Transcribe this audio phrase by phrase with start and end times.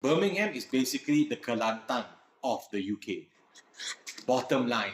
[0.00, 2.04] Birmingham is basically the Kelantan
[2.44, 3.26] of the UK.
[4.28, 4.92] Bottom line.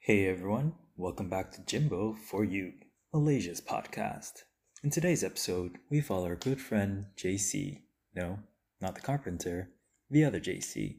[0.00, 2.74] Hey everyone, welcome back to Jimbo for You,
[3.14, 4.42] Malaysia's podcast.
[4.84, 7.80] In today's episode, we follow our good friend JC.
[8.14, 8.40] No,
[8.82, 9.70] not the carpenter,
[10.10, 10.96] the other JC.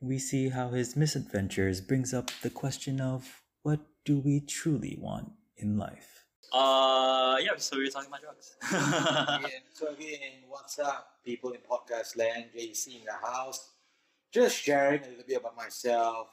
[0.00, 5.32] We see how his misadventures brings up the question of what do we truly want
[5.56, 6.24] in life?
[6.52, 7.50] Uh, yeah.
[7.56, 8.56] So we were talking about drugs.
[8.62, 12.46] Yeah, so again, what's up, people in podcast land?
[12.56, 13.72] JC in the house.
[14.32, 16.28] Just sharing a little bit about myself,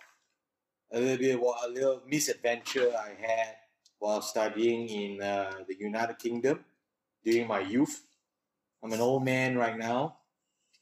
[0.92, 3.56] a little bit what a little misadventure I had
[4.00, 6.64] while studying in uh, the United Kingdom
[7.24, 8.04] during my youth.
[8.84, 10.18] I'm an old man right now.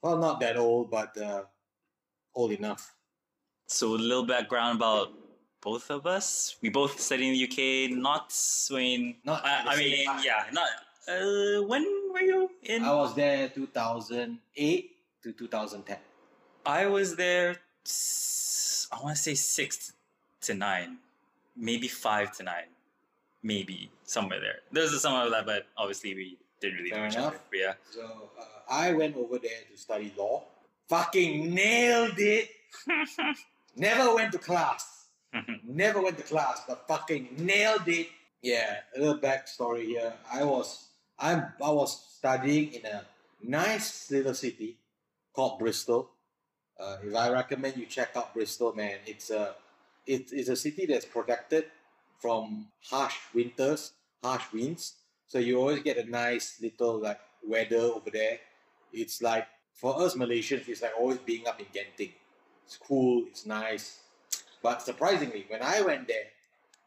[0.01, 1.43] Well, not that old, but uh,
[2.35, 2.93] old enough.
[3.67, 5.13] so a little background about
[5.65, 6.55] both of us.
[6.61, 7.97] We both studied in the UK.
[7.97, 8.31] Not
[8.69, 9.15] when.
[9.25, 10.21] Not I, the I mean, time.
[10.23, 10.45] yeah.
[10.53, 10.69] Not.
[11.09, 12.83] Uh, when were you in?
[12.85, 14.91] I was there 2008
[15.23, 15.97] to 2010.
[16.65, 17.57] I was there.
[18.91, 19.93] I want to say six
[20.41, 20.97] to nine,
[21.57, 22.69] maybe five to nine,
[23.43, 24.59] maybe somewhere there.
[24.71, 27.33] There's somewhere of that, but obviously we didn't really Fair know each enough.
[27.33, 27.39] other.
[27.53, 27.73] Yeah.
[27.91, 30.43] So uh, I went over there to study law.
[30.89, 32.49] Fucking nailed it.
[33.75, 34.94] Never went to class.
[35.63, 38.09] Never went to class, but fucking nailed it.
[38.41, 40.13] Yeah, a little backstory here.
[40.31, 43.03] I was I'm I was studying in a
[43.43, 44.77] nice little city
[45.33, 46.09] called Bristol.
[46.79, 49.55] Uh, if I recommend you check out Bristol, man, it's a
[50.05, 51.65] it, it's a city that's protected
[52.19, 54.95] from harsh winters, harsh winds.
[55.27, 58.39] So you always get a nice little like weather over there.
[58.93, 62.13] It's like for us Malaysians, it's like always being up in Genting.
[62.65, 63.99] It's cool, it's nice.
[64.61, 66.27] But surprisingly, when I went there,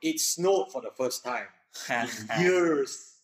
[0.02, 1.46] it snowed for the first time
[1.90, 2.08] in
[2.40, 3.14] years.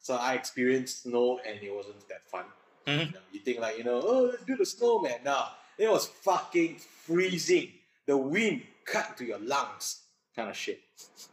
[0.00, 2.44] So I experienced snow and it wasn't that fun.
[2.86, 2.98] Mhm.
[2.98, 5.20] You, know, you think like, you know, oh, let's do the snowman.
[5.24, 5.44] No,
[5.78, 6.76] it was fucking
[7.06, 7.72] freezing.
[8.06, 10.02] The wind cut to your lungs,
[10.36, 10.80] kind of shit.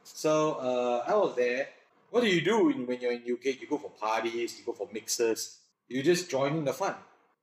[0.04, 1.68] So uh, I was there.
[2.10, 3.60] What do you do when when you're in UK?
[3.60, 6.96] You go for parties, you go for mixers, you just join in the fun.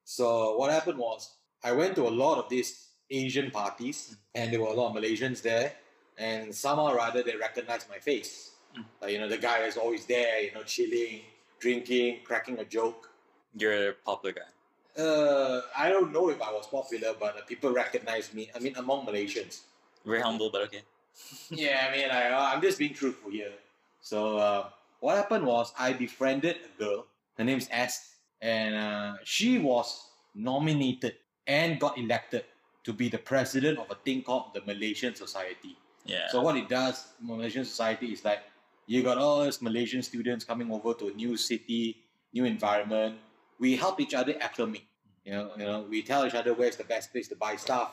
[0.05, 1.31] So what happened was
[1.63, 5.03] I went to a lot of these Asian parties, and there were a lot of
[5.03, 5.73] Malaysians there,
[6.17, 8.53] and somehow or other they recognized my face.
[8.77, 8.85] Mm.
[9.01, 11.23] Like, you know, the guy is always there, you know, chilling,
[11.59, 13.11] drinking, cracking a joke.
[13.57, 15.03] You're a popular guy.
[15.03, 18.51] Uh, I don't know if I was popular, but uh, people recognized me.
[18.55, 19.61] I mean, among Malaysians.
[20.05, 20.83] Very humble, but okay.
[21.51, 23.53] yeah, I mean, like, uh, I'm just being truthful here.
[24.01, 24.69] So, uh,
[25.01, 27.07] what happened was I befriended a girl.
[27.37, 31.15] Her name's S, and uh, she was nominated
[31.47, 32.45] and got elected
[32.89, 35.77] to be the president of a thing called the Malaysian Society.
[36.07, 36.27] Yeah.
[36.33, 38.41] So what it does, Malaysian society is like
[38.87, 42.01] you got all these Malaysian students coming over to a new city,
[42.33, 43.21] new environment.
[43.61, 44.89] We help each other acclimate.
[45.23, 47.93] You know, you know, we tell each other where's the best place to buy stuff,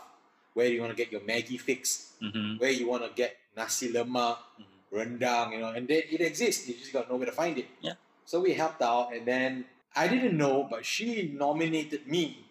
[0.54, 3.92] where you want to get your Maggi fix, hmm where you want to get nasi
[3.92, 4.38] lemak,
[4.94, 6.70] rendang, you know, and then it exists.
[6.70, 7.68] You just got to know where to find it.
[7.82, 8.00] Yeah.
[8.24, 12.45] So we helped out, and then I didn't know, but she nominated me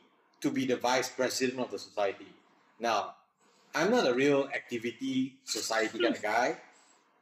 [0.44, 2.28] to be the vice president of the society.
[2.78, 3.16] Now,
[3.74, 6.60] I'm not a real activity society kind of guy,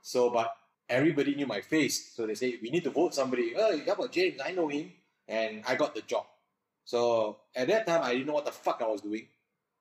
[0.03, 0.50] so but
[0.91, 3.55] everybody knew my face, so they say we need to vote somebody.
[3.56, 4.43] Oh, about James?
[4.44, 4.93] I know him,
[5.28, 6.27] and I got the job.
[6.84, 9.31] So at that time, I didn't know what the fuck I was doing.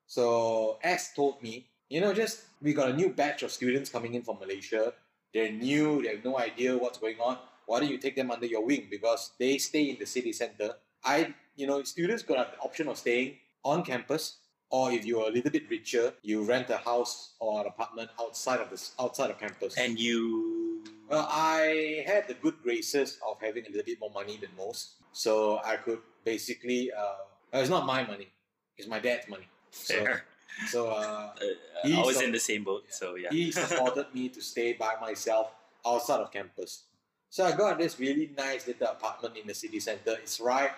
[0.05, 4.13] So S told me, you know, just we got a new batch of students coming
[4.13, 4.93] in from Malaysia.
[5.33, 7.37] They're new, they have no idea what's going on.
[7.65, 8.87] Why don't you take them under your wing?
[8.91, 10.75] Because they stay in the city center.
[11.03, 14.37] I, you know, students got the option of staying on campus,
[14.69, 18.59] or if you're a little bit richer, you rent a house or an apartment outside
[18.59, 19.77] of this outside of campus.
[19.77, 20.83] And you.
[21.09, 24.95] Well, I had the good graces of having a little bit more money than most,
[25.11, 26.91] so I could basically.
[26.91, 28.29] Uh, it's not my money;
[28.77, 29.47] it's my dad's money.
[29.71, 30.23] So, Fair.
[30.67, 31.31] so uh,
[31.83, 33.29] Uh, He's I was in the same boat, so yeah.
[33.31, 35.51] he supported me to stay by myself
[35.85, 36.83] outside of campus.
[37.29, 40.13] So I got this really nice little apartment in the city center.
[40.21, 40.71] It's right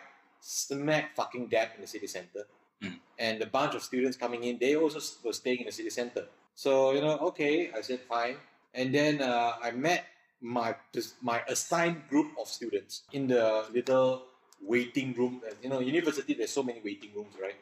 [0.44, 2.44] smack fucking dab in the city center.
[2.84, 3.00] Mm.
[3.18, 6.26] And the bunch of students coming in, they also were staying in the city center.
[6.54, 8.36] So, you know, okay, I said fine.
[8.74, 10.06] And then uh, I met
[10.42, 10.76] my
[11.22, 14.24] my assigned group of students in the little
[14.62, 15.42] waiting room.
[15.62, 17.56] You know, university, there's so many waiting rooms, right?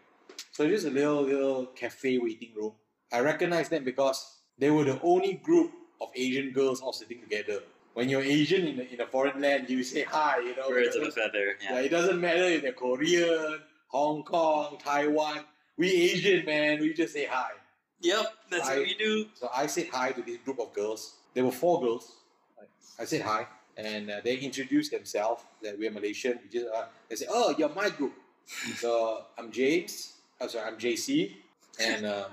[0.51, 2.73] So just a little little cafe waiting room.
[3.13, 7.61] I recognize them because they were the only group of Asian girls all sitting together.
[7.93, 10.69] When you're Asian in a, in a foreign land, you say hi, you know.
[10.69, 11.57] Birds of a feather.
[11.61, 11.81] yeah, Yeah.
[11.81, 15.41] it doesn't matter if they're Korean, Hong Kong, Taiwan.
[15.77, 17.51] We Asian, man, we just say hi.
[18.01, 19.25] Yep, that's I- what we do.
[19.35, 21.15] So I said hi to this group of girls.
[21.33, 22.13] there were four girls.
[22.99, 23.47] I said hi,
[23.77, 26.39] and uh, they introduced themselves that we're Malaysian.
[26.43, 28.13] We just, uh, they said, "Oh, you're my group."
[28.75, 30.13] so I'm James.
[30.39, 31.35] I'm oh, sorry, I'm JC,
[31.79, 32.25] and uh,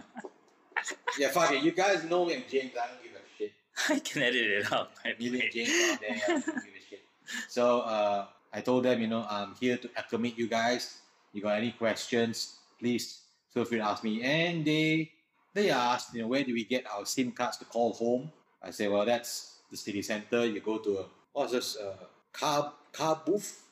[1.18, 1.62] yeah, fuck it.
[1.62, 2.72] You guys know me, I'm James.
[2.76, 3.52] I don't give a shit.
[3.94, 4.90] I can edit it out.
[5.02, 5.50] by the Million way.
[5.52, 6.10] James out there.
[6.10, 7.00] I don't give a shit.
[7.48, 10.98] So uh, I told them, you know, I'm here to acclimate you guys.
[11.32, 12.56] You got any questions?
[12.80, 13.20] Please
[13.52, 14.22] feel free to ask me.
[14.22, 15.10] And they
[15.54, 18.30] they asked, you know, where do we get our SIM cards to call home?
[18.62, 20.46] I say, well, that's the city center.
[20.46, 21.76] You go to a what's this?
[21.76, 21.94] Uh,
[22.32, 23.62] car car booth,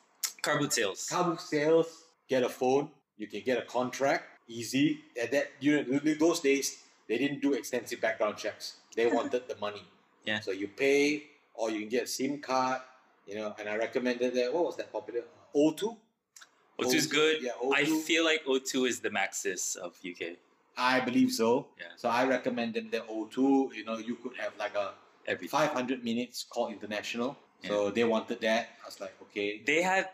[0.41, 1.07] Car boot sales.
[1.09, 2.03] car booth sales.
[2.29, 2.89] Get a phone.
[3.17, 4.23] You can get a contract.
[4.47, 4.99] Easy.
[5.21, 6.77] At that you know those days
[7.07, 8.75] they didn't do extensive background checks.
[8.95, 9.83] They wanted the money.
[10.27, 10.39] Yeah.
[10.41, 11.23] So you pay
[11.55, 12.81] or you can get a SIM card.
[13.25, 14.53] You know, and I recommended that.
[14.53, 15.23] What was that popular?
[15.55, 15.97] O2.
[16.79, 17.41] O2 is good.
[17.41, 18.01] Yeah, I O2.
[18.03, 20.37] feel like O2 is the Maxis of UK.
[20.77, 21.67] I believe so.
[21.79, 21.87] Yeah.
[21.97, 23.73] So I recommend them the O2.
[23.75, 24.91] You know, you could have like a
[25.25, 25.49] Everything.
[25.49, 27.35] 500 minutes call international.
[27.65, 28.69] So they wanted that.
[28.83, 29.61] I was like, okay.
[29.65, 30.07] They had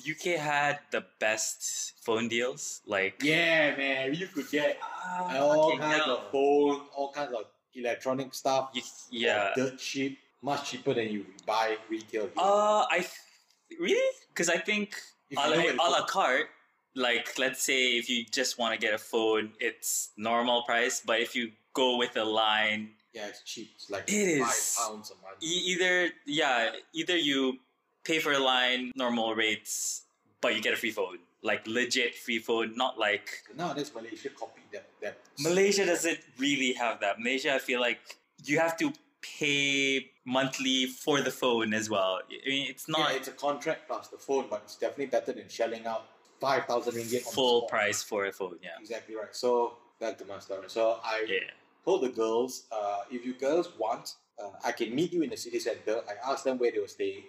[0.00, 2.82] UK had the best phone deals.
[2.86, 6.16] Like Yeah, man, you could get ah, all kinds hell.
[6.16, 7.44] of phone, all kinds of
[7.74, 8.70] electronic stuff.
[9.10, 9.50] Yeah.
[9.56, 12.22] dirt cheap, much cheaper than you buy retail.
[12.22, 12.32] here.
[12.36, 14.96] Uh, I th- really because I think
[15.30, 16.48] If a la, a la carte.
[16.96, 21.00] Like let's say if you just want to get a phone, it's normal price.
[21.04, 23.70] But if you go with a line, yeah, it's cheap.
[23.76, 24.76] It's like It five is.
[24.76, 25.38] pounds a month.
[25.40, 27.60] e- either yeah, either you
[28.02, 30.02] pay for a line normal rates,
[30.40, 34.64] but you get a free phone, like legit free phone, not like Nowadays, Malaysia copied
[34.72, 34.86] that.
[35.02, 37.18] that Malaysia doesn't really have that.
[37.18, 38.00] Malaysia, I feel like
[38.44, 38.92] you have to
[39.22, 42.20] pay monthly for the phone as well.
[42.28, 45.32] I mean, it's Yeah, not it's a contract plus the phone, but it's definitely better
[45.32, 46.04] than shelling out
[46.40, 48.56] five thousand ringgit on the full price for a phone.
[48.62, 49.34] Yeah, Exactly right.
[49.34, 50.68] So back to my story.
[50.68, 51.50] So I yeah.
[51.84, 55.36] told the girls, uh, if you girls want, uh, I can meet you in the
[55.36, 56.00] city center.
[56.08, 57.24] I asked them where they were staying.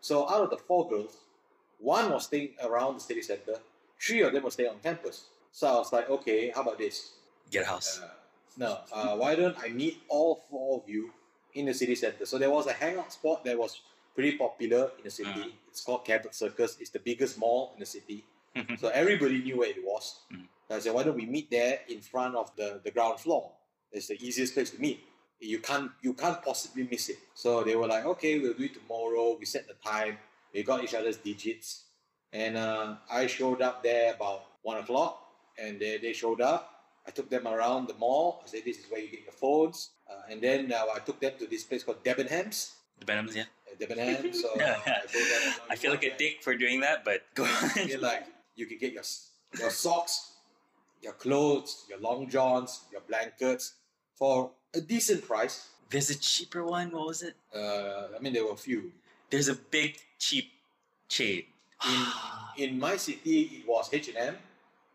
[0.00, 1.16] So out of the four girls,
[1.82, 3.54] one was staying around the city center.
[4.00, 5.26] Three of them were staying on campus.
[5.50, 7.12] So I was like, okay, how about this?
[7.50, 8.00] Get a house.
[8.02, 8.08] Uh,
[8.56, 11.10] no, uh, why don't I meet all four of you
[11.54, 12.24] in the city center?
[12.24, 13.80] So there was a hangout spot that was
[14.14, 15.30] pretty popular in the city.
[15.30, 15.52] Mhm.
[15.68, 16.76] It's called Cabot Circus.
[16.80, 18.24] It's the biggest mall in the city.
[18.78, 20.20] So everybody knew where it was.
[20.32, 20.46] Mhm.
[20.68, 23.52] So I said, why don't we meet there in front of the, the ground floor?
[23.90, 25.00] It's the easiest place to meet.
[25.40, 27.18] You can't you can't possibly miss it.
[27.34, 29.36] So they were like, okay, we'll do it tomorrow.
[29.40, 30.18] We set the time.
[30.54, 31.84] We got each other's digits.
[32.32, 35.20] And uh, I showed up there about one o'clock,
[35.58, 36.68] and they, they showed up.
[37.06, 38.42] I took them around the mall.
[38.44, 39.90] I said, this is where you get your phones.
[40.08, 42.72] Uh, and then uh, I took them to this place called Debenhams.
[43.00, 43.44] The Benhams, yeah.
[43.66, 44.36] Uh, Debenhams.
[44.36, 44.74] So uh, I them,
[45.14, 48.00] you I feel like a dick for doing that, but go on.
[48.00, 49.02] Like you can get your
[49.58, 50.32] your socks,
[51.02, 53.74] your clothes, your long johns, your blankets
[54.14, 55.68] for a decent price.
[55.90, 56.90] There's a cheaper one.
[56.90, 57.34] What was it?
[57.54, 58.92] Uh, I mean, there were a few.
[59.32, 60.52] There's a big cheap
[61.08, 61.44] chain.
[61.88, 64.36] In in my city, it was H and M,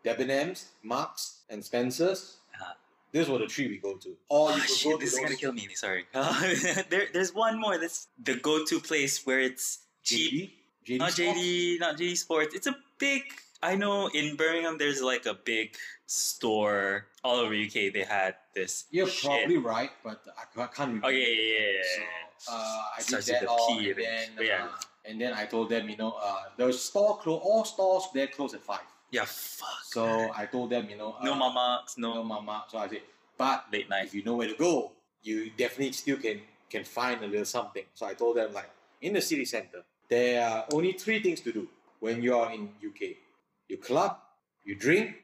[0.04, 2.36] Debenhams, Marks, and Spencers.
[2.54, 2.72] Uh-huh.
[3.10, 4.10] These were the three we go to.
[4.30, 5.66] Or Oh, you could shit, go to this is gonna kill me.
[5.74, 6.06] Sorry.
[6.88, 7.78] there, there's one more.
[7.78, 10.54] That's the go-to place where it's cheap.
[10.86, 11.38] JD, JD not Sports.
[11.40, 12.54] JD, not JD Sports.
[12.54, 13.22] It's a big.
[13.60, 15.74] I know in Birmingham there's like a big
[16.06, 17.90] store all over UK.
[17.92, 18.84] They had this.
[18.92, 19.24] You're shit.
[19.28, 21.08] probably right, but I ca- can't remember.
[21.08, 21.72] Oh yeah, yeah, yeah.
[21.74, 21.82] yeah.
[21.96, 22.02] So
[22.50, 24.28] uh, I did that all, and then.
[24.36, 24.64] But yeah.
[24.64, 24.68] uh,
[25.08, 28.54] and then I told them, you know, uh, the store close, all stores there close
[28.54, 28.86] at five.
[29.10, 29.68] yeah, fuck.
[29.84, 32.64] So I told them, you know, uh, no mama, no no mama.
[32.68, 33.02] So I said,
[33.36, 34.06] but late night.
[34.06, 34.92] if you know where to go,
[35.22, 37.84] you definitely still can can find a little something.
[37.94, 41.52] So I told them like in the city center, there are only three things to
[41.52, 41.68] do
[42.00, 43.16] when you are in UK:
[43.68, 44.18] you club,
[44.64, 45.16] you drink,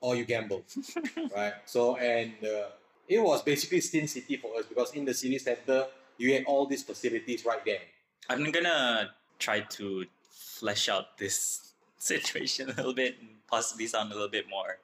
[0.00, 0.64] or you gamble.
[1.36, 1.54] right.
[1.66, 2.68] So and uh,
[3.08, 5.86] it was basically Sin City for us because in the city center
[6.18, 7.80] you had all these facilities right there.
[8.28, 14.14] I'm gonna try to flesh out this situation a little bit and possibly sound a
[14.14, 14.78] little bit more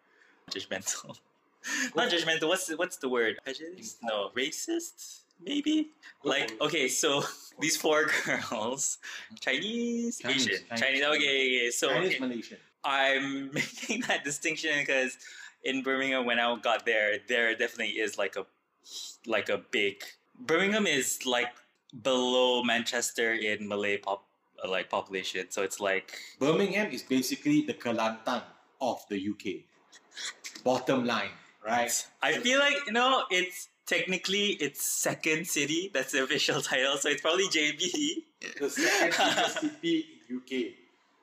[0.50, 1.18] judgmental.
[1.96, 2.48] Not judgmental.
[2.48, 3.38] What's the, what's the word?
[3.44, 3.96] Prejudice?
[4.02, 5.20] No, racist.
[5.44, 5.90] Maybe.
[6.22, 7.24] Like okay, so
[7.60, 8.98] these four girls,
[9.40, 10.80] Chinese, Chinese, Asian, Chinese.
[10.80, 11.02] Chinese.
[11.02, 11.70] Okay, okay.
[11.70, 12.58] So Chinese okay, Malaysian.
[12.84, 15.16] I'm making that distinction because
[15.64, 18.46] in Birmingham, when I got there, there definitely is like a
[19.26, 20.02] like a big
[20.46, 21.52] Birmingham is like
[22.02, 24.26] below Manchester in Malay pop
[24.62, 28.42] uh, like population, so it's like Birmingham is basically the Kelantan
[28.80, 29.62] of the UK.
[30.64, 31.30] Bottom line,
[31.64, 31.92] right?
[32.22, 35.90] I feel like you know it's technically it's second city.
[35.94, 37.80] That's the official title, so it's probably JB.
[38.58, 40.74] the second biggest city in UK.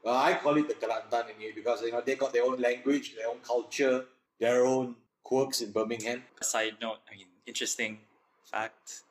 [0.03, 2.59] Well, I call it the Kelantan in here because you know they got their own
[2.61, 4.05] language, their own culture,
[4.39, 6.23] their own quirks in Birmingham.
[6.41, 7.99] Side note, I mean, interesting
[8.49, 9.03] fact.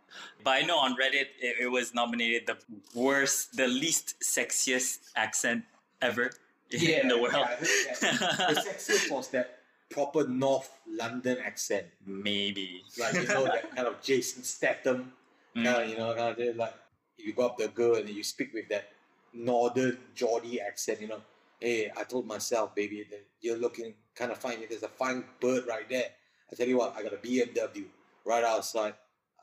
[0.45, 2.57] But I know on Reddit it, it was nominated the
[2.95, 5.65] worst, the least sexiest accent
[6.01, 6.31] ever
[6.71, 7.35] in the world.
[7.35, 9.59] yeah, the sexiest was that
[9.91, 11.87] proper North London accent.
[12.07, 12.83] Maybe.
[12.99, 15.13] Like, you know, that kind of Jason Statham,
[15.57, 15.65] Mm.
[15.65, 16.75] kind of, you know, kind of like,
[17.17, 18.91] if you go up a girl and you speak with that
[19.33, 21.21] northern Geordie accent, you know.
[21.59, 24.59] Hey, I told myself, baby, that you're looking kind of fine.
[24.69, 26.05] There's a fine bird right there.
[26.53, 27.87] I tell you what, I got a BMW
[28.25, 28.95] right outside.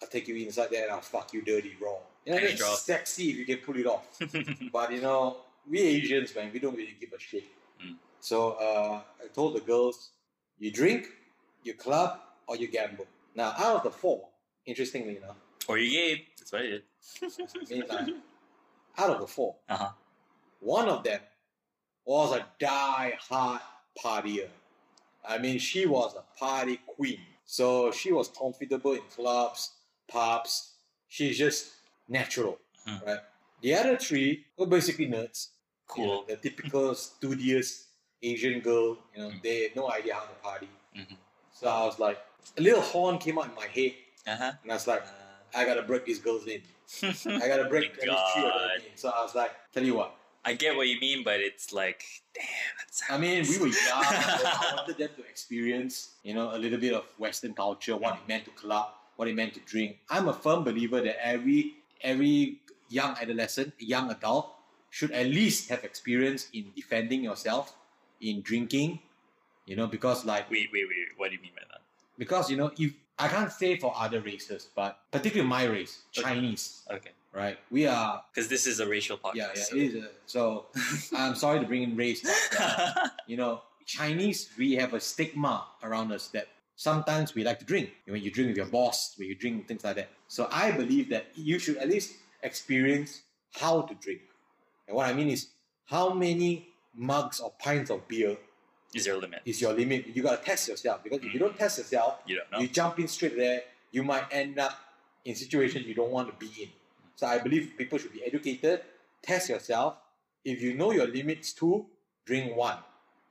[0.06, 1.96] I'll take you inside there and I'll fuck you dirty raw.
[2.26, 4.06] You know, that's sexy if you can pull it off.
[4.72, 5.38] But you know,
[5.70, 7.44] we Asians, man, we don't really give a shit.
[7.84, 7.96] Mm.
[8.20, 10.12] So uh, I told the girls,
[10.60, 11.08] you drink,
[11.64, 13.08] you club, or you gamble.
[13.36, 14.28] Now, out of the four,
[14.68, 16.20] interestingly enough, or you game.
[16.38, 16.84] That's what I did.
[17.22, 18.16] I mean, like,
[19.00, 19.90] out of the four, Uh-huh.
[20.60, 21.20] one of them
[22.06, 23.62] was a die-hard
[24.00, 24.50] partier.
[25.28, 27.20] I mean, she was a party queen.
[27.48, 29.72] So she was comfortable in clubs,
[30.08, 30.74] pubs.
[31.08, 31.72] She's just
[32.08, 33.06] natural, Mhm.
[33.06, 33.20] right?
[33.62, 35.50] The other three were basically nerds.
[35.98, 36.26] You know, Cool.
[36.28, 37.88] the typical studious
[38.22, 39.42] Asian girl, you know, Mm.
[39.44, 40.70] they had no idea how to party.
[40.96, 41.18] Mhm.
[41.52, 42.18] So I was like,
[42.58, 43.94] a little horn came out in my head,
[44.28, 44.52] Uh-huh.
[44.64, 45.04] and I was like,
[45.54, 46.62] I gotta break these girls in.
[47.04, 48.98] Uh, I gotta break least three of them in.
[48.98, 52.04] So I was like, tell you what, I get what you mean, but it's like,
[52.34, 52.46] damn,
[52.80, 53.74] that's I mean, we were young.
[54.06, 58.28] I wanted them to experience, you know, a little bit of Western culture, what it
[58.28, 59.98] meant to club, what it meant to drink.
[60.10, 64.52] I'm a firm believer that every every young adolescent, young adult,
[64.90, 67.74] should at least have experience in defending yourself,
[68.22, 69.00] in drinking,
[69.66, 71.08] you know, because like Wait, wait, wait.
[71.18, 71.82] What do you mean by that?
[72.18, 76.28] because you know, if I can't say for other races, but particularly my race, Okay.
[76.28, 77.12] Chinese, Okay.
[77.34, 77.58] right?
[77.72, 79.36] We are Because this is a racial podcast.
[79.36, 79.96] yeah, yeah, so- it is.
[80.04, 80.66] A, so
[81.16, 85.66] I'm sorry to bring in race, but uh, you know, Chinese, we have a stigma
[85.84, 87.92] around us that sometimes we like to drink.
[88.06, 90.10] When you drink with your boss, when you drink things like that.
[90.28, 92.14] So I believe that you should at least
[92.44, 93.22] experience
[93.54, 94.22] how to drink.
[94.88, 95.48] And what I mean is,
[95.86, 98.38] how many mugs or pints of beer
[98.94, 99.42] is your limit?
[99.46, 100.08] is your limit?
[100.08, 101.58] You gotta test yourself because if you don't mm.
[101.58, 102.60] test yourself, You don't know.
[102.60, 104.78] you jump in straight there, you might end up
[105.24, 106.70] in situations you don't want to be in.
[107.16, 108.82] So I believe people should be educated,
[109.22, 109.96] test yourself.
[110.44, 111.86] If you know your limits too,
[112.26, 112.78] drink one.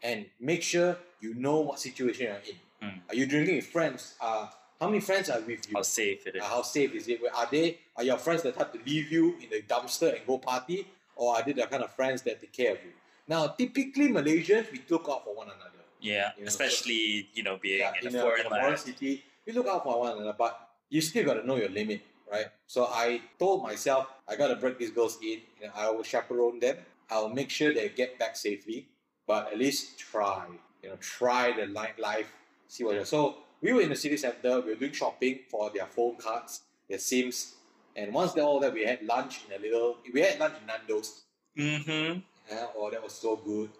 [0.03, 2.57] And make sure you know what situation you're in.
[2.85, 3.01] Mm.
[3.09, 4.15] Are you drinking with friends?
[4.21, 4.49] Uh,
[4.81, 5.77] how many friends are with you?
[5.77, 6.43] How safe it is.
[6.43, 7.21] Uh, how safe is it?
[7.35, 10.39] Are they are your friends that have to leave you in the dumpster and go
[10.39, 10.87] party?
[11.17, 12.93] Or are they the kind of friends that take care of you?
[13.27, 15.75] Now, typically Malaysians, we look out for one another
[16.05, 18.65] yeah, you know, especially you know being yeah, in, in a foreign in a foreign
[18.67, 18.79] land.
[18.79, 22.03] city, you look out for one another, but you still got to know your limit,
[22.31, 22.47] right?
[22.67, 25.41] So I told myself, I got to break these girls in.
[25.61, 26.77] You know, I will chaperone them.
[27.11, 28.87] I'll make sure they get back safely,
[29.27, 30.45] but at least try.
[30.83, 32.27] You know, try the nightlife,
[32.69, 33.07] see what.
[33.07, 34.61] So we were in the city center.
[34.61, 37.55] We were doing shopping for their phone cards, their Sims,
[37.97, 39.99] and once they all that, we had lunch in a little.
[40.13, 41.23] We had lunch in Nando's.
[41.57, 42.19] Mm-hmm.
[42.51, 43.71] Yeah, oh, that was so good.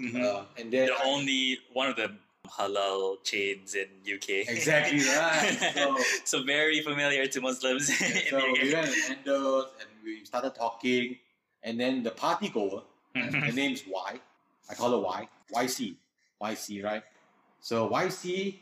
[0.00, 0.22] mm-hmm.
[0.22, 2.10] Uh, and then the only one of the
[2.48, 4.48] halal chains in UK.
[4.48, 5.72] Exactly right.
[5.74, 9.88] So- so very familiar to Muslims Yeah, in so the we went to Nando's and
[10.04, 11.16] we started talking,
[11.62, 12.82] and then the party goer,
[13.16, 13.40] Mm-hmm.
[13.40, 14.20] her name's Y.
[14.70, 15.28] I call her Y.
[15.54, 15.94] YC.
[16.42, 17.02] YC, right?
[17.60, 18.58] So YC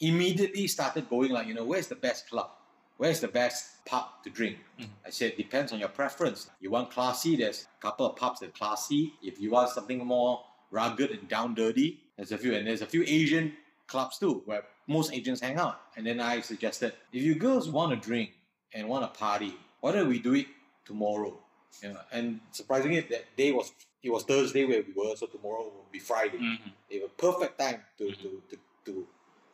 [0.00, 2.50] immediately started going like, you know, where's the best club?
[2.98, 4.58] Where's the best pub to drink?
[4.78, 4.88] Mhm.
[5.04, 6.50] I said, depends on your preference.
[6.60, 9.12] You want classy, there's a couple of pubs that are classy.
[9.22, 12.54] If you want something more rugged and down dirty, there's a few.
[12.54, 13.54] And there's a few Asian
[13.86, 15.80] clubs too, where most Asians hang out.
[15.96, 18.30] And then I suggested, if you girls want to drink
[18.72, 20.46] and want to party, why don't we do it
[20.84, 21.38] tomorrow?
[21.82, 23.72] You know, and surprisingly, that day was
[24.06, 26.38] it was Thursday where we were, so tomorrow will be Friday.
[26.38, 26.72] Mhm.
[26.88, 28.22] It was perfect time to, Mhm.
[28.22, 29.06] to, to, to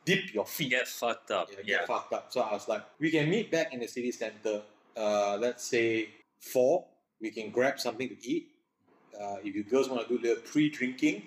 [0.05, 1.49] dip your feet Get fucked up.
[1.51, 1.63] Yeah.
[1.79, 2.33] get fucked up.
[2.33, 4.63] So I was like, we can meet back in the city center.
[4.97, 6.85] Uh, let's say four.
[7.21, 8.49] We can grab something to eat.
[9.19, 11.23] Uh, if you girls want to do a little pre-drinking,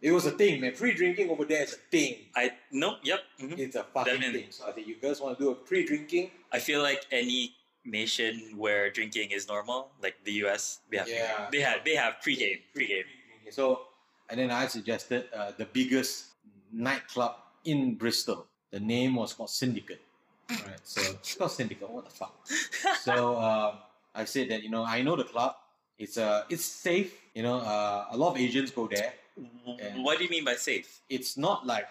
[0.00, 0.72] it was a thing, man.
[0.74, 2.14] Pre-drinking over there is a thing.
[2.34, 2.96] I no.
[3.02, 3.20] Yep.
[3.40, 3.58] mhm.
[3.58, 4.42] It's a fucking Definitely.
[4.42, 4.50] thing.
[4.52, 6.30] So I think you girls want to do a pre-drinking.
[6.52, 7.55] I feel like any
[7.86, 11.48] nation where drinking is normal, like the US, they have Yeah.
[11.50, 13.04] they have they have pregame, pregame.
[13.50, 13.86] So,
[14.28, 16.34] and then I suggested uh, the biggest
[16.72, 18.46] nightclub in Bristol.
[18.70, 20.02] The name was called Syndicate.
[20.50, 20.80] Right.
[20.82, 21.88] So it's called Syndicate.
[21.88, 22.34] What the fuck?
[23.02, 23.78] so um,
[24.14, 25.54] I said that you know I know the club.
[25.98, 27.14] It's uh, it's safe.
[27.34, 29.14] You know, uh, a lot of Asians go there.
[29.96, 31.00] What do you mean by safe?
[31.08, 31.86] It's not like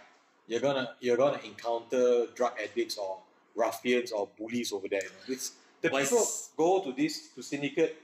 [0.47, 3.19] you're gonna you're gonna encounter drug addicts or
[3.55, 5.01] ruffians or bullies over there.
[5.03, 5.33] You know?
[5.33, 5.53] It's
[5.85, 6.25] the Why people
[6.57, 7.97] go to this to syndicate.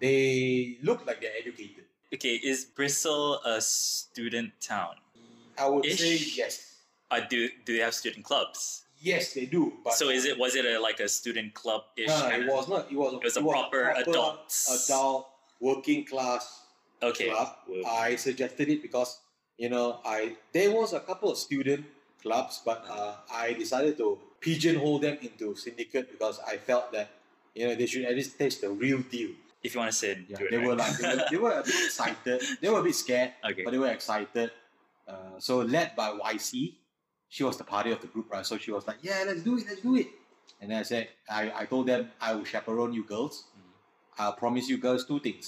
[0.00, 1.84] They look like they're educated.
[2.12, 4.96] Okay, is Bristol a student town?
[5.58, 6.00] I would Ish.
[6.00, 6.76] say yes.
[7.10, 8.86] Uh, do do they have student clubs?
[9.00, 9.72] yes, they do.
[9.84, 12.08] But so is it was it a like a student club ish?
[12.08, 12.90] No, it was not.
[12.90, 13.14] It was.
[13.14, 14.68] It was a proper adults.
[14.68, 15.28] adult
[15.60, 16.66] working class
[17.02, 17.30] okay.
[17.30, 17.48] club.
[17.66, 17.82] Whoa.
[17.84, 19.20] I suggested it because
[19.56, 21.86] you know I there was a couple of student
[22.22, 27.10] clubs, but uh, I decided to pigeonhole them into syndicate because I felt that
[27.56, 29.30] you know they should at least taste the real deal.
[29.62, 30.66] if you want to sit, Yeah, it, they right?
[30.68, 32.38] were like they were, they were a bit excited.
[32.60, 33.62] They were a bit scared, okay.
[33.64, 34.50] but they were excited.
[35.08, 36.74] Uh, so led by YC,
[37.28, 38.46] she was the party of the group, right?
[38.50, 40.08] So she was like, "Yeah, let's do it, let's do it."
[40.60, 43.44] And then I said, I, I told them I will chaperone you girls.
[43.56, 43.72] Mhm.
[44.20, 45.46] I'll promise you girls two things.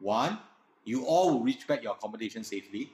[0.00, 0.38] One,
[0.84, 2.90] you all will reach back your accommodation safely,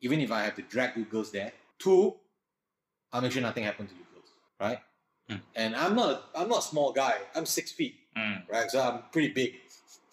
[0.00, 1.52] even if I have to drag you girls there.
[1.78, 2.16] Two,
[3.12, 4.30] I'll make sure nothing happens to you girls,
[4.60, 4.80] right?
[5.32, 5.40] Mm.
[5.56, 7.16] And I'm not I'm not a small guy.
[7.34, 8.48] I'm six feet, Mm.
[8.48, 8.70] right?
[8.70, 9.54] So I'm pretty big,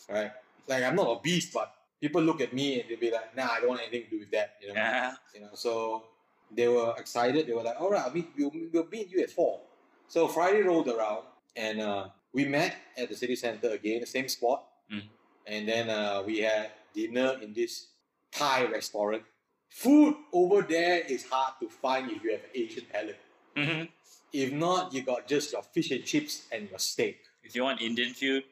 [0.09, 0.31] right?
[0.67, 3.49] Like I'm not a beast, but people look at me and they'll be like, "Nah,
[3.51, 4.75] I don't want anything to do with that," you know.
[4.75, 5.13] Yeah.
[5.33, 6.03] You know, so
[6.51, 7.47] they were excited.
[7.47, 9.59] They were like, "All right, we'll, we'll meet you at four.
[10.07, 11.23] So Friday rolled around,
[11.55, 14.63] and uh, we met at the city center again, the same spot.
[14.91, 15.03] Mm.
[15.45, 17.87] And then uh, we had dinner in this
[18.31, 19.23] Thai restaurant.
[19.69, 23.19] Food over there is hard to find if you have Asian palate.
[23.55, 23.83] hmm
[24.31, 27.19] If not, you got just your fish and chips and your steak.
[27.43, 28.43] If you want Indian food,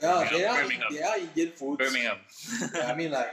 [0.00, 0.88] Yeah, Birmingham, they are, Birmingham.
[0.92, 1.78] they are Indian foods.
[1.78, 2.18] Birmingham.
[2.74, 3.32] Yeah, I mean, like,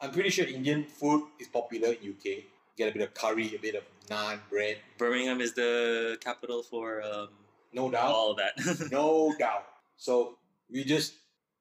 [0.00, 2.42] I'm pretty sure Indian food is popular in UK.
[2.76, 7.02] Get a bit of curry, a bit of naan bread, Birmingham is the capital for
[7.02, 7.28] um,
[7.72, 8.88] no doubt, all of that.
[8.90, 9.66] no doubt.
[9.96, 10.38] So
[10.70, 11.14] we just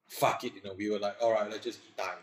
[0.07, 0.73] fuck it, you know.
[0.77, 2.13] We were like, all right, let's just eat Thai.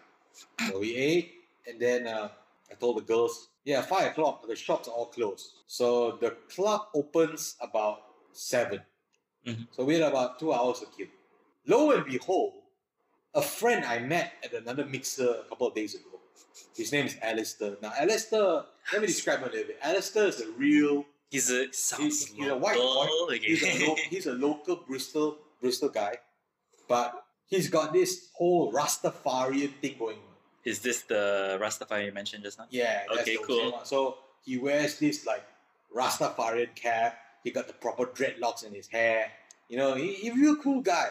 [0.69, 1.33] So we ate,
[1.69, 2.29] and then uh,
[2.71, 4.47] I told the girls, yeah, five o'clock.
[4.47, 5.53] The shops are all closed.
[5.67, 7.99] So the club opens about
[8.33, 8.81] 7
[9.47, 9.67] Mhm.
[9.73, 11.09] So we had about two hours to kill.
[11.67, 12.55] Lo and behold,
[13.35, 16.21] a friend I met at another mixer a couple of days ago.
[16.77, 17.77] His name is Alistair.
[17.83, 19.79] Now, Alistair, let me describe him a little bit.
[19.83, 23.39] Alistair is a real he's a sounds he's a white boy.
[23.39, 26.17] he's a, lo- he's a local Bristol Bristol guy,
[26.89, 30.34] but he's got this whole Rastafarian thing going on.
[30.65, 32.67] Is this the Rastafari you mentioned just now?
[32.71, 33.73] Yeah, that's Okay, the cool.
[33.73, 33.85] one.
[33.85, 35.45] So he wears this like
[35.95, 37.19] Rastafarian cap.
[37.43, 39.31] He got the proper dreadlocks in his hair.
[39.69, 41.09] You know, he, he real cool guy,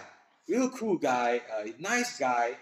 [0.48, 2.58] real cool guy, uh, nice guy.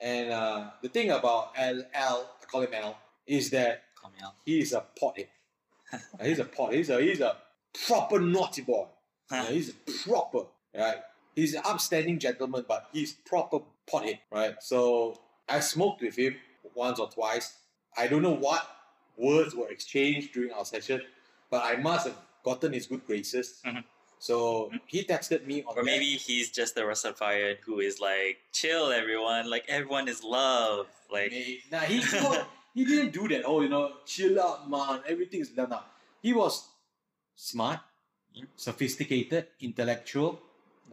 [0.00, 4.18] And uh, the thing about L, L, I call him L, is that Call me
[4.24, 4.34] out.
[4.44, 5.28] he is a pothead.
[5.92, 6.72] Uh, he's a pot.
[6.72, 7.36] He's a he's a
[7.86, 8.86] proper naughty boy.
[9.32, 9.72] Yeah, he's a
[10.08, 10.44] proper,
[10.76, 10.98] right?
[11.34, 13.60] He's an upstanding gentleman, but he's proper
[13.90, 14.54] pothead, right?
[14.60, 16.36] So I smoked with him
[16.74, 17.56] once or twice.
[17.96, 18.66] I don't know what
[19.16, 21.02] words were exchanged during our session,
[21.50, 23.60] but I must have gotten his good graces.
[23.64, 23.84] Mhm.
[24.20, 28.38] So he texted me on Or that- maybe he's just the Rastafarian who is like,
[28.52, 29.48] chill, everyone.
[29.48, 30.86] Like, everyone is love.
[31.10, 31.32] Like,
[31.70, 32.00] nah, he
[32.74, 33.42] he didn't do that.
[33.46, 35.02] Oh, you know, chill out, man.
[35.06, 35.86] Everything's done up.
[36.20, 36.68] He was
[37.34, 37.80] smart,
[38.56, 40.40] sophisticated, intellectual.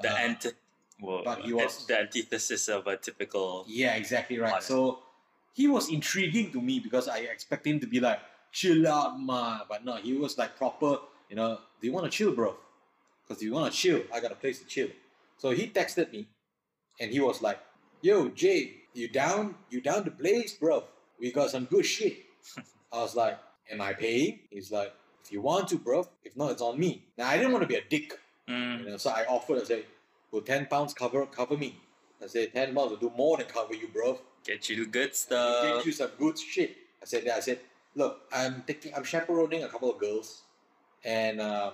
[0.02, 0.52] the uh, anti-
[1.00, 3.66] whoa, but he the- was- the antithesis of a typical.
[3.68, 4.62] Yeah, exactly right.
[4.64, 5.00] So
[5.54, 8.20] he was intriguing to me because I expect him to be like,
[8.52, 9.62] chill out, man.
[9.70, 12.56] But no, he was like proper, you know, do you want to chill, bro?
[13.28, 14.88] Because if you want to chill, I got a place to chill.
[15.38, 16.28] So he texted me
[17.00, 17.60] and he was like,
[18.02, 19.56] yo, Jay, you down?
[19.70, 20.84] You down to blaze, bro?
[21.20, 22.18] We got some good shit.
[22.94, 23.38] I was like,
[23.72, 24.40] am I paying?
[24.50, 26.08] He's like, if you want to, bro.
[26.24, 27.04] If not, it's on me.
[27.18, 28.14] Now, I didn't want to be a dick.
[28.48, 29.86] Mm, You know, so I offered, I said,
[30.32, 31.80] will 10 pounds cover cover me?
[32.24, 34.20] I said, 10 pounds will do more than cover you, bro.
[34.46, 35.64] get you good stuff.
[35.78, 36.76] Get you some good shit.
[37.02, 37.60] I said, I said,
[37.96, 40.44] look, I'm taking, I'm chaperoning a couple of girls,
[41.04, 41.74] and um,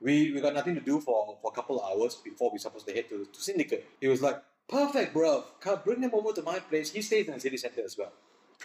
[0.00, 2.86] we we got nothing to do for, for a couple of hours before we're supposed
[2.88, 3.86] to head to, to Syndicate.
[4.00, 5.44] He was like, perfect, bro.
[5.60, 6.90] Come bring them over to my place.
[6.92, 8.12] He stays in the city center as well,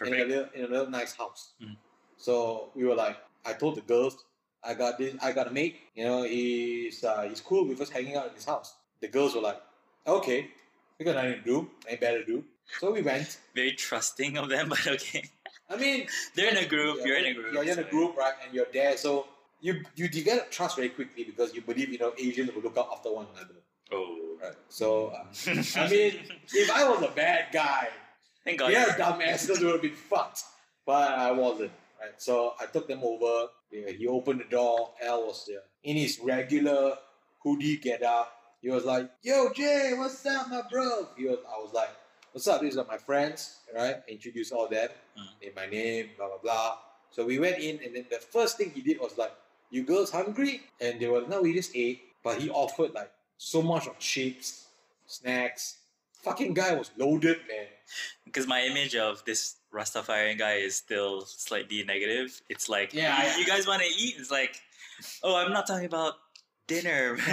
[0.04, 1.52] in a little, in a little nice house.
[1.62, 1.76] Mhm.
[2.16, 4.24] So we were like, I told the girls,
[4.64, 5.76] I got this, I got a mate.
[5.94, 8.74] You know, he's uh, he's cool with us hanging out in his house.
[9.00, 9.60] The girls were like,
[10.06, 10.48] okay,
[10.98, 12.44] we got nothing to do, ain't better to do.
[12.80, 13.38] So we went.
[13.54, 15.24] Very trusting of them, but okay.
[15.68, 16.98] I mean, They're in a group.
[17.00, 17.52] yeah, You're in a group.
[17.52, 18.34] You're in a so- group, right?
[18.44, 19.26] And you're there, so
[19.60, 22.88] you you develop trust very quickly because you believe you know Asians will look out
[22.92, 23.54] after one another,
[23.92, 24.36] Oh.
[24.42, 24.52] right?
[24.68, 25.24] So uh,
[25.76, 26.20] I mean,
[26.52, 27.88] if I was a bad guy,
[28.44, 28.70] Thank God.
[28.72, 30.42] yeah, dumbasses would have been fucked.
[30.84, 32.12] But I wasn't, right?
[32.18, 33.48] So I took them over.
[33.72, 34.90] Yeah, he opened the door.
[35.02, 36.96] Al was there in his regular
[37.42, 38.32] hoodie get up.
[38.66, 41.90] He was like, "Yo, Jay, what's up, my bro?" He was, I was like,
[42.32, 42.60] "What's up?
[42.60, 44.88] These are my friends, right?" Introduce all them.
[45.16, 45.40] Mm.
[45.40, 46.78] Name my name, blah blah blah.
[47.12, 49.30] So we went in, and then the first thing he did was like,
[49.70, 53.62] "You girls hungry?" And they were, "No, we just ate." But he offered like so
[53.62, 54.66] much of chips,
[55.06, 55.76] snacks.
[56.24, 57.66] Fucking guy was loaded, man.
[58.24, 62.42] because my image of this Rastafarian guy is still slightly negative.
[62.48, 64.16] It's like, Yeah, I- you guys want to eat?
[64.18, 64.58] It's like,
[65.22, 66.14] Oh, I'm not talking about
[66.66, 67.16] dinner.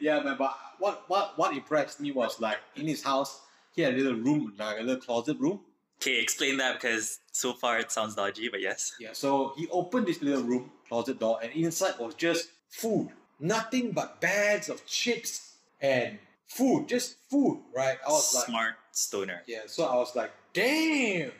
[0.00, 0.36] Yeah, man.
[0.38, 3.40] But what what what impressed me was like in his house,
[3.74, 5.60] he had a little room, like a little closet room.
[6.02, 8.92] okay, explain that because so far it sounds dodgy, but yes.
[8.98, 9.10] Yeah.
[9.12, 14.20] So he opened this little room closet door, and inside was just food, nothing but
[14.20, 16.18] bags of chips and
[16.48, 17.60] food, just food.
[17.76, 17.98] Right?
[18.06, 19.42] I was like, Smart stoner.
[19.46, 19.60] yeah.
[19.66, 21.30] So I was like, damn.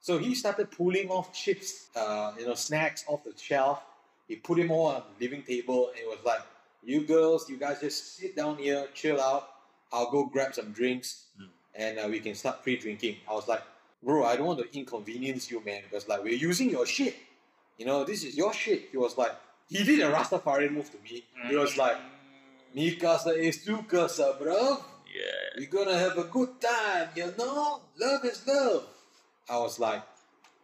[0.00, 3.82] So he started pulling off chips, uh, you know, snacks off the shelf.
[4.28, 6.40] He put him all on the living table, and it was like,
[6.82, 9.48] "You girls, you guys just sit down here, chill out.
[9.92, 11.48] I'll go grab some drinks, Mm.
[11.74, 13.62] and uh, we can start pre-drinking." I was like,
[14.02, 17.14] "Bro, I don't want to inconvenience you, man, because like we're using your shit.
[17.78, 19.32] You know, this is your shit." He was like,
[19.68, 21.24] he did a Rastafarian move to me.
[21.48, 21.96] He was like,
[22.74, 24.78] "Mi casa es tu casa, bro."
[25.14, 25.58] yeah.
[25.58, 27.80] We're gonna have a good time, you know?
[27.98, 28.84] Love is love.
[29.48, 30.02] I was like,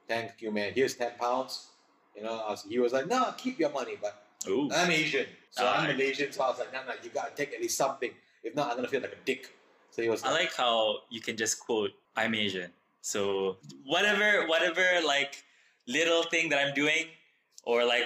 [0.07, 0.73] thank you, man.
[0.75, 1.69] Here's 10 pounds.
[2.17, 4.71] You know, I was, he was like, no, keep your money, but Ooh.
[4.75, 5.27] I'm Asian.
[5.51, 8.11] So I'm Malaysian, so I was like, no, no, you gotta take at least something.
[8.43, 9.51] If not, I'm gonna feel like a dick.
[9.91, 12.71] So he was I like, like how you can just quote, I'm Asian.
[13.03, 15.43] So whatever, whatever, like
[15.87, 17.07] little thing that I'm doing,
[17.65, 18.05] or like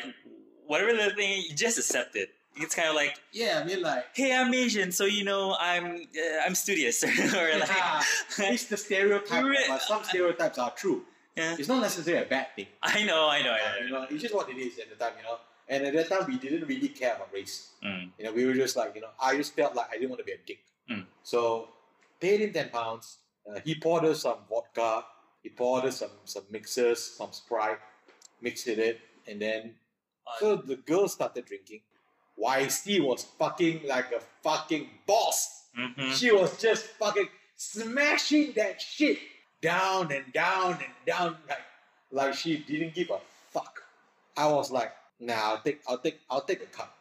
[0.67, 2.31] whatever little thing, you just accept it.
[2.59, 5.85] It's kind of like, yeah, I mean, like, hey, I'm Asian, so you know I'm
[5.87, 7.09] uh, I'm studious, or
[7.59, 8.03] like, Yeah.
[8.39, 11.05] it's the stereotype, Re- but some stereotypes are true.
[11.37, 11.57] Yeah.
[11.59, 12.67] It's not necessarily a bad thing.
[12.83, 13.87] I know, I know, I know.
[13.87, 14.07] You know.
[14.11, 15.39] it's just what it is at the time, you know?
[15.69, 17.73] And at that time, we didn't really care about race.
[17.85, 18.11] Mm.
[18.19, 20.21] You know, we were just like, you know, I just felt like I didn't want
[20.21, 20.61] to be a dick.
[20.91, 21.05] Mm.
[21.23, 21.69] So,
[22.21, 23.19] paid him 10 pounds.
[23.49, 25.05] Uh, he poured us some vodka.
[25.43, 27.79] He poured us some, some mixers, some Sprite,
[28.41, 29.75] mixed it, and then,
[30.39, 31.83] so the girl started drinking.
[32.43, 35.69] YC was fucking like a fucking boss.
[35.79, 36.13] Mhm.
[36.13, 39.19] She was just fucking smashing that shit
[39.63, 41.59] down and down and down like
[42.13, 43.19] like she didn't give a
[43.51, 43.83] fuck.
[44.37, 46.95] I was like, nah, I'll take I'll take I'll take a cup.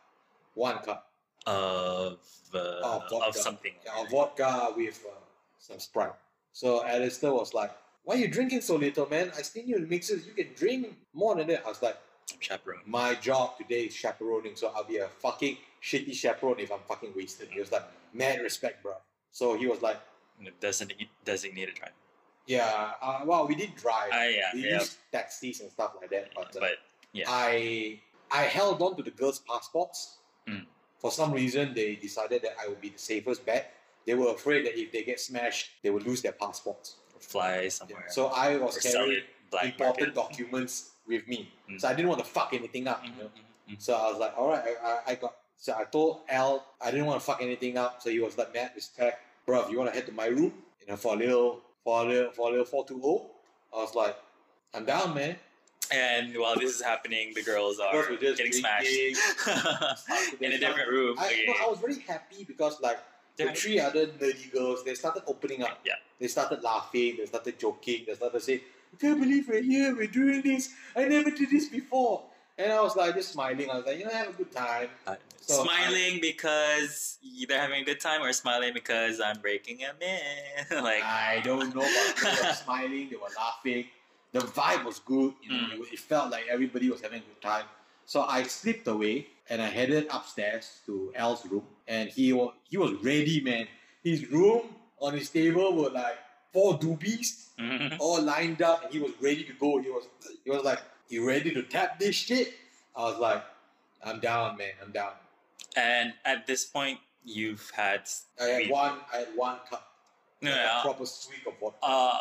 [0.55, 1.09] One cup
[1.45, 2.19] Of
[2.53, 3.15] uh, of vodka.
[3.27, 3.73] of something.
[3.85, 5.13] Yeah, of vodka with uh,
[5.59, 6.13] some Sprite.
[6.53, 7.71] So Alistair was like,
[8.05, 9.31] Why are you drinking so little, man?
[9.37, 11.65] I seen you in mixers, you can drink more than that.
[11.65, 11.97] I was like,
[12.33, 12.79] I'm chaperone.
[12.85, 17.11] my job today is chaperoning, so I'll be a fucking shitty chaperone if I'm fucking
[17.15, 17.49] wasted.
[17.51, 18.93] He was like, mad respect, bro.
[19.31, 19.97] So he was like,
[21.25, 21.91] designated drive.
[22.47, 24.09] Yeah, uh, well, we did drive.
[24.11, 24.79] Ah, yeah, we yeah.
[24.79, 26.77] used taxis and stuff like that, but, uh, But
[27.13, 27.25] yeah.
[27.27, 27.99] I
[28.31, 30.17] I held on to the girls' passports.
[30.47, 30.65] Mm.
[30.99, 33.73] For some reason, they decided that I would be the safest bet.
[34.05, 36.97] They were afraid that if they get smashed, they would lose their passports.
[37.19, 38.05] fly somewhere.
[38.09, 39.23] So I was carrying
[39.63, 40.13] important market.
[40.13, 41.49] documents with me.
[41.69, 41.81] Mm.
[41.81, 43.01] So I didn't want to fuck anything up.
[43.03, 43.29] You Mhm, know?
[43.33, 43.81] mhm, mhm.
[43.81, 45.33] So I was like, all right, I, I, I got.
[45.57, 48.01] So I told Al I didn't want to fuck anything up.
[48.01, 49.61] So he was like, Matt, respect, bro.
[49.65, 52.31] If you want to head to my room, you know, for a little, for little,
[52.31, 53.27] for a little four two zero.
[53.73, 54.17] I was like,
[54.73, 55.37] I'm down, man.
[55.93, 60.51] And while this is happening, the girls are Girls were just getting drinking, smashed in
[60.53, 61.15] a different room.
[61.19, 61.43] I, Okay.
[61.47, 62.97] no, I was very happy because like
[63.37, 65.79] the three other nerdy girls, they started opening up.
[65.85, 65.93] Yeah.
[66.19, 67.17] They started laughing.
[67.19, 68.05] They started joking.
[68.07, 68.61] They started saying,
[68.93, 69.95] "I can't believe we're here.
[69.95, 70.69] We're doing this.
[70.95, 72.23] I never did this before."
[72.57, 73.69] And I was like, just smiling.
[73.69, 74.87] I was like, you know, have a good time.
[75.47, 80.83] So smiling because they're having a good time, or smiling because I'm breaking them in.
[80.83, 83.09] like, I don't know, but they were smiling.
[83.09, 83.85] They were laughing.
[84.31, 85.33] The vibe was good.
[85.43, 85.93] You know, Mm.
[85.93, 87.65] it, felt like everybody was having a good time.
[88.05, 92.77] So I slipped away and I headed upstairs to Al's room, and he was he
[92.77, 93.67] was ready, man.
[94.03, 94.61] His room
[94.99, 96.17] on his table were like
[96.53, 97.97] four doobies mhm.
[97.99, 99.77] all lined up, and he was ready to go.
[99.79, 100.05] He was
[100.43, 102.53] he was like, "You ready to tap this shit?"
[102.95, 103.43] I was like,
[104.03, 104.73] "I'm down, man.
[104.83, 105.11] I'm down."
[105.75, 108.09] And at this point, you've had
[108.39, 108.99] I had one.
[109.13, 109.87] I had one cup.
[110.41, 111.77] No, proper swig of vodka.
[111.81, 112.17] uh,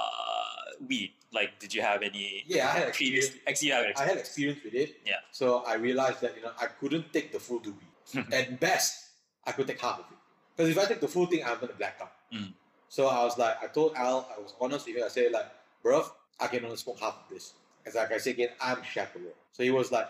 [0.89, 1.13] weed.
[1.33, 3.27] Like, did you have any yeah, I had previous?
[3.27, 3.63] experience.
[3.63, 4.97] You have I had experience with it.
[5.05, 5.17] Yeah.
[5.33, 8.33] So I realized that you know I couldn't take the full doobie.
[8.33, 9.09] At best,
[9.45, 10.19] I could take half of it.
[10.57, 12.13] Because if I take the full thing, I'm gonna black out.
[12.33, 12.53] Mm.
[12.89, 15.03] So I was like, I told Al, I was honest with him.
[15.05, 15.47] I said like,
[15.85, 17.55] bruv, I can only smoke half of this.
[17.85, 19.33] As like I said again, I'm chaperone.
[19.53, 20.07] So he was like,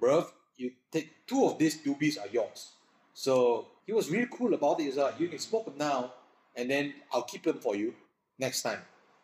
[0.00, 2.72] bruv, you take two of these doobies are yours.
[3.18, 4.84] So he was really cool about it.
[4.84, 6.14] He's like, you can smoke them now,
[6.54, 7.92] and then I'll keep them for you
[8.38, 8.78] next time.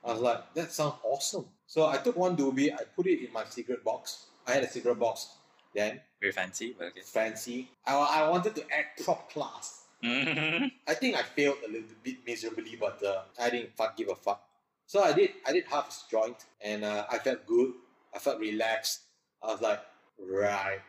[0.05, 1.47] I was like, that sounds awesome.
[1.69, 4.27] So I took one doobie, I put it in my cigarette box.
[4.49, 5.29] I had a cigarette box
[5.77, 7.03] then, Very fancy, but okay.
[7.03, 7.69] fancy.
[7.87, 9.85] I, I wanted to act prop class.
[10.03, 10.73] Mhm.
[10.89, 14.17] I think I failed a little bit miserably, but uh, I didn't fuck give a
[14.17, 14.43] fuck.
[14.87, 15.31] So I did.
[15.47, 17.73] I did half his joint, and uh, I felt good.
[18.15, 19.03] I felt relaxed.
[19.43, 19.81] I was like,
[20.19, 20.81] right,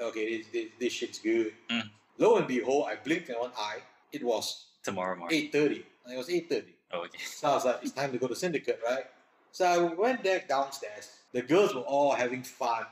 [0.00, 1.52] okay, this this, this shit's good.
[1.70, 1.90] Mm.
[2.18, 3.78] Lo and behold, I blinked in one eye.
[4.12, 5.36] It was Tomorrow morning.
[5.38, 5.84] eight thirty.
[6.10, 6.74] It was eight thirty.
[6.92, 7.18] Oh, okay.
[7.24, 9.06] So I was like, it's time to go to syndicate, right?
[9.52, 11.10] So I went back downstairs.
[11.32, 12.86] The girls were all having fun.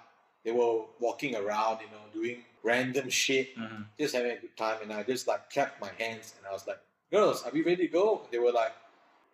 [0.45, 3.87] they were walking around, you know, doing random shit, Mhm.
[3.99, 4.77] just having a good time.
[4.83, 7.87] And I just like clapped my hands and I was like, girls, are we ready
[7.87, 8.21] to go?
[8.25, 8.75] And they were like,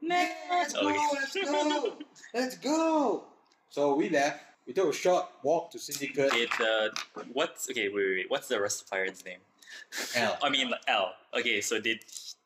[0.00, 1.96] let's go, let's go,
[2.32, 3.24] let's go.
[3.70, 4.44] So we left.
[4.68, 6.30] We took a short walk to Syndicate.
[6.30, 6.90] Did uh,
[7.32, 7.88] what's okay?
[7.88, 8.30] Wait, wait, wait.
[8.30, 9.40] What's the Rastafarian's name?
[10.14, 10.38] L.
[10.42, 11.12] I mean L.
[11.38, 12.00] Okay, so did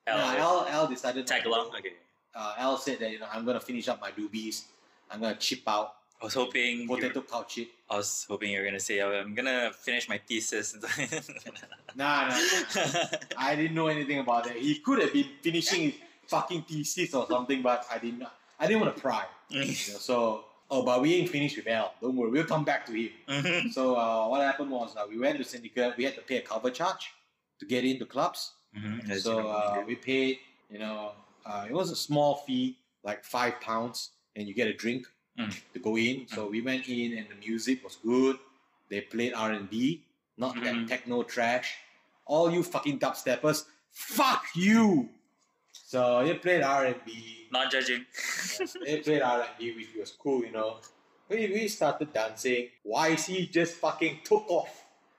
[0.06, 1.70] L No, Al, Al decided tag not to along?
[1.72, 1.78] go.
[1.78, 1.92] Okay.
[2.34, 4.64] Uh, Al said that you know I'm gonna finish up my doobies.
[5.10, 7.68] I'm gonna chip out I was hoping you, potato couch it.
[7.90, 10.76] I was hoping you were gonna say "Oh, I'm gonna finish my thesis.
[11.96, 12.37] Nah, nah,
[12.74, 13.04] nah.
[13.37, 14.56] I didn't know anything about that.
[14.56, 15.94] He could have been finishing his
[16.26, 18.24] fucking thesis or something, but I didn't.
[18.58, 19.24] I didn't want to pry.
[19.50, 19.72] You know,
[20.08, 21.94] so, oh, but we ain't finished with Al.
[22.00, 23.11] Don't worry, we'll come back to him.
[23.29, 23.72] Mhm.
[23.72, 25.96] So, uh, what happened was uh, we went to Syndicate.
[25.96, 27.12] We had to pay a cover charge
[27.61, 28.53] to get into clubs.
[28.77, 30.38] Mhm, So uh, we paid.
[30.70, 31.12] You know,
[31.46, 35.07] uh, it was a small fee, like five pounds, and you get a drink
[35.38, 35.53] Mm.
[35.72, 36.29] to go in.
[36.29, 38.38] So we went in, and the music was good.
[38.88, 40.03] They played R and B,
[40.37, 40.62] not Mhm.
[40.64, 41.74] that techno trash.
[42.24, 45.09] All you fucking dubsteppers, fuck you.
[45.94, 47.46] So he played R and B.
[47.52, 48.04] Not judging.
[48.85, 50.78] he played R and B, which was cool, you know.
[51.28, 52.70] We we started dancing.
[52.85, 54.72] YC just fucking took off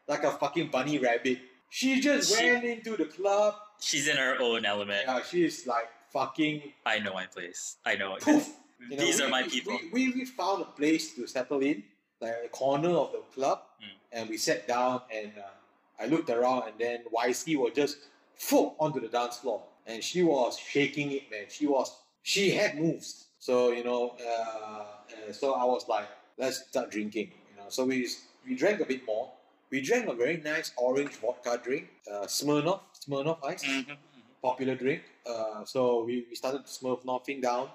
[0.05, 1.39] like a fucking bunny rabbit.
[1.69, 3.55] She just She- went into the club.
[3.79, 5.03] She's in her own element.
[5.07, 7.77] Yeah, she's like fucking I know my place.
[7.85, 8.17] I know.
[8.19, 8.45] poof.
[8.89, 9.79] You know, These we- are my people.
[9.93, 11.83] We, we, we found a place to settle in,
[12.19, 13.95] like a corner of the club, Mm.
[14.11, 17.95] and we sat down and uh, I looked around and then YC was just
[18.35, 21.45] full onto the dance floor and she was shaking it, man.
[21.49, 23.27] She was she had moves.
[23.39, 24.85] So you know, uh,
[25.29, 27.31] uh, so I was like, let's start drinking.
[27.51, 28.07] You know, so we
[28.47, 29.31] we drank a bit more.
[29.71, 33.97] We drank a very nice orange vodka drink, uh, Smirnoff, Smirnoff Ice Mhm.
[34.41, 35.01] popular drink.
[35.25, 37.69] Uh, so we, we started Smurf knocking down,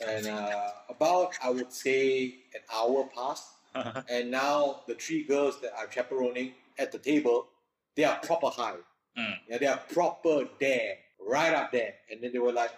[0.00, 3.48] and uh, about I would say an hour passed,
[4.08, 7.46] and now the three girls that I'm chaperoning at the table,
[7.94, 8.76] they are proper high.
[9.18, 9.34] Mm.
[9.48, 11.94] Yeah, they are proper there, right up there.
[12.10, 12.70] And then they were like,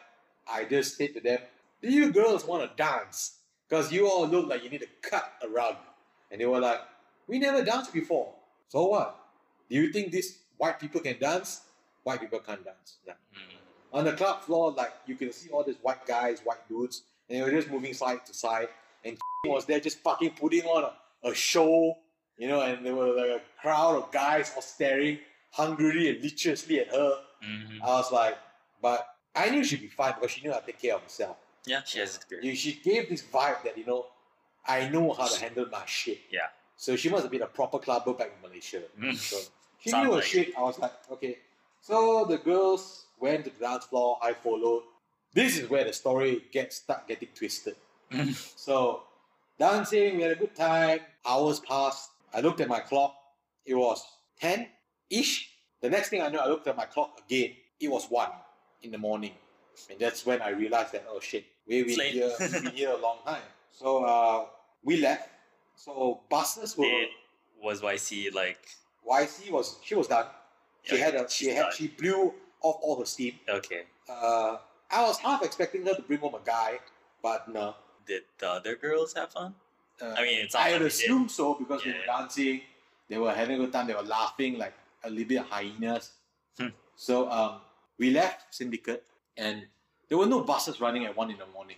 [0.46, 1.38] I just said to them,
[1.83, 3.38] "Do you girls want to dance?
[3.68, 5.76] Because you all look like you need to cut a rug."
[6.30, 6.80] And they were like,
[7.26, 8.35] "We never danced before.
[8.68, 9.18] So what?
[9.68, 11.62] Do you think these white people can dance?
[12.02, 13.98] White people can't dance." Mm.
[13.98, 17.38] on the club floor, like you can see all these white guys, white dudes, and
[17.38, 18.68] they were just moving side to side.
[19.04, 21.96] And was there just fucking putting on a, a show,
[22.37, 25.18] you know, and there were like a crowd of guys all staring
[25.50, 27.12] hungrily and liciously at her.
[27.44, 27.83] Mhm.
[27.83, 28.38] I was like,
[28.80, 31.37] but I knew she'd be fine because she knew how to take care of herself.
[31.66, 32.59] Yeah, she has experience.
[32.59, 34.07] She gave this vibe that, you know,
[34.66, 36.20] I know how to handle my shit.
[36.30, 36.48] Yeah.
[36.76, 38.83] So she must have been a proper clubber back in Malaysia.
[39.00, 39.14] Mm.
[39.16, 39.37] So
[39.80, 40.57] she Sounds knew her like shit.
[40.57, 41.38] I was like, okay.
[41.80, 44.18] So the girls went to the dance floor.
[44.22, 44.85] I followed.
[45.33, 47.76] This is where the story gets start getting twisted.
[48.11, 48.35] Mhm.
[48.59, 49.02] So
[49.59, 51.00] dancing, we had a good time.
[51.26, 52.11] Hours passed.
[52.33, 53.14] I looked at my clock.
[53.66, 54.04] It was
[54.40, 54.68] ten
[55.11, 55.50] ish.
[55.85, 57.51] The next thing I know, I looked at my clock again.
[57.79, 58.31] It was one
[58.83, 59.33] in the morning,
[59.90, 62.97] and that's when I realized that oh shit, we've been here, we've been here a
[62.97, 63.42] long time.
[63.70, 64.47] So uh,
[64.83, 65.29] we left.
[65.77, 66.87] So buses were.
[66.87, 67.09] Did
[67.62, 68.62] was YC like
[69.07, 70.25] YC was she was done.
[70.85, 71.73] She Yeah, had a she had done.
[71.77, 73.35] she blew off all her steam.
[73.47, 73.83] okay?
[74.09, 74.57] Uh,
[74.90, 76.79] I was half expecting her to bring home a guy,
[77.23, 77.75] but no.
[78.07, 79.55] Did the other girls have fun?
[80.01, 80.87] Uh, I mean, it's I would like they did.
[80.94, 82.62] assume so because they were dancing,
[83.11, 84.73] they were having a good time, they were laughing like
[85.04, 86.12] a little bit of hyenas.
[86.58, 86.68] Hmm.
[86.96, 87.60] So um,
[87.98, 89.04] we left Syndicate,
[89.36, 89.66] and
[90.08, 91.76] there were no buses running at one in the morning.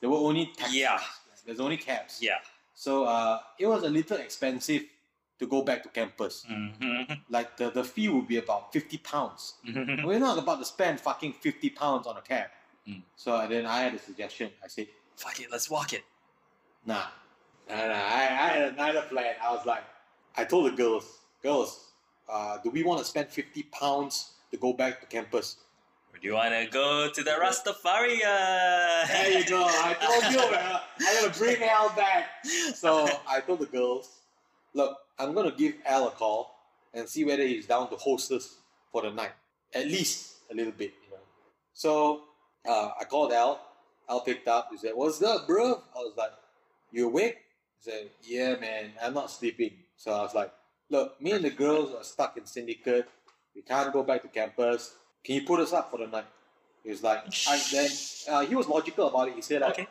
[0.00, 0.76] There were only taxis.
[0.76, 1.00] Yeah.
[1.46, 2.18] There's only cabs.
[2.20, 2.38] Yeah.
[2.74, 4.82] So uh, it was a little expensive
[5.38, 6.44] to go back to campus.
[6.48, 7.20] Mhm.
[7.28, 9.54] Like the, the fee would be about fifty pounds.
[9.66, 10.04] Mhm.
[10.04, 12.46] We're not about to spend fucking 50 pounds on a cab.
[12.88, 13.02] Mm.
[13.16, 14.50] So then I had a suggestion.
[14.62, 16.04] I said, Fuck it, let's walk it.
[16.86, 17.06] nah.
[17.68, 17.92] Nah, nah.
[17.94, 19.34] I, I had another plan.
[19.42, 19.84] I was like,
[20.36, 21.06] I told the girls,
[21.42, 21.91] girls,
[22.32, 25.56] uh, do we want to spend 50 pounds to go back to campus?
[26.12, 29.06] Or do you want to go to the Rastafarian?
[29.06, 29.62] There you go.
[29.66, 30.80] I told you, man.
[31.00, 32.44] I'm going to bring Al back.
[32.74, 34.20] So I told the girls,
[34.72, 36.54] look, I'm going to give Al a call
[36.94, 38.56] and see whether he's down to host us
[38.90, 39.32] for the night.
[39.74, 41.22] At least a little bit, you know.
[41.74, 42.22] So
[42.66, 43.60] uh, I called Al.
[44.08, 44.68] Al picked up.
[44.70, 45.82] He said, what's up, bro?
[45.94, 46.32] I was like,
[46.90, 47.38] you awake?
[47.78, 49.72] He said, yeah, man, I'm not sleeping.
[49.96, 50.52] So I was like,
[50.92, 53.08] look, me and the girls are stuck in syndicate.
[53.56, 54.94] We can't go back to campus.
[55.24, 56.26] Can you put us up for the night?
[56.84, 57.90] He was like, I, then
[58.30, 59.34] uh, he was logical about it.
[59.34, 59.88] He said, like, Okay.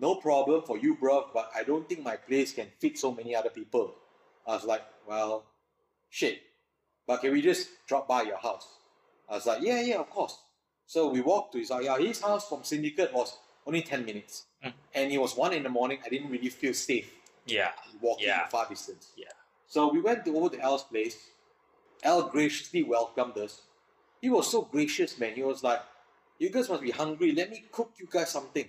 [0.00, 3.34] no problem for you, bro, but I don't think my place can fit so many
[3.34, 3.94] other people.
[4.46, 5.44] I was like, well,
[6.10, 6.40] shit.
[7.06, 8.66] But can we just drop by your house?
[9.28, 10.38] I was like, yeah, yeah, of course.
[10.86, 11.82] So we walked to his house.
[11.84, 14.44] Yeah, his house from Syndicate was only 10 minutes.
[14.64, 14.72] Mm.
[14.94, 15.98] And it was 1 in the morning.
[16.04, 17.10] I didn't really feel safe
[17.46, 17.72] Yeah.
[18.00, 18.46] walking Yeah.
[18.48, 19.12] far distance.
[19.16, 19.26] Yeah.
[19.68, 21.16] So we went over to Al's place.
[22.02, 23.62] Al graciously welcomed us.
[24.20, 25.34] He was so gracious, man.
[25.34, 25.80] He was like,
[26.38, 27.32] "You guys must be hungry.
[27.32, 28.66] Let me cook you guys something."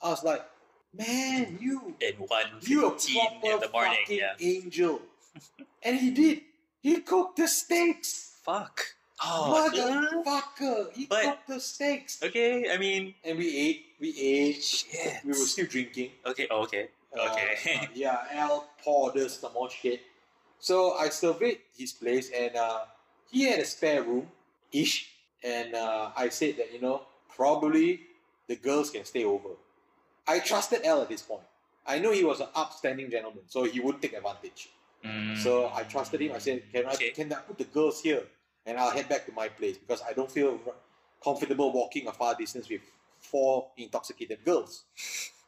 [0.00, 0.44] I was like,
[0.94, 3.98] "Man, you, In one you a proper in the morning.
[4.06, 4.34] fucking Yeah.
[4.40, 5.02] angel."
[5.82, 6.42] and he did.
[6.80, 8.38] He cooked the steaks.
[8.44, 8.94] Fuck.
[9.24, 9.50] Oh.
[9.56, 10.92] Motherfucker!
[10.92, 12.22] He But- cooked the steaks.
[12.22, 12.70] Okay.
[12.70, 13.14] I mean.
[13.24, 13.86] And we ate.
[13.98, 14.62] We ate.
[14.62, 15.24] Shit.
[15.24, 16.12] We were still drinking.
[16.24, 16.46] Okay.
[16.50, 16.88] oh, okay.
[17.18, 17.80] Okay.
[17.80, 20.00] Uh, uh, yeah, Al poured us some more shit.
[20.58, 22.80] So I surveyed his place and uh,
[23.30, 24.28] he had a spare room
[24.72, 25.12] ish.
[25.44, 27.02] And uh, I said that, you know,
[27.34, 28.00] probably
[28.48, 29.50] the girls can stay over.
[30.26, 31.42] I trusted L at this point.
[31.86, 34.70] I know he was an upstanding gentleman, so he wouldn't take advantage.
[35.04, 35.36] Mm.
[35.36, 36.32] So I trusted him.
[36.32, 37.10] I said, can I, Okay.
[37.10, 38.24] can I put the girls here?
[38.64, 40.58] And I'll head back to my place because I don't feel
[41.22, 42.80] comfortable walking a far distance with
[43.20, 44.84] four intoxicated girls.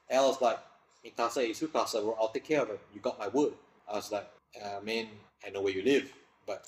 [0.08, 0.58] L was like,
[1.02, 2.16] in casa is your casa, bro.
[2.20, 2.80] I'll take care of it.
[2.94, 3.54] You got my word.
[3.90, 4.28] I was like,
[4.62, 5.08] uh, mean,
[5.46, 6.12] I know where you live,
[6.46, 6.64] but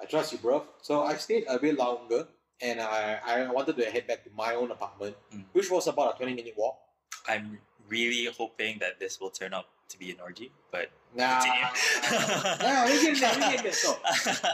[0.00, 0.64] I trust you, bro.
[0.82, 2.28] So I stayed a bit longer
[2.60, 5.44] and I, I wanted to head back to my own apartment, Mm.
[5.52, 6.78] which was about a 20 minute walk.
[7.28, 7.58] I'm
[7.88, 12.58] really hoping that this will turn out to be an orgy, but Nah, Continue.
[12.62, 13.72] nah, we get there, we get there.
[13.72, 13.96] So,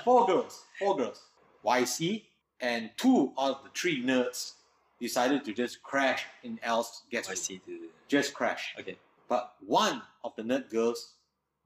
[0.04, 1.20] four girls, four girls.
[1.64, 2.22] YC
[2.60, 4.52] and two out of the three nerds
[5.00, 7.34] decided to just crash in Al's guest I
[7.66, 7.88] room.
[8.08, 8.74] Just crash.
[8.78, 8.96] okay.
[9.28, 11.14] But one of the nerd girls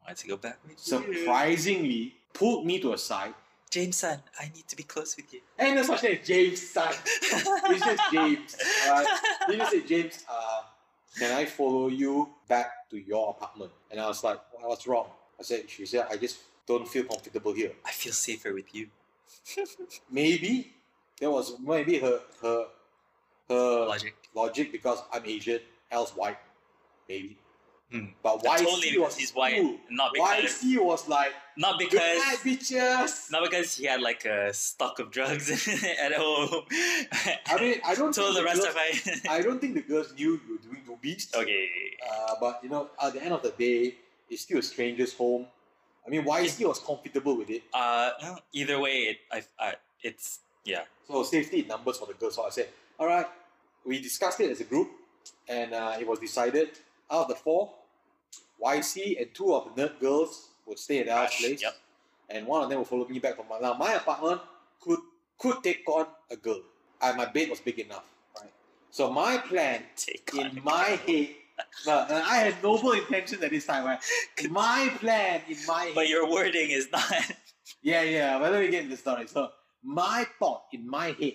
[0.06, 1.24] Want to go back with you.
[1.24, 3.34] surprisingly pulled me to a side.
[3.70, 5.40] Jameson, I need to be close with you.
[5.58, 6.94] And no such name, James son.
[7.68, 8.56] He says James.
[8.86, 9.06] Alright.
[9.48, 10.62] He just said, James, uh,
[11.18, 13.72] can I follow you back to your apartment?
[13.90, 15.08] And I was like, "Wha- what's wrong?
[15.40, 17.72] I said, she said, I just don't feel comfortable here.
[17.84, 18.88] I feel safer with you.
[20.10, 20.72] maybe
[21.20, 22.66] that was maybe her her
[23.48, 24.14] her Logic.
[24.34, 26.38] logic because I'm Asian, else white,
[27.08, 27.36] maybe.
[27.90, 28.06] Hmm.
[28.20, 33.30] But YC totally was white, ooh, not because YC was like not because night, bitches.
[33.30, 35.50] not because he had like a stock of drugs
[36.02, 36.64] at home.
[37.46, 39.82] I mean, I don't told think the rest girls, of my I don't think the
[39.82, 41.32] girls knew you were doing doobies.
[41.36, 41.68] okay.
[42.10, 43.94] Uh, but you know, at the end of the day,
[44.28, 45.46] it's still a stranger's home.
[46.04, 47.62] I mean, YC was comfortable with it.
[47.72, 50.82] Uh, no, either way, it I, I it's yeah.
[51.06, 52.34] So safety numbers for the girls.
[52.34, 52.68] So I said,
[52.98, 53.26] all right,
[53.84, 54.90] we discussed it as a group,
[55.48, 56.70] and uh, it was decided
[57.10, 57.72] out of the four,
[58.62, 61.74] YC and two of the nerd girls would stay at our Gosh, place, yep.
[62.30, 63.58] and one of them would follow me back from my.
[63.58, 64.40] Now my apartment
[64.80, 64.98] could
[65.38, 66.60] could take on a girl.
[67.00, 68.04] Uh, my bed was big enough,
[68.40, 68.50] right?
[68.90, 71.28] So my plan Take in my head.
[71.86, 73.98] No, I had noble intentions at this time, right?
[74.50, 75.94] My plan in my head.
[75.94, 77.10] But your wording is not.
[77.82, 78.38] Yeah, yeah.
[78.38, 79.26] But let me get into the story.
[79.26, 79.50] So
[79.82, 81.34] my thought in my head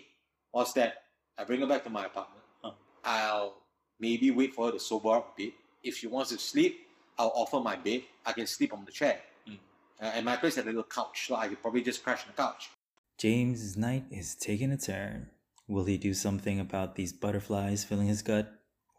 [0.54, 0.96] was that
[1.38, 2.44] I bring her back to my apartment.
[2.64, 2.72] Huh.
[3.04, 3.61] I'll
[4.02, 5.54] maybe wait for her to sober up a bit.
[5.84, 6.88] If she wants to sleep,
[7.18, 8.04] I'll offer my bed.
[8.26, 9.20] I can sleep on the chair.
[9.48, 9.58] Mm.
[10.02, 12.34] Uh, and my place had a little couch, so I could probably just crash on
[12.36, 12.70] the couch.
[13.18, 15.30] James's night is taking a turn.
[15.68, 18.52] Will he do something about these butterflies filling his gut?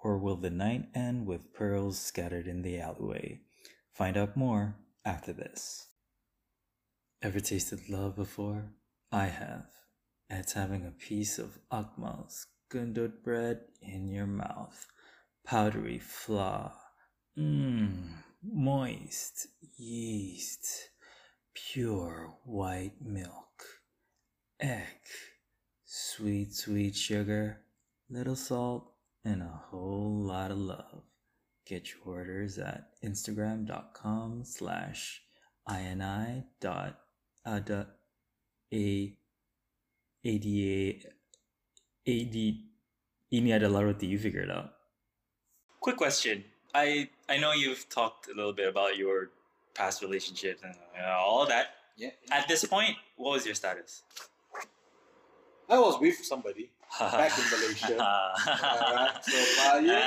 [0.04, 3.40] Or will the night end with pearls scattered in the alleyway?
[3.92, 5.86] Find out more after this.
[7.20, 8.70] Ever tasted love before?
[9.12, 9.66] I have.
[10.30, 14.86] It's having a piece of Akmal's gundod bread in your mouth.
[15.44, 16.72] Powdery flour.
[17.38, 18.08] Mmm,
[18.42, 20.90] moist yeast.
[21.54, 23.64] Pure white milk.
[24.60, 25.02] Egg.
[25.84, 27.60] Sweet, sweet sugar.
[28.08, 28.92] Little salt.
[29.24, 31.02] And a whole lot of love.
[31.66, 35.22] Get your orders at instagram.com slash
[35.68, 36.98] ini dot
[37.46, 37.86] uh, dot
[38.72, 39.14] a
[43.32, 44.81] ini adalah roti you figure it out
[45.82, 46.44] Quick question.
[46.74, 49.30] I I know you've talked a little bit about your
[49.74, 51.66] past relationships and you know, all that.
[51.96, 52.10] Yeah.
[52.30, 54.02] At this point, what was your status?
[55.68, 57.96] I was with somebody back in Malaysia.
[57.98, 59.38] Alright, so,
[59.74, 60.02] uh, yeah.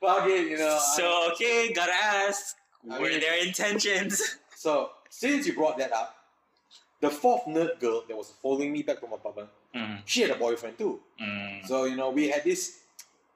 [0.00, 0.76] But again, you know.
[0.80, 2.56] I- so okay, gotta ask.
[2.90, 4.36] I Were mean- their intentions?
[4.56, 6.14] So since you brought that up,
[7.00, 10.34] the fourth nerd girl that was following me back from apartment, Mm, she had a
[10.36, 11.00] boyfriend too.
[11.20, 11.66] mm.
[11.66, 12.78] So you know we had this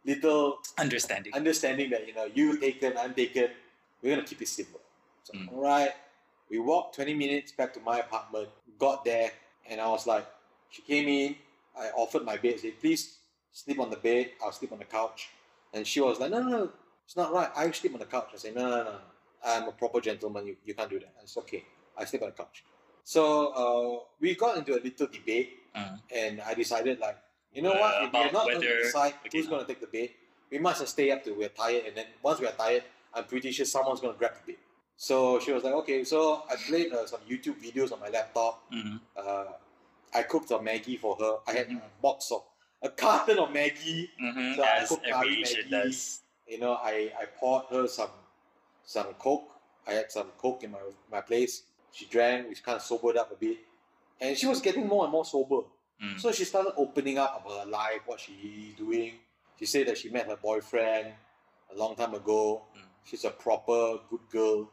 [0.05, 1.33] little Understanding.
[1.35, 3.49] understanding that you know you taken, I'm taken.
[4.03, 4.81] We're gonna keep it simple.
[5.23, 5.53] So Mm.
[5.53, 5.93] all right,
[6.51, 8.49] we walked 20 minutes back to my apartment.
[8.79, 9.31] Got there,
[9.69, 10.27] and I was like,
[10.71, 11.37] she came in.
[11.79, 12.61] I offered my bed.
[12.61, 13.19] Said, please
[13.53, 14.33] sleep on the bed.
[14.43, 15.29] I'll sleep on the couch.
[15.73, 16.71] And she was like, no, no, no,
[17.05, 17.51] it's not right.
[17.57, 18.31] I sleep on the couch.
[18.35, 18.99] I said, no, no, no, no.
[19.45, 20.47] I'm a proper gentleman.
[20.47, 21.15] You, you can't do that.
[21.23, 21.65] It's okay.
[21.97, 22.65] I sleep on the couch.
[23.05, 26.01] So uh, we got into a little debate, Mm.
[26.15, 27.19] and I decided like,
[27.53, 28.03] you know Uh, what?
[28.05, 29.39] If we're not going to decide okay.
[29.39, 30.11] who's going to take the bed,
[30.51, 33.67] we must stay up till we're tired, and then once we're tired, I'm pretty sure
[33.67, 34.61] someone's gonna grab the bed.
[34.97, 36.05] So she was like, okay.
[36.05, 38.63] So I played uh, some YouTube videos on my laptop.
[38.73, 39.01] Mhm.
[39.17, 39.47] Uh,
[40.15, 41.39] I cooked some Maggi for her.
[41.47, 41.79] I had Mhm.
[41.83, 42.43] a box of
[42.83, 44.11] a carton of Maggi.
[44.21, 44.57] Mhm.
[44.57, 45.71] So I cooked every curry Asian Maggi.
[45.71, 46.23] does.
[46.47, 48.11] You know, I, I poured her some
[48.85, 49.51] some Coke.
[49.87, 51.63] I had some Coke in my my place.
[51.95, 53.59] She drank, which kind of sobered up a bit.
[54.21, 55.61] And she was getting more and more sober.
[56.03, 56.19] Mm.
[56.21, 59.13] So she started opening up about her life, what she's doing.
[59.59, 61.13] She said that she met her boyfriend
[61.73, 62.65] a long time ago.
[62.77, 62.81] Mm.
[63.05, 64.71] She's a proper good girl.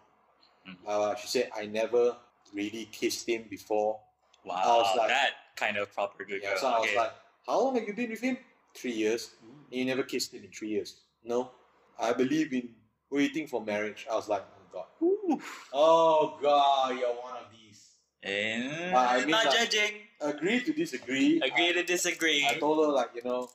[0.68, 0.76] Mm.
[0.88, 2.16] Uh, she said, I never
[2.54, 4.00] really kissed him before.
[4.44, 6.58] Wow, I was like- that kind of proper good Yeah, girl.
[6.60, 7.12] so I was like,
[7.46, 8.38] How long have you been with him?
[8.76, 9.32] Three years.
[9.70, 11.02] And you never kissed him in three years.
[11.24, 11.52] No.
[12.00, 12.70] I believe in
[13.12, 14.08] waiting for marriage.
[14.12, 14.86] I was like, Oh God.
[15.32, 15.42] Ooh.
[15.74, 17.88] Oh God, you're one of these.
[18.24, 19.94] Eh, But I mean, not like- judging.
[20.20, 21.42] Agree to disagree.
[21.42, 22.46] Agree to disagree.
[22.48, 23.50] I told her like, you know,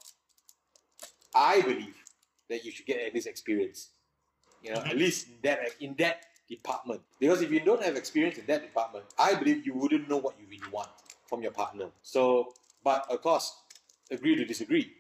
[1.35, 1.95] I believe
[2.49, 3.91] that you should get at least experience.
[4.63, 4.99] You know, at Mhm.
[4.99, 7.03] least in that in that department.
[7.21, 10.35] Because if you don't have experience in that department, I believe you wouldn't know what
[10.41, 10.91] you really want
[11.29, 11.91] from your partner.
[12.03, 13.55] So, but of course,
[14.11, 14.97] agree to disagree.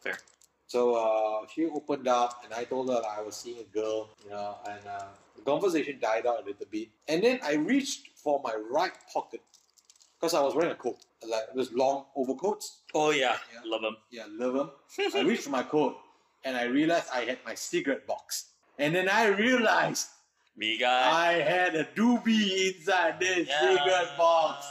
[0.00, 0.18] Fair.
[0.68, 4.30] So uh, she opened up, and I told her I was seeing a girl, you
[4.30, 5.04] know, and uh,
[5.34, 6.88] the conversation died out a little bit.
[7.08, 9.40] And then I reached for my right pocket
[10.20, 12.80] because I was wearing a coat, like those long overcoats.
[12.94, 13.60] Oh yeah, Yeah.
[13.64, 13.96] love them.
[14.10, 14.70] Yeah, love them.
[15.14, 15.96] I reached for my coat,
[16.44, 18.50] and I realized I had my cigarette box.
[18.78, 20.08] And then I realized
[20.54, 24.66] me got I had a doobie inside this cigarette box.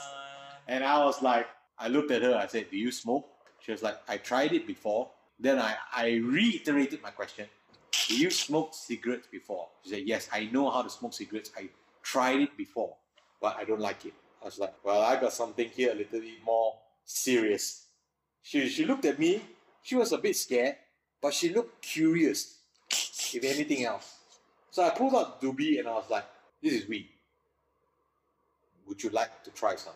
[0.68, 1.48] And I was like,
[1.80, 3.28] I looked at her, I said, Do you smoke?
[3.62, 5.10] She was like, I tried it before.
[5.40, 7.46] Then I, I reiterated my question.
[8.08, 9.68] Do you smoke cigarettes before?
[9.84, 11.52] She said, Yes, I know how to smoke cigarettes.
[11.58, 11.70] I
[12.02, 12.96] tried it before,
[13.42, 14.14] but I don't like it.
[14.42, 16.76] I was like, Well, I got something here a little bit more
[17.06, 17.86] serious.
[18.42, 19.42] She, she looked at me.
[19.84, 20.76] She was a bit scared,
[21.22, 22.58] but she looked curious,
[22.90, 24.16] if anything else.
[24.72, 26.26] So I pulled out doobie and I was like,
[26.62, 27.10] This is weed.
[28.88, 29.94] Would you like to try some?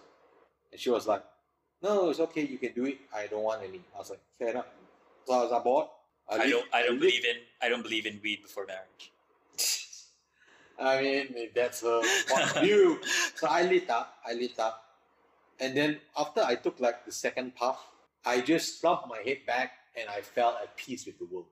[0.72, 1.24] And she was like,
[1.82, 3.00] No, it's okay, you can do it.
[3.16, 3.82] I don't want any.
[3.96, 4.66] I was like, fair enough.
[5.32, 5.88] So I board.
[6.30, 6.66] I lit- don't.
[6.74, 7.38] I don't believe in.
[7.62, 9.12] I don't believe in weed before marriage.
[10.80, 13.00] I mean, that's her point of view.
[13.36, 14.84] So I lit up, I lit up.
[15.60, 17.86] And then after I took like the second puff,
[18.26, 21.46] I just slumped my head back and I felt at peace with the world.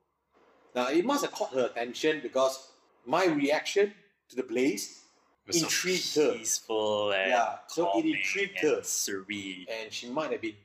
[0.76, 2.72] Now it must have caught her attention because
[3.06, 3.94] my reaction
[4.30, 5.02] to the blaze
[5.52, 6.38] Intrigued so her.
[6.38, 8.84] peaceful and Yeah, so it intrigued and her.
[8.84, 9.66] serene.
[9.70, 10.56] and she might have been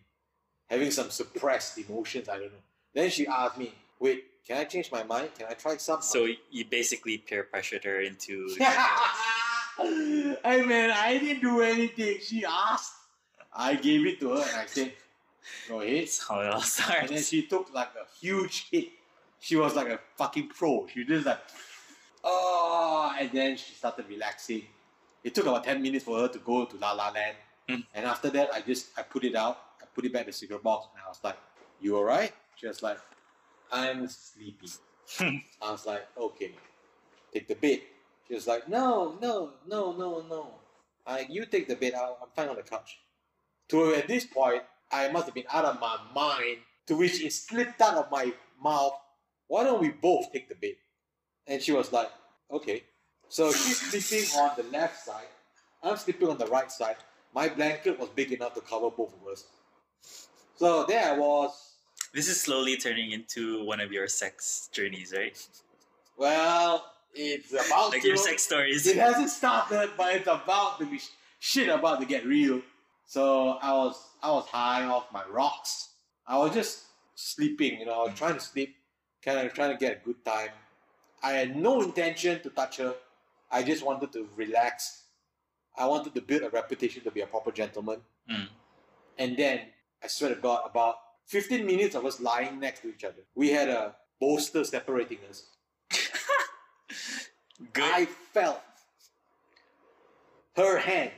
[0.68, 2.58] having some suppressed emotions, I don't know.
[2.94, 5.30] Then she asked me, wait, can I change my mind?
[5.36, 6.00] Can I try some?
[6.02, 8.48] So you basically peer pressured her into.
[8.58, 8.64] hey
[10.64, 12.18] man, I didn't do anything.
[12.22, 12.92] She asked.
[13.52, 14.92] I gave it to her and I said,
[15.68, 16.02] go ahead.
[16.02, 16.62] That's how it all
[17.00, 18.88] And then she took like a huge hit.
[19.40, 20.86] She was like a fucking pro.
[20.92, 21.40] She just like,
[22.22, 24.62] oh, and then she started relaxing.
[25.22, 27.36] It took about 10 minutes for her to go to La La Land.
[27.68, 27.84] Mm.
[27.94, 29.58] And after that, I just, I put it out.
[29.80, 31.36] I put it back in the cigarette box and I was like,
[31.80, 32.32] you alright?
[32.56, 32.98] She was like,
[33.72, 34.68] I'm sleepy.
[35.18, 35.36] Hmm.
[35.60, 36.52] I was like, okay,
[37.32, 37.80] take the bed.
[38.28, 40.54] She was like, no, no, no, no, no.
[41.06, 41.94] I, you take the bed.
[41.94, 42.98] I'll, I'm fine on the couch.
[43.68, 46.58] To at this point, I must have been out of my mind.
[46.86, 48.32] To which it slipped out of my
[48.62, 48.94] mouth.
[49.48, 50.74] Why don't we both take the bed?
[51.46, 52.10] And she was like,
[52.50, 52.84] okay.
[53.28, 55.26] So she's sleeping on the left side.
[55.82, 56.96] I'm sleeping on the right side.
[57.34, 59.44] My blanket was big enough to cover both of us.
[60.56, 61.73] So there I was.
[62.14, 65.36] This is slowly turning into one of your sex journeys, right?
[66.16, 68.08] Well, it's about Like to.
[68.08, 68.86] your sex stories.
[68.86, 71.00] It hasn't started, but it's about to be
[71.40, 72.62] shit about to get real.
[73.06, 75.88] So I was I was high off my rocks.
[76.24, 76.84] I was just
[77.16, 78.76] sleeping, you know, trying to sleep,
[79.20, 80.50] kind of trying to get a good time.
[81.20, 82.94] I had no intention to touch her.
[83.50, 85.02] I just wanted to relax.
[85.76, 88.02] I wanted to build a reputation to be a proper gentleman.
[88.30, 88.48] Mm.
[89.18, 89.60] And then
[90.02, 90.96] I swear to God, about
[91.26, 93.22] 15 minutes of us lying next to each other.
[93.34, 95.46] We had a bolster separating us.
[97.72, 97.84] Good.
[97.84, 98.60] I felt
[100.56, 101.10] her hand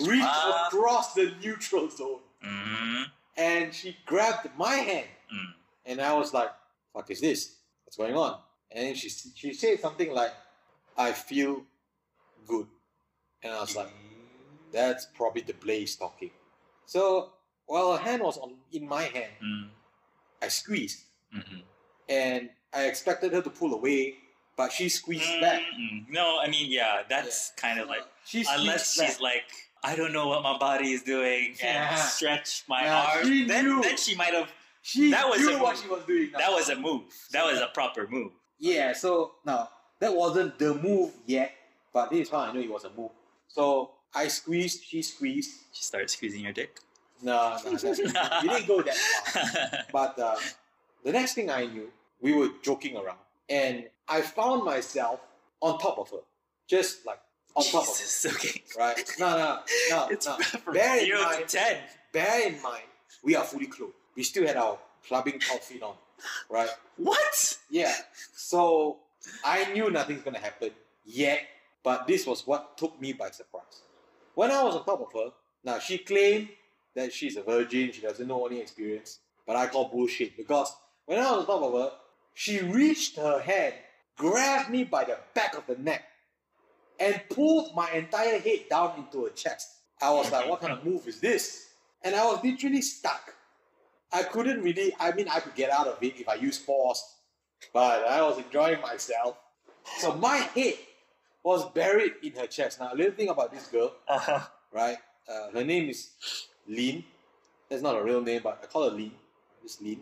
[0.00, 0.66] reach Ah.
[0.68, 3.10] across the neutral zone Mhm.
[3.36, 5.54] and she grabbed my hand Mm.
[5.86, 6.50] and I was like,
[6.92, 7.56] fuck is this?
[7.84, 8.40] What's going on?
[8.70, 10.32] And she, she said something like,
[10.96, 11.64] I feel
[12.46, 12.68] good.
[13.42, 13.90] And I was like,
[14.72, 16.30] that's probably the blaze talking.
[16.86, 17.32] So
[17.70, 19.70] while her hand was on in my hand, Mm.
[20.42, 21.00] I squeezed
[21.36, 21.62] Mhm.
[22.08, 24.16] and I expected her to pull away,
[24.56, 25.62] but she squeezed back.
[25.62, 26.08] Mm-mm.
[26.08, 29.20] No, I mean, yeah, that's kind of like She unless she's back.
[29.20, 29.48] like,
[29.84, 31.90] I don't know what my body is doing, Yeah.
[31.90, 33.46] and stretch my Yeah, arm.
[33.46, 34.50] Then, then she might have
[34.82, 36.30] she That was knew what she was doing.
[36.32, 36.38] now.
[36.38, 37.04] That was a move.
[37.32, 38.32] That was a proper move.
[38.58, 41.52] Yeah, so now that wasn't the move yet,
[41.92, 43.12] but this is how I know it was a move.
[43.48, 45.52] So I squeezed, she squeezed.
[45.72, 46.72] She started squeezing your dick.
[47.22, 49.80] No, no, that, we didn't go that far.
[49.92, 50.36] But uh,
[51.04, 51.90] the next thing I knew,
[52.20, 53.18] we were joking around,
[53.48, 55.20] and I found myself
[55.60, 56.22] on top of her,
[56.66, 57.20] just like
[57.54, 57.92] on top of her.
[57.92, 58.62] Jesus, okay.
[58.78, 59.12] Right?
[59.18, 59.58] No, no,
[59.90, 60.36] no, It's no.
[60.38, 61.76] from Bear in to mind, ten.
[62.12, 62.84] bear in mind,
[63.22, 63.94] we are fully clothed.
[64.16, 65.94] We still had our clubbing outfit on,
[66.48, 66.68] right?
[66.96, 67.58] What?
[67.70, 67.94] Yeah.
[68.34, 68.98] So
[69.44, 70.70] I knew nothing's gonna happen
[71.04, 71.42] yet,
[71.82, 73.82] but this was what took me by surprise.
[74.34, 75.32] When I was on top of her,
[75.64, 76.48] now she claimed
[76.96, 80.74] that she's a virgin, she doesn't know any experience, but I call bullshit because
[81.06, 81.92] when I was on top of her,
[82.34, 83.74] she reached her hand,
[84.16, 86.02] grabbed me by the back of the neck,
[86.98, 89.68] and pulled my entire head down into her chest.
[90.02, 91.68] I was like, what kind of move is this?
[92.02, 93.34] And I was literally stuck.
[94.12, 97.02] I couldn't really, I mean, I could get out of it if I used force,
[97.72, 99.36] but I was enjoying myself.
[99.98, 100.74] So my head
[101.42, 102.80] was buried in her chest.
[102.80, 104.40] Now, a little thing about this girl, Uh-huh.
[104.72, 104.96] right?
[105.28, 106.10] Uh, her name is
[106.70, 107.04] Lin.
[107.68, 109.12] That's not a real name, but I call her Lean.
[109.62, 110.00] Just Lin.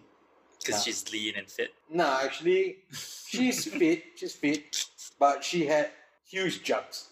[0.61, 0.93] Because Yeah.
[0.93, 1.73] she's lean and fit.
[1.91, 4.05] No, actually, she's fit.
[4.17, 4.87] She's fit,
[5.19, 5.91] but she had
[6.29, 7.09] huge jugs.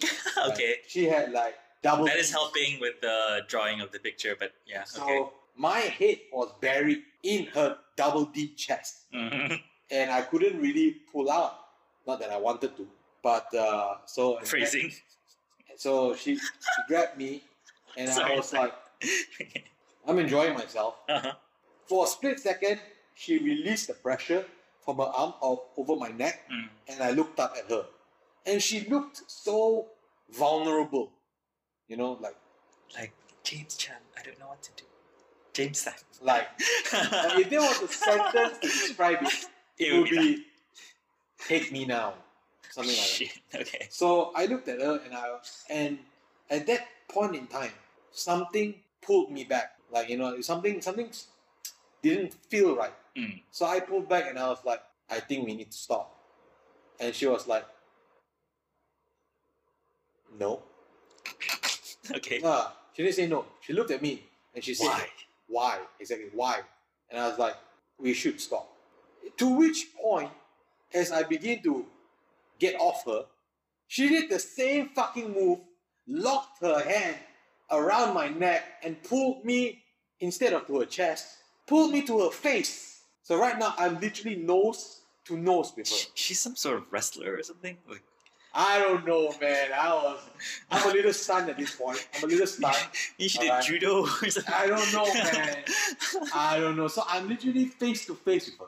[0.50, 0.76] okay.
[0.86, 2.04] She had like double.
[2.06, 5.20] That is helping with the drawing of the picture, but yeah, So okay.
[5.56, 9.06] my head was buried in her double D chest.
[9.14, 9.60] Mhm.
[9.90, 11.54] and I couldn't really pull out.
[12.06, 12.86] Not that I wanted to,
[13.24, 14.92] but uh, so Phrasing.
[15.76, 17.42] So she, she grabbed me,
[17.96, 18.64] and I was sorry.
[18.70, 18.74] like,
[20.06, 20.96] I'm enjoying myself.
[21.08, 21.32] uh-huh.
[21.86, 22.80] For a split second,
[23.14, 24.44] she released the pressure
[24.84, 25.34] from her arm
[25.76, 26.68] over my neck, Mm.
[26.88, 27.84] and I looked up at her,
[28.46, 29.88] and she looked so
[30.30, 31.12] vulnerable.
[31.88, 32.36] You know, like
[32.96, 33.12] Like,
[33.44, 34.84] James Chan, I don't know what to do.
[35.52, 35.94] James Chan.
[36.22, 36.48] like
[36.92, 39.46] like, if there was a sentence to describe it,
[39.78, 40.44] it, would be,
[41.48, 42.14] "Take me now,"
[42.70, 43.60] something like that.
[43.62, 43.88] Okay.
[43.90, 45.38] So I looked at her and I
[45.68, 45.98] and
[46.50, 47.72] at that point in time,
[48.12, 49.72] something pulled me back.
[49.92, 51.10] Like you know, something something
[52.02, 52.92] didn't feel right.
[53.16, 53.42] Mm.
[53.50, 54.80] So I pulled back and I was like,
[55.10, 56.16] I think we need to stop.
[56.98, 57.64] And she was like,
[60.38, 60.62] No.
[62.12, 62.40] Okay.
[62.44, 63.44] Ah, she didn't say no.
[63.60, 64.24] She looked at me
[64.54, 65.06] and she said, Why?
[65.48, 65.78] Why?
[66.00, 66.60] Exactly, why?
[67.10, 67.54] And I was like,
[67.98, 68.68] We should stop.
[69.36, 70.30] To which point,
[70.94, 71.86] as I begin to
[72.58, 73.26] get off her,
[73.86, 75.58] she did the same fucking move,
[76.06, 77.16] locked her hand
[77.70, 79.82] around my neck, and pulled me,
[80.20, 81.26] instead of to her chest,
[81.66, 83.02] pulled me to her face.
[83.22, 85.94] So right now, I'm literally nose to nose with her.
[85.94, 87.76] Sh- She's some sort of wrestler or something.
[87.88, 88.02] Like,
[88.52, 89.68] I don't know, man.
[89.72, 90.18] I was,
[90.70, 92.04] I'm a little stunned at this point.
[92.16, 92.76] I'm a little stunned.
[93.18, 94.52] you should did judo or something.
[94.52, 95.58] I don't know, man.
[96.34, 96.88] I don't know.
[96.88, 98.66] So I'm literally face to face with her.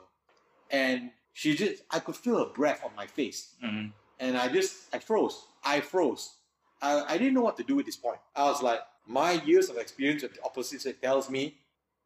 [0.71, 3.55] And she just, I could feel her breath on my face.
[3.63, 3.91] Mhm.
[4.19, 5.45] And I just, I froze.
[5.65, 6.35] I froze.
[6.81, 8.19] I, I didn't know what to do at this point.
[8.35, 11.55] I was like, my years of experience with the opposite sex tells me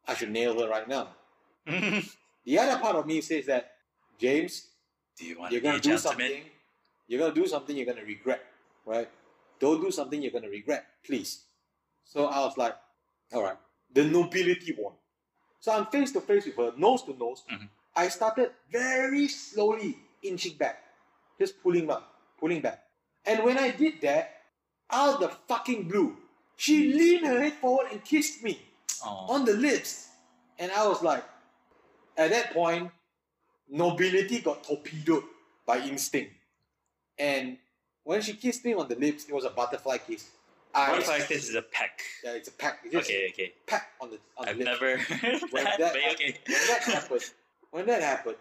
[0.06, 1.08] I should nail her right now.
[2.44, 3.72] The other part of me says that,
[4.18, 4.68] James,
[5.18, 6.28] do you want you're gonna do gentleman?
[6.30, 6.42] something.
[7.06, 8.40] You're gonna do something you're gonna regret,
[8.86, 9.08] right?
[9.60, 11.44] Don't do something you're gonna regret, please.
[12.04, 12.74] So I was like,
[13.34, 13.58] all right,
[13.92, 14.94] the nobility won.
[15.60, 17.44] So I'm face to face with her, nose to nose.
[17.52, 17.68] Mhm.
[17.94, 20.84] I started very slowly inching back,
[21.38, 22.00] just pulling back,
[22.40, 22.82] pulling back.
[23.26, 24.40] And when I did that,
[24.90, 26.16] out of the fucking blue,
[26.58, 28.60] she leaned her head forward and kissed me
[29.04, 29.26] Aw.
[29.34, 30.08] on the lips.
[30.58, 31.24] And I was like,
[32.16, 32.90] at that point,
[33.70, 35.22] nobility got torpedoed
[35.64, 36.32] by instinct.
[37.18, 37.58] And
[38.02, 40.28] when she kissed me on the lips, it was a butterfly kiss.
[40.74, 42.00] I, What if is a peck?
[42.24, 42.80] Yeah, it's a peck.
[42.84, 43.52] It's just Okay, okay.
[43.66, 44.70] peck on the on the I've lips.
[44.72, 46.36] never heard When that, that but okay.
[46.46, 47.30] When that happened,
[47.70, 48.36] when that happened,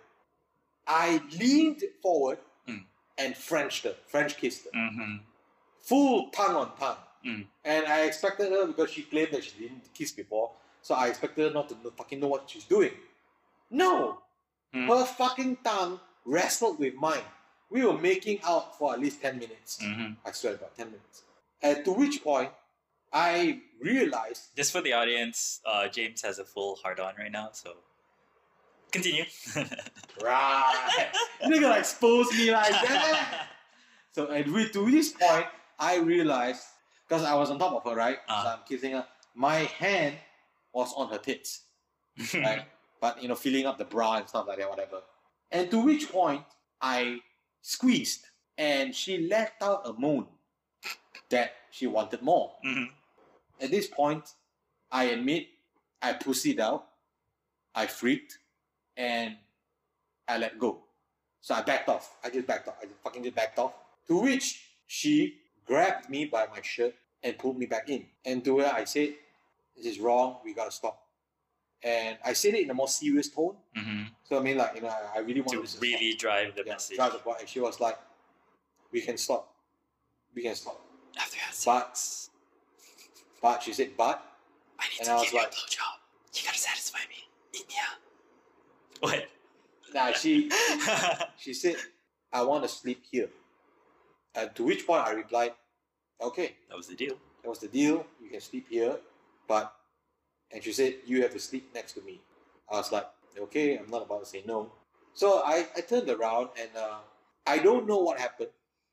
[0.87, 2.83] I leaned forward Mm.
[3.17, 5.17] and Frenched her, French kissed her, Mm-hmm.
[5.81, 6.97] full tongue on tongue.
[7.25, 7.45] Mm.
[7.65, 10.51] And I expected her because she claimed that she didn't kiss before,
[10.81, 12.91] so I expected her not to know, fucking know what she's doing.
[13.69, 14.19] No,
[14.73, 14.87] Mm.
[14.89, 17.23] her fucking tongue wrestled with mine.
[17.69, 19.79] We were making out for at least ten minutes.
[19.81, 20.13] Mm-hmm.
[20.25, 21.23] I swear about ten minutes.
[21.61, 22.51] And to which point,
[23.11, 27.49] I realized Just for the audience, uh, James has a full hard on right now,
[27.53, 27.77] so
[28.91, 29.23] continue.
[30.21, 31.07] Right.
[31.45, 33.47] You're gonna expose me like that.
[34.13, 35.45] So and we, to this point,
[35.77, 36.63] I realized
[37.07, 38.19] because I was on top of her, right?
[38.27, 38.55] So Uh.
[38.57, 39.05] I'm kissing her.
[39.35, 40.15] My hand
[40.73, 41.61] was on her tits,
[42.33, 42.65] right?
[42.99, 45.01] but you know, filling up the bra and stuff like that, whatever.
[45.51, 46.43] And to which point
[46.81, 47.19] I
[47.61, 48.25] squeezed,
[48.57, 50.27] and she let out a moan
[51.29, 52.55] that she wanted more.
[52.65, 52.87] Mhm.
[53.61, 54.33] At this point,
[54.91, 55.47] I admit
[56.01, 56.87] I pussied out.
[57.75, 58.39] I freaked
[58.95, 59.37] and
[60.27, 60.83] I let go.
[61.41, 62.17] So I backed off.
[62.23, 62.77] I just backed off.
[62.81, 63.73] I just fucking just backed off.
[64.07, 68.05] To which she grabbed me by my shirt and pulled me back in.
[68.25, 69.13] And to her, I said,
[69.75, 70.37] This is wrong.
[70.43, 70.99] We gotta stop.
[71.83, 73.55] And I said it in a more serious tone.
[73.75, 76.19] hmm So I mean, like, you know, I, really want To really stop.
[76.19, 76.97] drive the Yeah, message.
[76.97, 77.39] drive the point.
[77.41, 77.97] And she was like,
[78.91, 79.53] We can stop.
[80.33, 80.79] We can stop.
[81.17, 81.99] After But-
[83.41, 84.23] But she said, But
[84.79, 85.53] I need and to I was give you like-.
[86.33, 87.27] You gotta satisfy me.
[87.53, 87.97] Eat me out.
[88.99, 89.25] What?
[89.93, 90.49] nah, she
[91.37, 91.75] she said,
[92.33, 93.29] I want to sleep here.
[94.45, 95.53] To which point I replied,
[96.21, 97.15] Okay, that was the deal.
[97.43, 98.05] that was the deal.
[98.21, 98.97] You can sleep here,
[99.47, 99.73] but
[100.51, 102.21] and she said you have to sleep next to me.
[102.71, 103.07] I was like,
[103.39, 104.71] okay, I'm not about to say no.
[105.13, 106.97] So I, I turned around and uh,
[107.45, 108.49] I don't know what happened,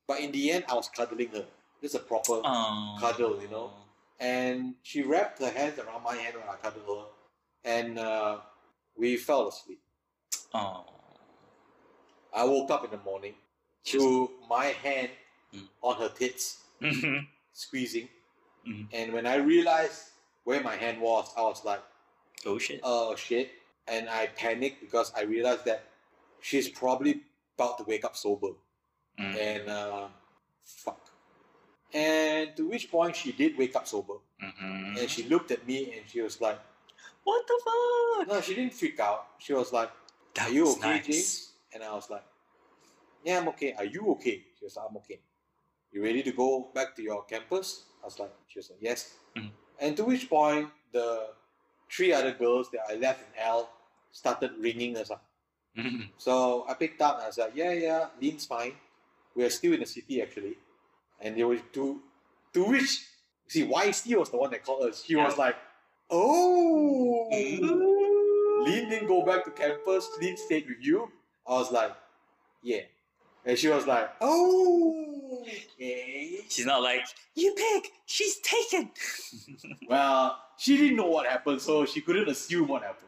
[0.07, 1.45] but in the end I was cuddling her.
[1.81, 2.97] Just a proper Oh.
[2.99, 3.71] Cuddle, you know.
[4.19, 7.05] and she wrapped her hands around my hand when I cuddled her,
[7.63, 8.37] and uh,
[8.97, 9.79] we fell asleep.
[10.53, 10.85] Oh.
[12.33, 13.33] I woke up in the morning
[13.85, 15.09] to my hand
[15.55, 15.67] Mm.
[15.81, 17.27] on her tits, Mhm.
[17.53, 18.09] squeezing,
[18.67, 18.87] Mm.
[18.93, 20.09] and when I realized
[20.43, 21.81] where my hand was, I was like,
[22.45, 22.79] oh shit.
[22.83, 23.51] oh shit.
[23.87, 25.83] And I panicked because I realized that
[26.41, 27.21] she's probably
[27.57, 28.53] about to wake up sober.
[29.19, 29.35] Mm.
[29.37, 30.07] And uh,
[30.63, 30.99] fuck.
[31.93, 34.15] And to which point she did wake up sober.
[34.41, 34.97] Mhm.
[34.99, 36.59] And she looked at me and she was like,
[37.23, 38.27] What the fuck?
[38.27, 39.27] no, she didn't freak out.
[39.39, 39.91] She was like,
[40.33, 41.05] That Are you okay, nice.
[41.05, 41.51] James?
[41.73, 42.25] And I was like,
[43.23, 43.73] Yeah, I'm okay.
[43.73, 44.43] Are you okay?
[44.57, 45.19] She was like, I'm okay.
[45.95, 47.85] You ready to go back to your campus?
[48.03, 49.15] I was like, She was like, Yes.
[49.33, 49.51] Mhm.
[49.79, 51.29] And to which point the
[51.89, 53.69] three other girls that I left in L
[54.11, 55.23] started ringing us up.
[55.77, 56.09] Mhm.
[56.17, 58.75] So I picked up and I was like, Yeah, yeah, Lynn's fine.
[59.35, 60.57] We are still in the city actually.
[61.21, 62.03] And they were to
[62.53, 63.07] to which
[63.47, 65.05] see YC was the one that called us.
[65.05, 65.55] She was like,
[66.09, 68.63] Oh Ooh.
[68.67, 70.09] Lynn didn't go back to campus.
[70.19, 71.09] Lynn stayed with you.
[71.47, 71.95] I was like,
[72.61, 72.83] yeah.
[73.45, 76.39] And she was like, oh, okay.
[76.49, 77.01] She's not like,
[77.35, 78.89] you pig, she's taken.
[79.87, 83.01] Well, she didn't know what happened, so she couldn't assume what happened.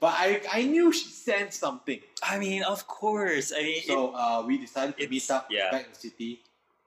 [0.00, 2.00] But I, I knew she sensed something.
[2.22, 3.52] I mean, of course.
[3.56, 5.70] I mean, So uh, we decided to meet up yeah.
[5.70, 6.40] back in the city.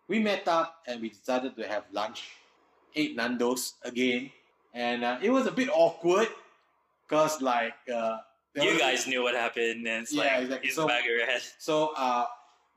[0.10, 2.24] We met up and we decided to have lunch.
[2.96, 4.30] Ate Nando's again.
[4.74, 6.28] And uh, it was a bit awkward
[7.08, 8.18] because, like, uh,
[8.56, 10.68] you was- guys knew what happened, and it's Yeah, like, exactly.
[10.68, 11.42] it's So- back of your head.
[11.60, 12.26] So, uh,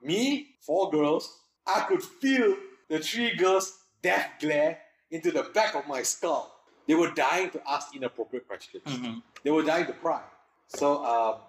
[0.02, 2.56] me, four girls, I could feel
[2.88, 4.78] the three girls' death glare
[5.10, 6.52] into the back of my skull.
[6.86, 8.84] They were dying to ask inappropriate questions.
[8.84, 9.22] Mhm.
[9.42, 10.22] They were dying to pry.
[10.68, 11.40] So, um,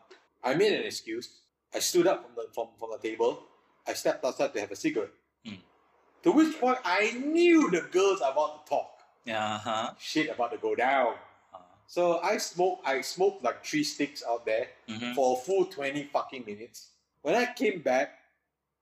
[0.43, 1.41] I made an excuse.
[1.74, 3.43] I stood up from the, from, from the table.
[3.86, 5.12] I stepped outside to have a cigarette.
[5.45, 5.60] Mm.
[6.24, 8.91] To which point, I knew the girls are about to talk.
[9.28, 9.91] Uh huh.
[10.00, 11.16] Shit about to go down.
[11.89, 16.04] So I smoked, I smoked like three sticks out there hmm for a full 20
[16.12, 16.89] fucking minutes.
[17.22, 18.20] When I came back,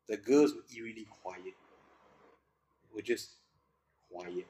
[0.08, 1.44] the girls were eerily quiet.
[1.46, 3.32] They were just
[4.12, 4.46] quiet.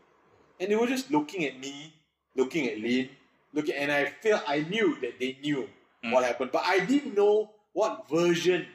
[0.59, 1.93] And they were just looking at me,
[2.35, 3.09] looking at Lynn,
[3.53, 5.69] looking, and I felt I knew that they knew
[6.03, 6.11] Mm.
[6.11, 8.67] what happened, but I didn't know what version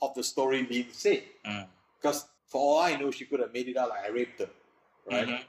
[0.00, 1.22] of the story Lynn said.
[1.46, 1.68] Mm.
[2.00, 4.50] Because for all I know, she could have made it out like I raped her,
[5.06, 5.28] right?
[5.28, 5.44] Mhm.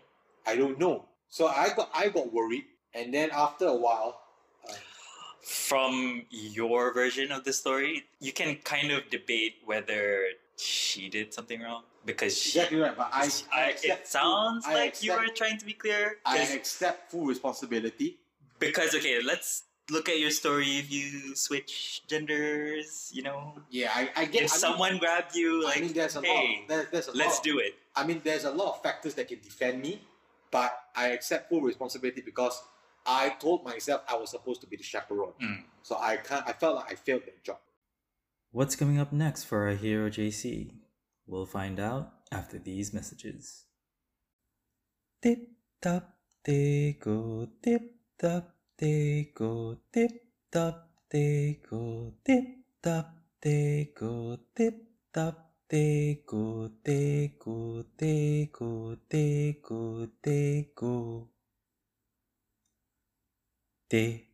[0.46, 1.10] I don't know.
[1.30, 4.22] So I got I got worried, and then after a while,
[4.70, 4.74] uh,
[5.42, 11.62] From your version of the story, you can kind of debate whether she did something
[11.62, 12.96] wrong because she, exactly right.
[12.96, 16.18] But I, I, I- it sounds full- like you accept- were trying to be clear.
[16.26, 18.20] I accept full responsibility.
[18.60, 20.78] because okay, let's look at your story.
[20.78, 24.44] If you switch genders, you know, Yeah, I, I get.
[24.44, 26.68] if I mean- someone grabbed you, like, I mean, there's a hey, lot.
[26.70, 27.44] There, there's a let's lot.
[27.44, 27.74] do it.
[27.96, 30.02] I mean, there's a lot of factors that can defend me,
[30.52, 32.62] but I accept full responsibility because
[33.06, 35.34] I told myself I was supposed to be the chaperone.
[35.42, 35.64] Mm.
[35.84, 36.48] So I can't.
[36.48, 37.58] I felt like I failed that job.
[38.54, 40.78] What's coming up next for our hero JC?
[41.26, 43.66] We'll find out after these messages.
[45.24, 45.50] Tip
[45.82, 46.14] top
[46.46, 47.82] they oh, go, tip
[48.22, 50.12] top they oh, go, tip
[50.52, 52.46] top they oh, go, tip
[52.84, 54.76] top they go, tip
[55.12, 61.28] top they go, they go, they go, they go, they go.
[63.90, 64.28] They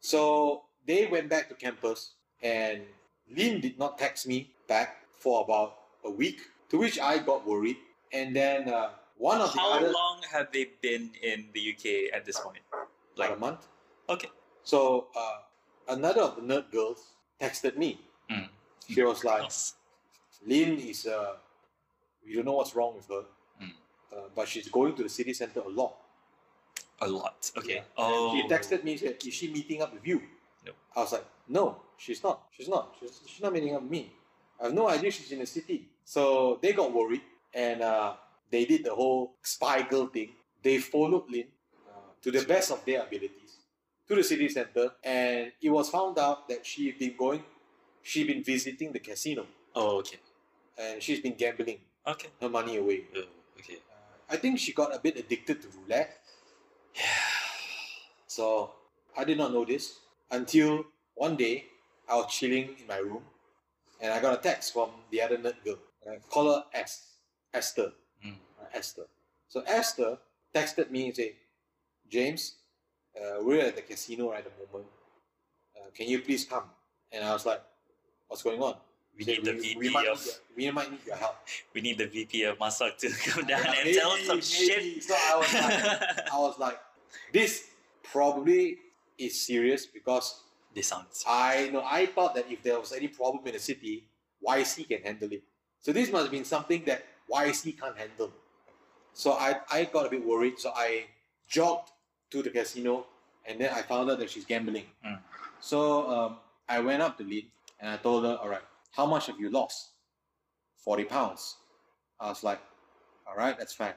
[0.00, 2.80] So they went back to campus, and
[3.34, 6.40] Lynn did not text me back for about a week.
[6.70, 7.78] To which I got worried,
[8.12, 12.14] and then uh, one of the How other long have they been in the UK
[12.14, 12.58] at this point?
[13.16, 13.66] like a month.
[14.08, 14.28] okay,
[14.62, 15.38] So uh,
[15.88, 17.98] another of the nerd girls texted me.
[18.30, 18.48] Mm.
[18.88, 19.74] She was like, Yes.
[20.46, 21.34] Lynn is, uh,
[22.24, 23.24] we don't know what's wrong with her,
[23.60, 23.72] Mm.
[24.14, 25.96] uh, but she's going to the city center a lot.
[27.00, 27.50] a lot.
[27.56, 27.76] Okay.
[27.76, 27.82] Yeah.
[27.96, 30.20] Oh, She texted me, said, is she meeting up with you?
[30.66, 30.72] No.
[30.94, 32.42] I was like, no, she's not.
[32.50, 32.94] She's not.
[32.98, 34.12] She's, she's not meeting up with me.
[34.60, 35.88] I have no idea she's in the city.
[36.04, 37.22] So they got worried
[37.54, 38.14] and uh,
[38.50, 40.30] they did the whole spy girl thing.
[40.62, 41.44] They followed Lin
[41.88, 43.58] uh, to the best of their abilities
[44.08, 47.44] to the city center, and it was found out that she'd been going,
[48.02, 49.44] she'd been visiting the casino,
[49.74, 50.16] Oh, okay.
[50.78, 51.76] and she's been gambling
[52.06, 52.28] Okay.
[52.40, 53.04] her money away.
[53.14, 53.20] Oh,
[53.58, 53.74] okay.
[53.74, 56.16] Uh, I think she got a bit addicted to roulette,
[56.96, 57.02] Yeah.
[58.26, 58.72] so
[59.16, 59.98] I did not know this
[60.30, 60.84] until
[61.14, 61.66] one day
[62.08, 63.22] I was chilling in my room,
[64.00, 65.78] and I got a text from the other nerd girl.
[66.06, 67.06] Uh, call her S,
[67.52, 67.92] Esther.
[68.24, 68.34] Mm.
[68.60, 69.06] uh, Esther.
[69.48, 70.18] So Esther
[70.54, 71.32] texted me and said,
[72.10, 72.54] James,
[73.16, 74.90] uh, we're at the casino right at the moment.
[75.76, 76.64] Uh, can you please come?
[77.12, 77.62] And I was like,
[78.28, 78.74] what's going on?
[79.16, 81.16] We She need said, the VP we, might of need your, we might need your
[81.16, 81.36] help.
[81.74, 84.42] we need the VP of Masak to come down Yeah, and tell us some maybe,
[84.42, 85.04] shit.
[85.04, 86.78] So I was like, I was like,
[87.32, 87.70] this
[88.04, 88.78] probably
[89.18, 90.42] is serious because
[90.78, 94.04] this sounds I know I thought that if there was any problem in the city,
[94.46, 95.42] YC can handle it.
[95.80, 98.30] So this must have been something that YC can't handle.
[99.12, 100.58] So I, I got a bit worried.
[100.58, 101.06] So I
[101.48, 101.90] jogged
[102.30, 103.06] to the casino
[103.44, 104.84] and then I found out that she's gambling.
[105.04, 105.18] Mm.
[105.60, 106.36] So um,
[106.68, 107.46] I went up to Lynn
[107.80, 108.62] and I told her, all right,
[108.92, 109.90] how much have you lost?
[110.84, 111.56] 40 pounds.
[112.20, 112.60] I was like,
[113.26, 113.94] all right, that's fine.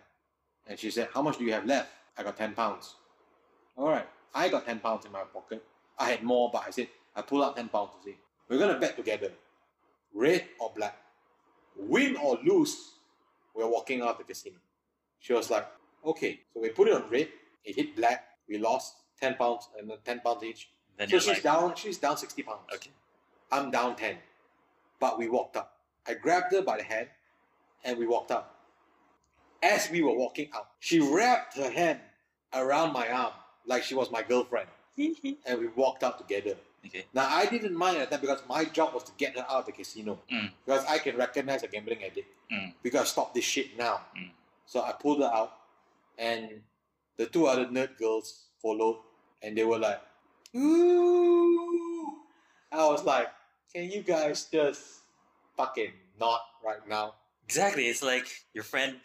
[0.67, 1.89] And she said, how much do you have left?
[2.17, 2.95] I got 10 pounds.
[3.77, 5.63] All right, I got 10 pounds in my pocket.
[5.97, 8.17] I had more, but I said, I pull out 10 pounds to say,
[8.49, 9.31] we're going to bet together.
[10.13, 10.97] Red or black.
[11.77, 12.91] Win or lose,
[13.55, 14.57] we're walking out of the casino.
[15.19, 15.67] She was like,
[16.05, 16.39] okay.
[16.53, 17.29] So we put it on red.
[17.63, 18.25] It hit black.
[18.49, 20.69] We lost 10 pounds uh, and 10 pounds each.
[20.97, 22.59] then So she's like down, she's down 60 pounds.
[22.73, 22.91] okay.
[23.51, 24.17] I'm down 10.
[24.99, 25.77] But we walked up.
[26.07, 27.07] I grabbed her by the hand
[27.83, 28.57] and we walked up.
[29.63, 31.99] As we were walking out, she wrapped her hand
[32.53, 33.33] around my arm
[33.65, 34.67] like she was my girlfriend.
[35.45, 36.55] And we walked out together.
[36.85, 37.05] okay.
[37.13, 39.65] Now, I didn't mind at that because my job was to get her out of
[39.65, 40.19] the casino.
[40.31, 40.51] Mm.
[40.65, 42.27] Because I can recognize a gambling addict.
[42.51, 42.73] Mm.
[42.83, 44.01] We gotta stop this shit now.
[44.17, 44.31] Mm.
[44.65, 45.53] So I pulled her out,
[46.17, 46.61] and
[47.17, 48.99] the two other nerd girls followed,
[49.41, 50.01] and they were like,
[50.55, 52.19] "Ooh!"
[52.71, 53.29] I was like,
[53.73, 55.01] "Can you guys just
[55.57, 57.15] fucking not right now?"
[57.51, 57.87] Exactly.
[57.87, 58.95] It's like your friend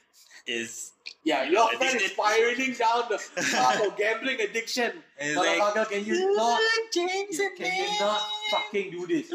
[0.46, 0.92] is
[1.24, 2.14] Yeah, your Yeah, friend is addicted.
[2.14, 4.90] spiraling down the path of gambling addiction.
[5.18, 6.60] and it's like Motherfucker, can you not?
[6.94, 8.22] James and Can you not
[8.52, 9.28] fucking do this?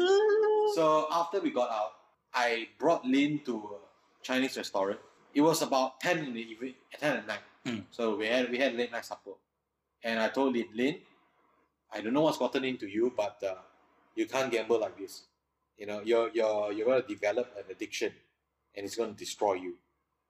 [0.74, 1.92] So after we got out,
[2.32, 4.98] I brought Lin to a Chinese restaurant.
[5.34, 7.44] It was about ten in the evening, ten at night.
[7.66, 7.80] Hmm.
[7.90, 9.32] So we had we had late night supper,
[10.02, 10.96] and I told Lin, Lin,
[11.92, 13.56] I don't know what's gotten into you, but uh,
[14.16, 15.24] you can't gamble like this.
[15.76, 18.12] You know, you're you're you're gonna develop an addiction,
[18.76, 19.74] and it's gonna destroy you.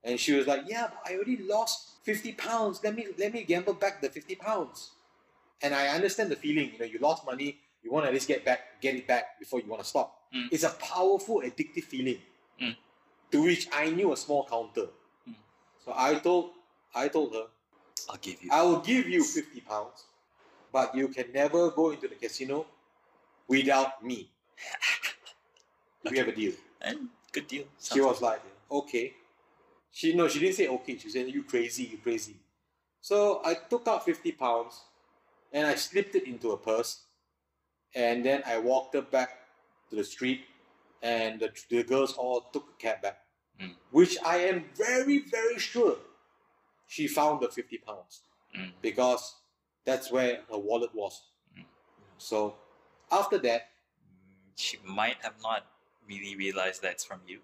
[0.04, 2.80] And she was like, Yeah, but I already lost fifty pounds.
[2.82, 4.92] Let me let me gamble back the fifty pounds.
[5.62, 6.72] And I understand the feeling.
[6.72, 7.58] You know, you lost money.
[7.82, 10.16] You want to at least get back, get it back before you want to stop.
[10.34, 10.48] Mm.
[10.52, 12.18] It's a powerful, addictive feeling.
[12.60, 12.76] Mm.
[13.32, 14.88] To which I knew a small counter.
[15.28, 15.34] Mm.
[15.84, 16.50] So I told,
[16.94, 17.46] I told her,
[18.08, 18.50] I'll give you.
[18.52, 20.04] I will give you fifty pounds,
[20.72, 22.66] but you can never go into the casino
[23.48, 24.30] without me.
[26.10, 26.52] We have a deal.
[26.80, 27.64] And good deal.
[27.80, 29.14] She was like, okay.
[29.90, 30.96] She no, she didn't say okay.
[30.96, 32.36] She said, you crazy, you crazy.
[33.00, 34.80] So I took out fifty pounds,
[35.52, 37.02] and I slipped it into a purse,
[37.94, 39.30] and then I walked her back
[39.90, 40.42] to the street,
[41.02, 43.18] and the, the girls all took a cab back,
[43.60, 43.74] Mm.
[43.90, 45.96] which I am very very sure
[46.88, 48.22] she found the fifty pounds
[48.56, 48.72] Mm.
[48.80, 49.34] because
[49.84, 51.20] that's where her wallet was.
[51.58, 51.64] Mm.
[52.16, 52.54] So
[53.10, 53.68] after that,
[54.56, 55.66] she might have not
[56.20, 57.38] really realized that's from you.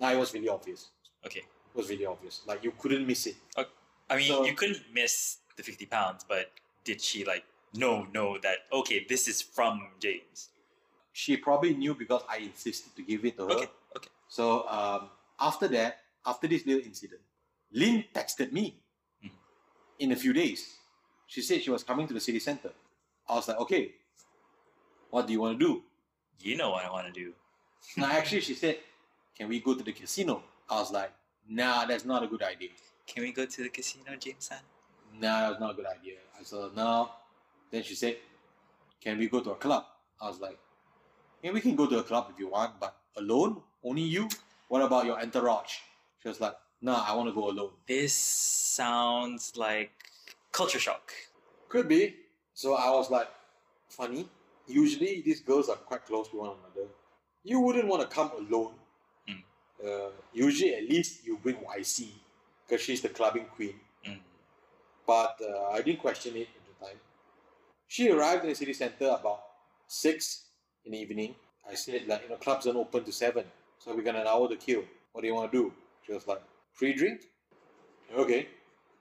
[0.00, 0.90] now it was really obvious.
[1.26, 1.40] Okay.
[1.40, 2.40] It was really obvious.
[2.46, 3.36] Like you couldn't miss it.
[4.10, 6.50] I mean, So- you couldn't miss the 50 pounds, but
[6.84, 10.48] did she like know, know that, okay, this is from James?
[11.12, 13.52] She probably knew because I insisted to give it to her.
[13.54, 14.10] Okay, okay.
[14.28, 17.20] So um, after that, after this little incident,
[17.72, 18.76] Lynn texted me
[19.24, 19.30] Mhm.
[19.98, 20.78] in a few days.
[21.26, 22.72] She said she was coming to the city center.
[23.28, 23.94] I was like, okay,
[25.10, 25.82] what do you want to do?
[26.40, 27.34] You know what I want to do.
[27.96, 28.78] Now, actually, she said,
[29.36, 30.42] can we go to the casino?
[30.68, 31.12] I was like,
[31.48, 32.70] nah, that's not a good idea.
[33.06, 34.58] Can we go to the casino, Jameson?
[35.20, 36.14] Nah, that's not a good idea.
[36.38, 37.10] I said, no.
[37.70, 38.16] Then she said,
[39.00, 39.84] can we go to a club?
[40.20, 40.58] I was like,
[41.42, 43.60] yeah, we can go to a club if you want, but alone?
[43.84, 44.28] Only you?
[44.68, 45.78] What about your entourage?
[46.22, 47.70] She was like, nah, I want to go alone.
[47.86, 49.90] This sounds like
[50.52, 51.12] culture shock.
[51.68, 52.14] Could be.
[52.54, 53.28] So I was like,
[53.88, 54.28] funny.
[54.68, 56.88] Usually these girls are quite close to one another.
[57.44, 58.74] You wouldn't want to come alone.
[59.28, 59.42] Mm.
[59.84, 62.08] Uh, usually, at least you bring YC
[62.66, 63.74] because she's the clubbing queen.
[64.06, 64.18] Mm.
[65.06, 66.96] But uh, I didn't question it at the time.
[67.88, 69.40] She arrived in the city center about
[69.86, 70.44] six
[70.84, 71.34] in the evening.
[71.68, 73.44] I said like you know clubs don't open to seven,
[73.78, 74.84] so we got an hour to kill.
[75.12, 75.72] What do you want to do?
[76.06, 77.22] She was like, free drink.
[78.16, 78.48] Okay.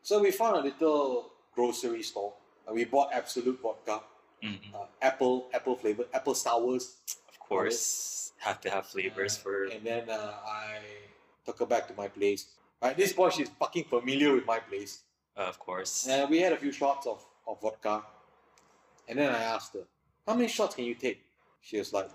[0.03, 2.33] So we found a little grocery store.
[2.67, 4.01] And we bought Absolut vodka,
[4.43, 4.73] Mhm.
[4.73, 6.97] uh, apple apple flavor, apple sours.
[7.27, 9.65] Of course, have to have flavors for.
[9.65, 10.77] And then uh, I
[11.45, 12.47] took her back to my place.
[12.81, 15.01] At this point, she's fucking familiar with my place.
[15.37, 16.07] Uh, of course.
[16.07, 18.03] And we had a few shots of, of vodka.
[19.07, 19.85] And then I asked her,
[20.27, 21.21] How many shots can you take?
[21.61, 22.09] She was like,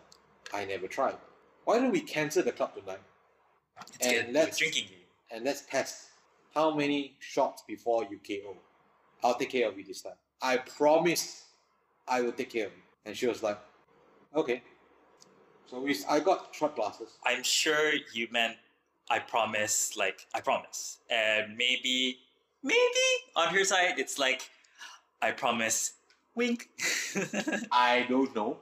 [0.53, 1.17] I never tried.
[1.65, 3.01] Why don't we cancel the club tonight
[4.01, 5.07] It's and let's- drinking game.
[5.33, 6.07] and let's test
[6.55, 8.57] how many shots before you KO?
[9.23, 10.15] I'll take care of you this time.
[10.43, 11.45] I promise
[12.09, 12.83] I will take care of you.
[13.05, 13.59] And she was like,
[14.35, 14.63] Okay.
[15.71, 17.19] So we, I got shot glasses.
[17.25, 18.57] I'm sure you meant
[19.11, 22.19] I promise, like I promise, and maybe,
[22.63, 24.49] maybe on her side it's like
[25.23, 25.93] I promise,
[26.35, 26.69] wink.
[27.73, 28.59] I don't know.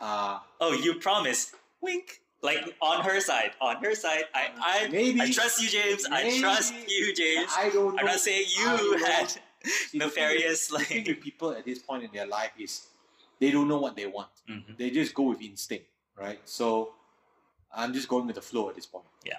[0.00, 2.20] Uh, oh, you promise, wink.
[2.42, 6.06] Like on her side, on her side, I, I, maybe I trust you, James.
[6.10, 7.50] I trust you, James.
[7.54, 8.00] I don't know.
[8.00, 11.06] I'm not saying you had See, the thing nefarious the thing like.
[11.08, 12.86] with people at this point in their life is
[13.40, 14.30] they don't know what they want.
[14.48, 14.78] Mhm.
[14.78, 15.84] They just go with instinct,
[16.20, 16.38] right?
[16.44, 16.92] So
[17.74, 19.04] I'm just going with the flow at this point.
[19.24, 19.38] Yeah.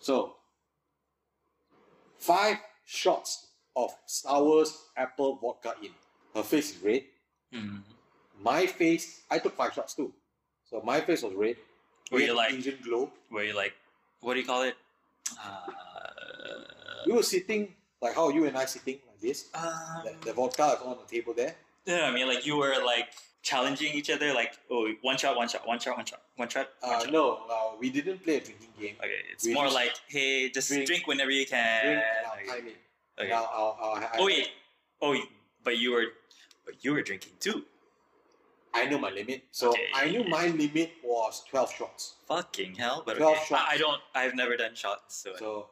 [0.00, 0.34] So
[2.18, 3.46] five shots
[3.76, 5.90] of sours apple vodka in.
[6.34, 7.04] Her face is red.
[7.54, 7.82] Mhm.
[8.40, 10.12] My face, I took five shots too.
[10.68, 11.56] So my face was red.
[12.10, 13.10] Were We you like, Asian glow?
[13.30, 13.74] were you like,
[14.20, 14.76] what do you call it?
[15.38, 15.66] Uh,
[17.06, 19.48] We were sitting like how you and I sitting like this.
[19.54, 21.54] um, The, the vodka is on the table there.
[21.86, 23.08] Yeah, I mean like you were like
[23.42, 26.68] challenging each other, like oh one shot, one shot, one shot, one shot, one shot.
[26.80, 27.12] one Uh, shot.
[27.12, 28.96] no, uh, we didn't play a drinking game.
[28.98, 31.84] Okay, it's we more like hey, just drink- drink, whenever you can.
[31.84, 32.58] Drink and Okay.
[32.60, 32.76] time it.
[33.22, 33.32] Okay.
[33.32, 34.48] I'll, I'll, I'll, Oh wait,
[35.02, 35.16] oh,
[35.64, 36.06] but you were,
[36.64, 37.64] but you were drinking too.
[38.72, 39.42] I know my limit.
[39.50, 39.86] So Okay.
[39.94, 42.14] I knew my limit was 12 shots.
[42.28, 43.02] Fucking hell!
[43.04, 43.44] But 12 okay.
[43.46, 43.62] shots.
[43.68, 44.00] I, I don't.
[44.14, 45.66] I've never done shots, so, So,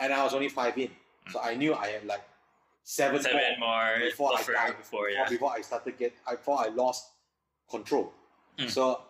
[0.00, 0.90] and I was only five in.
[1.30, 2.22] So I knew I had like
[2.86, 4.44] seven, seven more before I died.
[4.46, 5.28] before before, yeah.
[5.28, 7.10] before I started get, I before I lost
[7.68, 8.12] control.
[8.58, 8.70] Mm.
[8.70, 9.00] So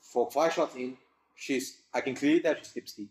[0.00, 0.96] for five shots in,
[1.34, 3.08] she's I can clearly tell she's tipsy.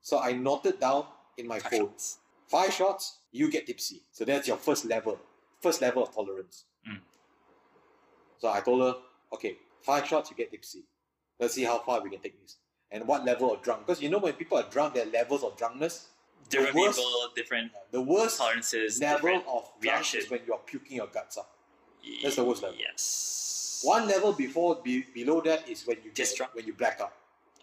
[0.00, 1.04] So I noted down
[1.36, 1.88] in my Five phone.
[1.88, 2.18] shots.
[2.48, 4.00] Five shots, you get tipsy.
[4.10, 5.18] So that's your first level,
[5.60, 6.64] first level of tolerance.
[6.88, 6.98] Mm.
[8.38, 8.94] So I told her,
[9.34, 10.82] okay, five shots, you get tipsy.
[11.38, 12.56] Let's see how far we can take this.
[12.90, 13.86] And what level of drunk?
[13.86, 16.08] Because you know when people are drunk, there are levels of drunkenness.
[16.48, 20.20] Different worst- people, different The worst tolerances, level of reaction.
[20.20, 21.56] is when you are puking your guts up.
[22.22, 22.76] That's the worst level.
[22.78, 23.80] Yes.
[23.84, 27.12] One level before, be, below that is when you Just get, when you black out.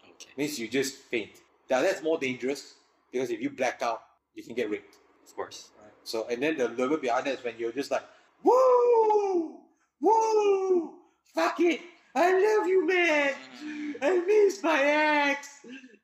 [0.04, 0.30] Okay.
[0.36, 1.30] Means you just faint.
[1.68, 2.74] Now that's more dangerous
[3.12, 4.02] because if you black out,
[4.34, 4.96] you can get raped.
[5.26, 5.70] Of course.
[5.80, 5.92] Right?
[6.04, 8.02] So and then the level behind that is when you're just like,
[8.42, 9.60] woo,
[10.00, 10.94] woo,
[11.34, 11.80] fuck it,
[12.14, 13.34] I love you, man.
[13.64, 13.92] Mm-hmm.
[14.02, 15.60] I miss my ex.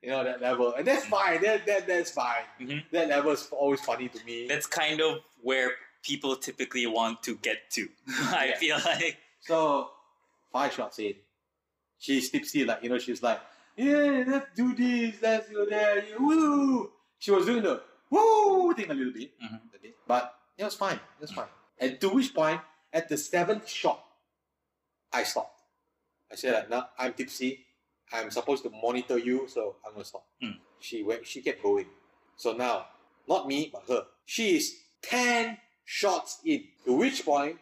[0.07, 1.43] You know that level, and that's fine.
[1.43, 2.45] That that that's fine.
[2.61, 2.85] Mhm.
[2.93, 4.47] That level is always funny to me.
[4.47, 5.73] That's kind of where
[6.05, 7.89] people typically want to get to.
[8.31, 8.59] I Yeah.
[8.63, 9.17] feel like.
[9.41, 9.91] So
[10.53, 11.15] five shots in,
[11.99, 12.65] she's tipsy.
[12.65, 13.41] Like you know, she's like,
[13.77, 16.05] yeah, let's do this, let's that.
[16.09, 16.93] yeah, Woo!
[17.19, 19.61] She was doing the woo thing a little bit, Mhm.
[19.75, 21.01] a bit, but it was fine.
[21.19, 21.49] It was fine.
[21.79, 22.61] And to which point,
[22.93, 23.99] at the seventh shot,
[25.13, 25.63] I stopped.
[26.31, 27.66] I said, like, "Now I'm tipsy.
[28.13, 30.59] I'm supposed to monitor you, so I'm gonna stop." Mm.
[30.81, 31.27] She went.
[31.27, 31.87] She kept going.
[32.37, 32.87] So now,
[33.29, 34.07] not me, but her.
[34.25, 36.65] She is ten shots in.
[36.85, 37.59] To which point,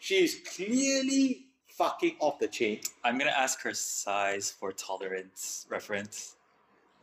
[0.00, 2.80] she is clearly fucking off the chain.
[3.04, 6.36] I'm gonna ask her size for tolerance reference.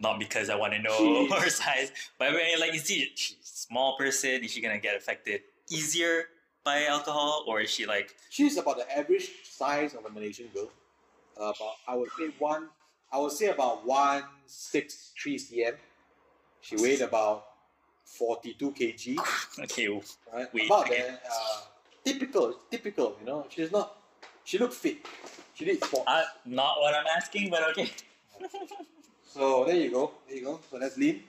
[0.01, 1.39] Not because I want to know Jeez.
[1.43, 4.43] her size, but I mean, like, is she she's a small person?
[4.43, 6.25] Is she gonna get affected easier
[6.63, 10.69] by alcohol, or is she like She's about the average size of a Malaysian girl.
[11.39, 12.67] Uh, about I would say one.
[13.11, 15.75] I would say about one six three cm.
[16.61, 17.45] She weighed about
[18.03, 19.17] forty two kg.
[19.63, 19.87] okay?
[20.33, 21.01] Right, Wait, about okay.
[21.07, 21.23] that.
[21.31, 21.61] Uh,
[22.03, 23.15] typical, typical.
[23.21, 23.95] You know, she's not.
[24.43, 24.97] She looked fit.
[25.53, 26.03] She did sport.
[26.07, 27.89] Uh, not what I'm asking, but okay.
[29.29, 30.11] So there you go.
[30.27, 30.59] There you go.
[30.71, 31.21] So that's Lin.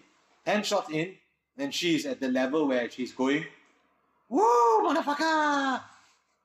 [0.44, 1.14] Ten shots in,
[1.56, 3.44] then she's at the level where she's going,
[4.28, 4.40] woo,
[4.82, 5.82] motherfucker!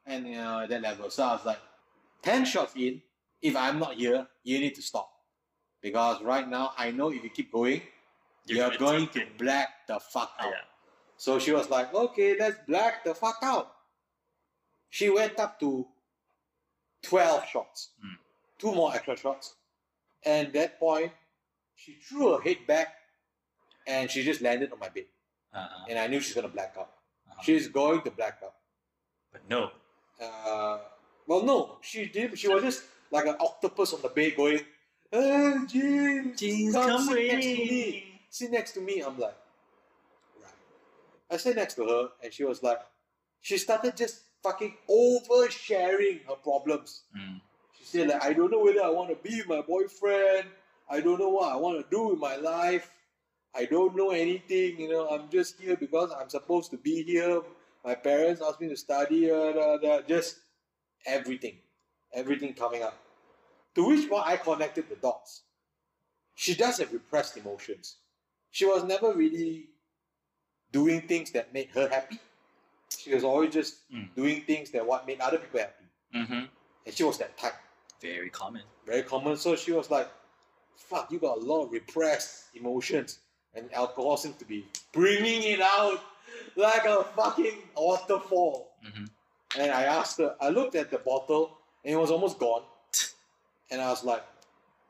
[0.06, 1.10] And you know, at that level.
[1.10, 1.60] So I was like,
[2.22, 3.02] ten shots in,
[3.42, 5.10] if I'm not here, you need to stop.
[5.82, 7.82] Because right now, I know if you keep going,
[8.48, 10.52] you're, gonna going to black the fuck Oh, out.
[10.52, 10.62] yeah.
[11.18, 13.72] So she was like, okay, let's black the fuck out.
[14.90, 15.88] She went up to
[17.04, 18.16] 12 shots, Hmm.
[18.58, 19.56] two more extra shots.
[20.26, 21.12] And that point,
[21.76, 22.96] she threw her head back
[23.86, 25.06] and she just landed on my bed.
[25.54, 25.86] Uh-huh.
[25.90, 26.90] And I knew she's going to black out.
[27.30, 27.42] Uh-huh.
[27.44, 28.56] She's going to black out.
[29.32, 29.72] But no.
[30.22, 30.80] Uh,
[31.28, 32.38] Well, no, she did.
[32.38, 34.62] She was just like an octopus on the bed going,
[35.14, 38.22] "Oh, James, James, come, come sit next to me.
[38.30, 39.36] Sit next to me." I'm like,
[40.42, 40.52] right.
[41.32, 42.80] I sat next to her, and she was like,
[43.42, 47.04] she started just fucking oversharing her problems.
[47.18, 47.42] Mm.
[47.78, 50.48] She said like, I don't know whether I want to be with my boyfriend.
[50.90, 52.92] I don't know what I want to do with my life.
[53.56, 54.80] I don't know anything.
[54.80, 57.42] You know, I'm just here because I'm supposed to be here.
[57.84, 59.32] My parents asked me to study.
[59.32, 60.40] Uh, da, da, just
[61.06, 61.58] everything,
[62.16, 62.98] everything coming up.
[63.76, 65.42] To which one I connected the dots.
[66.36, 67.98] She does have repressed emotions.
[68.52, 69.70] She was never really
[70.72, 72.20] doing things that made her happy.
[72.98, 74.14] She was always just Mm.
[74.16, 75.86] doing things that what made other people happy.
[76.14, 76.46] Mm-hmm.
[76.86, 77.56] And she was that type.
[78.02, 78.64] Very common.
[78.86, 79.38] Very common.
[79.38, 80.10] So she was like,
[80.76, 83.20] fuck, you got a lot of repressed emotions.
[83.54, 86.02] And alcohol seems to be bringing it out
[86.56, 88.72] like a fucking waterfall.
[88.86, 89.06] Mm-hmm.
[89.60, 92.64] And I asked her, I looked at the bottle and it was almost gone.
[93.72, 94.24] And I was like,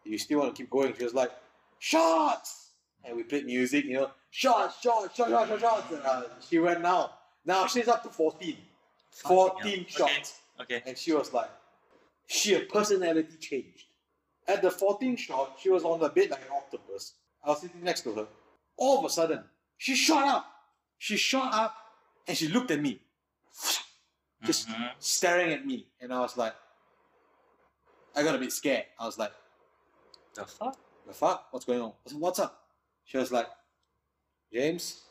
[0.04, 0.94] you still want to keep going?
[0.98, 1.32] She was like,
[1.80, 2.70] shots!
[3.04, 5.92] And we played music, you know, shots, shots, shots, shots, shots, shots.
[5.92, 7.12] And uh, she went now.
[7.46, 8.58] Now she's up to 14.
[9.12, 10.40] 14 shots.
[10.62, 10.82] Okay.
[10.86, 11.50] And she was like,
[12.28, 13.86] she her personality changed.
[14.48, 17.14] At the 14th shot, she was on the bed like an octopus.
[17.44, 18.28] I was sitting next to her.
[18.78, 19.44] All of a sudden,
[19.78, 20.46] she shot up.
[20.98, 21.76] She shot up
[22.28, 23.00] and she looked at me,
[24.44, 24.92] just Mhm.
[25.00, 25.88] staring at me.
[26.00, 26.54] And I was like,
[28.16, 28.86] I got a bit scared.
[29.00, 29.32] I was like,
[30.34, 30.78] The fuck?
[31.08, 31.48] the fuck?
[31.52, 31.94] What's going on?
[32.06, 32.62] I said, What's up?
[33.06, 33.48] She was like,
[34.52, 35.02] James,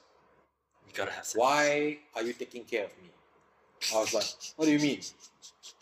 [0.87, 1.41] You gotta have some.
[1.41, 3.11] why are you taking care of me?
[3.95, 4.25] I was like,
[4.57, 5.01] What do you mean?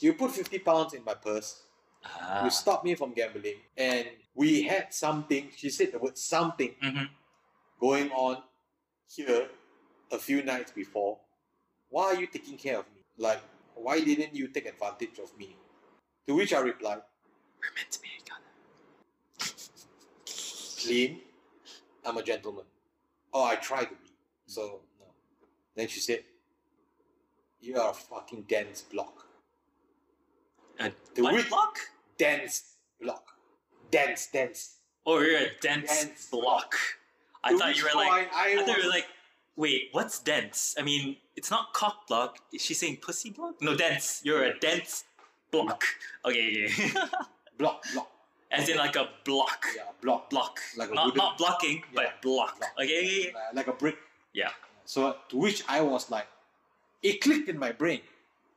[0.01, 1.63] You put 50 pounds in my purse.
[2.05, 2.45] Ah.
[2.45, 3.57] You stopped me from gambling.
[3.77, 7.09] And we had something, she said the word something Mhm.
[7.81, 8.43] going on
[9.15, 9.49] here
[10.11, 11.19] a few nights before.
[11.91, 13.05] Why are you taking care of me?
[13.19, 13.41] Like,
[13.75, 15.57] why didn't you take advantage of me?
[16.27, 17.03] To which I replied,
[17.63, 18.41] We're meant to be together.
[20.83, 21.21] clean,
[22.05, 22.65] I'm a gentleman.
[23.33, 23.95] Oh, I try to be.
[23.95, 24.07] Hmm.
[24.47, 25.07] So, no.
[25.77, 26.25] Then she said,
[27.61, 29.27] You are a fucking dense block.
[30.81, 31.79] A The what which- block?
[32.19, 33.25] Dense block.
[33.91, 34.77] Dense, dense.
[35.05, 36.75] Oh, you're a dense, Dense block.
[37.45, 38.29] I To thought you were like.
[38.35, 39.07] I, I thought you were like.
[39.57, 40.75] Wait, what's dense?
[40.79, 42.39] I mean, it's not cock block.
[42.55, 43.61] Is she saying pussy block?
[43.61, 44.23] No, dense.
[44.25, 45.05] You're a dense
[45.51, 45.85] block.
[46.25, 46.91] Okay, okay.
[47.59, 48.09] block, block.
[48.51, 49.65] As in like a block.
[49.75, 50.29] Yeah, block.
[50.31, 50.61] Block.
[50.77, 52.59] Like a not wooden- not blocking, Yeah, but block.
[52.59, 52.71] block.
[52.79, 53.33] Okay, okay.
[53.35, 53.97] Like- Like a brick.
[54.35, 54.51] Yeah.
[54.85, 56.27] So to which I was like,
[57.03, 58.01] it clicked in my brain.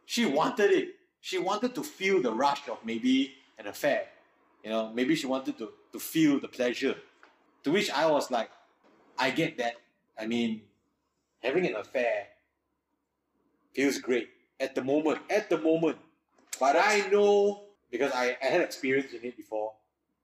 [0.06, 0.96] She wanted it.
[1.22, 4.08] She wanted to feel the rush of maybe an affair.
[4.64, 6.96] You know, maybe she wanted to, to feel the pleasure.
[7.64, 8.50] To which I was like,
[9.18, 9.76] I get that.
[10.20, 10.62] I mean,
[11.42, 12.28] having an affair
[13.74, 14.30] feels great
[14.60, 15.20] at the moment.
[15.30, 15.98] At the moment.
[16.60, 19.74] But I know, because I, I had experience in it before,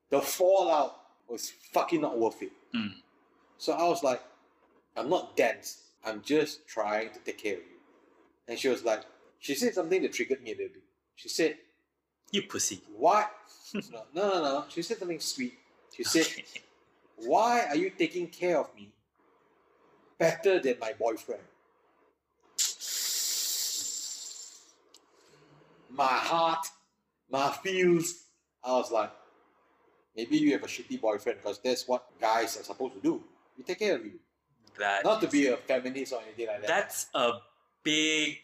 [0.10, 0.98] the fallout
[1.28, 2.52] was fucking not worth it.
[2.76, 2.94] Mm.
[3.58, 4.22] So I was like,
[4.98, 5.84] I'm not dense.
[6.04, 7.78] I'm just trying to take care of you.
[8.48, 9.04] And she was like,
[9.40, 10.84] she said something that triggered me a little bit.
[11.16, 11.58] She said,
[12.32, 12.82] You pussy.
[12.96, 13.28] Why?
[13.74, 13.82] no,
[14.14, 14.66] no, no, no.
[14.70, 15.54] She said something sweet.
[15.96, 16.28] She said,
[17.16, 18.90] Why are you taking care of me
[20.18, 21.44] better than my boyfriend?
[25.90, 26.68] My heart,
[27.32, 28.26] my feels.
[28.64, 29.12] I was like,
[30.16, 33.24] maybe you have a shitty boyfriend because that's what guys are supposed to do.
[33.58, 34.20] We take care of you.
[34.78, 36.68] That Not to be a feminist or anything like that.
[36.68, 37.34] That's a
[37.84, 38.38] big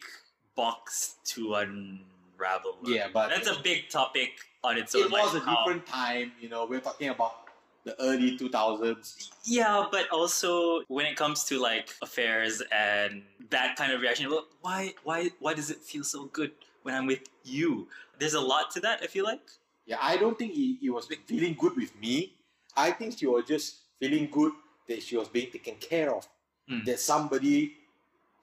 [0.56, 2.78] box to unravel.
[2.84, 4.30] Yeah, but- that's a big topic
[4.64, 5.02] on its own.
[5.02, 6.66] it was like a how- different time, you know.
[6.66, 7.44] We're talking about
[7.84, 9.30] the early 2000s.
[9.44, 14.46] Yeah, but also when it comes to like affairs and that kind of reaction, well,
[14.60, 16.50] why, why, why does it feel so good
[16.82, 17.88] when I'm with you?
[18.18, 19.00] There's a lot to that.
[19.02, 19.40] I feel like.
[19.86, 22.34] Yeah, I don't think he, he was feeling good with me.
[22.76, 24.52] I think she was just feeling good
[24.88, 26.28] that she was being taken care of.
[26.70, 26.84] Mm.
[26.84, 27.74] That somebody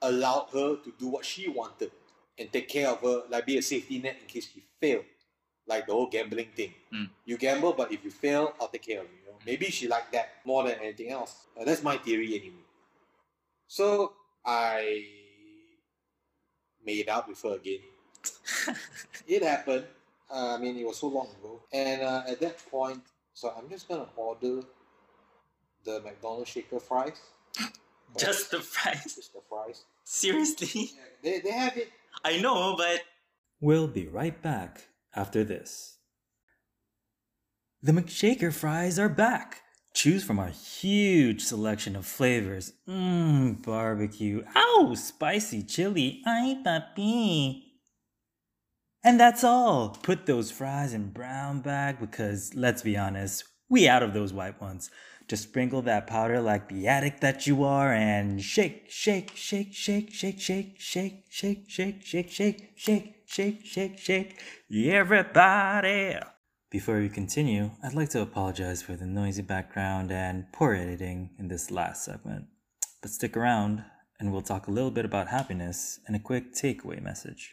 [0.02, 1.90] allowed her to do what she wanted
[2.38, 5.04] and take care of her, like be a safety net in case she failed.
[5.66, 6.74] Like the whole gambling thing.
[6.92, 7.08] Mm.
[7.24, 9.18] You gamble, but if you fail, I'll take care of you.
[9.24, 9.38] you know?
[9.46, 11.46] Maybe she liked that more than anything else.
[11.58, 12.64] Uh, that's my theory anyway.
[13.66, 14.12] So
[14.44, 15.04] I
[16.84, 17.80] made up with her again.
[19.26, 19.84] it happened.
[20.30, 21.60] Uh, I mean, it was so long ago.
[21.72, 23.02] And uh, at that point,
[23.34, 24.62] so I'm just gonna order
[25.84, 27.20] the McDonald's shaker fries.
[28.16, 29.14] Just the fries.
[29.14, 29.84] just the fries.
[30.04, 30.92] Seriously?
[30.94, 31.90] Yeah, they, they have it.
[32.24, 33.02] I know, but
[33.60, 35.96] We'll be right back after this.
[37.82, 39.62] The McShaker fries are back.
[39.94, 42.74] Choose from our huge selection of flavors.
[42.86, 44.44] Mmm, barbecue.
[44.54, 46.22] Ow, spicy chili.
[46.26, 47.62] Ay, papi.
[49.06, 49.90] And that's all.
[50.02, 54.60] Put those fries in brown bag because let's be honest, we out of those white
[54.60, 54.90] ones.
[55.28, 60.12] Just sprinkle that powder like the addict that you are and shake, shake, shake, shake,
[60.12, 64.42] shake, shake, shake, shake, shake, shake, shake, shake, shake, shake, shake,
[64.74, 66.18] everybody.
[66.68, 71.46] Before we continue, I'd like to apologize for the noisy background and poor editing in
[71.46, 72.46] this last segment.
[73.02, 73.84] But stick around
[74.18, 77.52] and we'll talk a little bit about happiness and a quick takeaway message.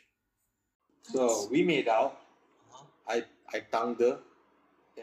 [1.04, 2.20] So we made out.
[3.08, 3.24] I
[3.54, 4.20] I tongued her,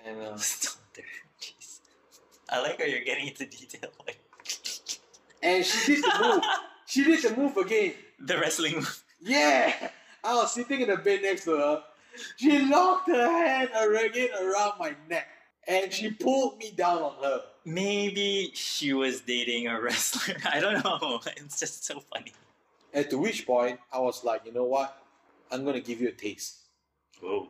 [0.05, 0.35] and uh.
[1.41, 1.81] Jeez.
[2.49, 3.91] I like how you're getting into detail.
[4.07, 4.21] Like
[5.43, 6.43] and she did the move.
[6.87, 7.95] She did the move again.
[8.19, 9.03] the wrestling move.
[9.21, 9.91] Yeah,
[10.25, 11.83] I was sitting in the bed next to her.
[12.37, 15.29] She locked her hand again around my neck,
[15.69, 17.43] and she pulled me down on her.
[17.65, 20.37] Maybe she was dating a wrestler.
[20.53, 21.21] I don't know.
[21.37, 22.33] It's just so funny.
[22.93, 25.00] At to which point I was like, you know what?
[25.51, 26.59] I'm gonna give you a taste.
[27.21, 27.49] Whoa.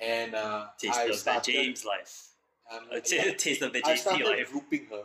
[0.00, 2.28] And uh, Taste I of started, James life.
[2.72, 4.50] um, A t- taste of the I JC started life.
[4.50, 5.04] grouping her,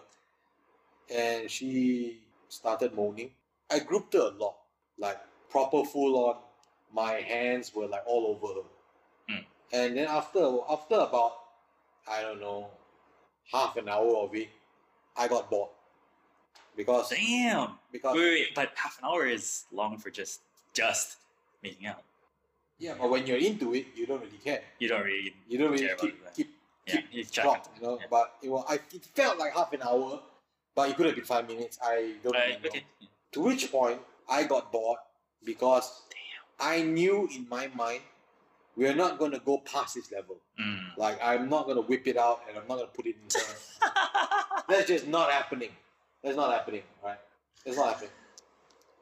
[1.13, 2.19] and she
[2.49, 3.31] started moaning.
[3.71, 4.55] I grouped her a lot,
[4.97, 5.19] like
[5.49, 6.37] proper full on.
[6.91, 8.67] My hands were like all over her,
[9.29, 9.45] Mm.
[9.73, 11.33] and then after after about
[12.07, 12.71] I don't know
[13.51, 14.49] half an hour of it,
[15.15, 15.69] I got bored
[16.75, 17.77] because Damn.
[17.91, 20.41] because Wait, wait, wait, but half an hour is long for just
[20.73, 21.17] just
[21.61, 22.01] making out.
[22.79, 24.61] Yeah, but when you're into it, you don't really care.
[24.79, 25.33] You don't really.
[25.47, 26.33] You don't really Care keep that.
[26.33, 26.49] keep
[26.87, 27.97] Yeah, keep track, you know.
[27.99, 28.05] Yeah.
[28.09, 30.21] But it was I it felt like half an hour,
[30.75, 31.77] but it could have been five minutes.
[31.83, 32.39] I don't know.
[32.65, 32.83] okay.
[33.33, 33.99] To which point
[34.29, 34.99] I got bored
[35.45, 36.03] because
[36.59, 38.01] I knew in my mind
[38.75, 40.37] we're not going to go past this level.
[40.59, 40.97] Mm.
[40.97, 43.15] Like I'm not going to whip it out and I'm not going to put it
[43.15, 43.91] in there.
[44.69, 45.71] That's just not happening.
[46.23, 47.17] That's not happening, right?
[47.65, 48.11] That's not happening.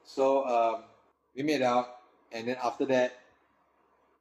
[0.04, 0.84] So um,
[1.36, 1.98] we made out,
[2.32, 3.20] and then after that,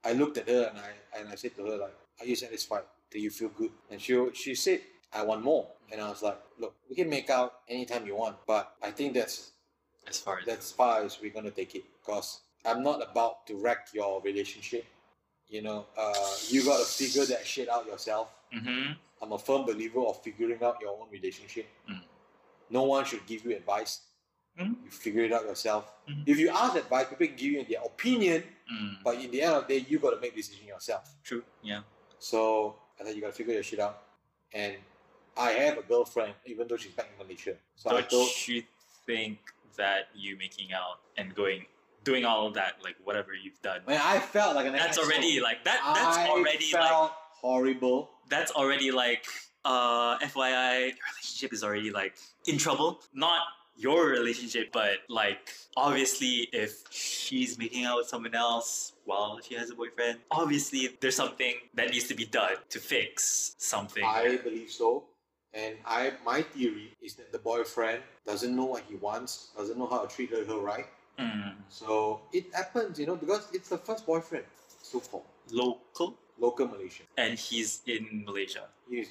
[0.07, 2.87] I looked at her and I and I said to her like, "Are you satisfied?
[3.11, 4.81] Do you feel good?" And she she said,
[5.13, 8.37] "I want more." And I was like, "Look, we can make out anytime you want,
[8.47, 9.51] but I think that's
[10.07, 13.57] as far as that's far as we're gonna take it because I'm not about to
[13.57, 14.85] wreck your relationship.
[15.49, 18.31] You know, uh, you gotta figure that shit out yourself.
[18.55, 18.93] Mm-hmm.
[19.23, 21.67] I'm a firm believer of figuring out your own relationship.
[21.91, 22.03] Mm.
[22.71, 24.06] No one should give you advice.
[24.59, 24.77] Mm.
[24.85, 25.93] You figure it out yourself.
[26.09, 26.23] Mhm.
[26.27, 28.43] If you ask advice, people give you their opinion,
[28.73, 29.03] Mm.
[29.05, 31.05] but in the end of the day, you gotta make the decision yourself.
[31.23, 31.45] True.
[31.63, 31.83] Yeah.
[32.19, 34.03] So I said you gotta figure your shit out.
[34.53, 34.77] And
[35.37, 37.57] I have a girlfriend, even though she's back in Malaysia.
[37.77, 38.63] So I Don't told you
[39.05, 39.39] think
[39.77, 41.67] that you making out and going,
[42.05, 45.05] doing all of that, like whatever you've done, man, I felt like an that's asshole.
[45.05, 45.81] already like that.
[45.95, 47.11] That's I already like
[47.45, 48.11] horrible.
[48.29, 49.27] that's already like
[49.65, 53.03] uh FYI your relationship is already like in trouble.
[53.13, 53.43] Not
[53.77, 59.71] your relationship, but like obviously if she's making out with someone else while she has
[59.71, 64.05] a boyfriend, obviously there's something that needs to be done to fix something.
[64.05, 65.05] I believe so.
[65.55, 69.87] And I my theory is that the boyfriend doesn't know what he wants, doesn't know
[69.87, 70.87] how to treat her, her right.
[71.19, 71.55] Mm.
[71.69, 74.45] So it happens, you know, because it's the first boyfriend.
[74.83, 77.07] So called Local local Malaysian.
[77.17, 78.69] and he's in Malaysia.
[78.89, 79.09] He is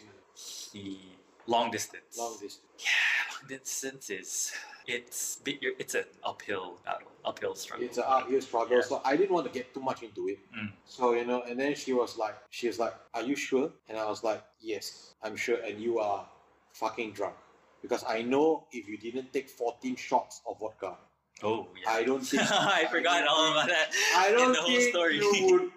[0.74, 1.00] He
[1.48, 2.18] long distance.
[2.18, 2.66] long distance.
[2.80, 4.52] Yeah, long distance is
[4.88, 7.86] it's bit- it's an uphill battle, uphill struggle.
[7.86, 8.78] It's an uphill struggle.
[8.78, 8.84] Yeah.
[8.84, 10.40] So I didn't want to get too much into it.
[10.58, 10.72] Mm.
[10.86, 13.98] So you know, and then she was like, she was like, "Are you sure?" And
[13.98, 16.26] I was like, "Yes, I'm sure." And you are
[16.74, 17.36] fucking drunk
[17.82, 20.98] because I know if you didn't take 14 shots of vodka,
[21.44, 21.92] Oh yeah.
[21.92, 23.92] I don't think I forgot don't all about that.
[24.16, 25.16] I don't the whole think story.
[25.18, 25.72] you would.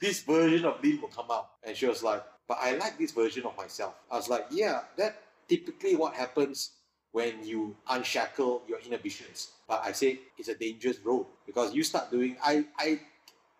[0.00, 3.12] This version of Lynn will come out, and she was like, "But I like this
[3.12, 6.72] version of myself." I was like, "Yeah, that typically what happens
[7.12, 12.10] when you unshackle your inhibitions." But I say it's a dangerous road because you start
[12.10, 12.36] doing.
[12.42, 13.00] I I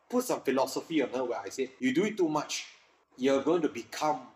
[0.08, 2.66] put some philosophy on her where I said, "You do it too much,
[3.16, 4.28] you're going to become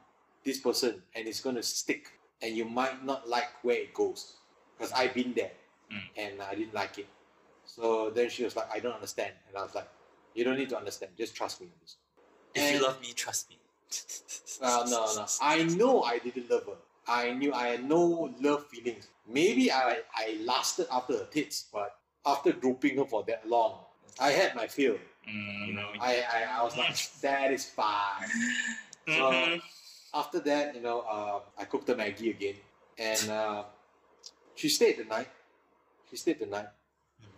[0.45, 2.11] this person, and it's going to stick,
[2.43, 4.37] and you might not like where it goes."
[4.77, 5.53] Because I've been there,
[5.93, 6.09] Mm.
[6.17, 7.07] and I didn't like it.
[7.67, 9.89] So then she was like, "I don't understand," and I was like.
[10.33, 11.11] You don't need to understand.
[11.19, 11.97] Just trust me on this.
[12.55, 13.59] If And- you love me, trust me.
[14.61, 15.27] Well, no, no.
[15.41, 16.77] I know I didn't love her.
[17.07, 19.09] I knew I had no love feelings.
[19.27, 21.97] Maybe I, I lasted after her tits, but
[22.27, 23.79] after grouping her for that long,
[24.19, 24.99] I had my feel.
[25.29, 26.95] Mm, You know, I, I, I was like
[27.25, 28.27] satisfied.
[29.07, 29.62] So Mhm.
[30.15, 32.57] after that, you know, uh, I cooked the Maggi again,
[32.99, 33.65] and uh,
[34.55, 35.29] she stayed the night.
[36.11, 36.69] She stayed the night.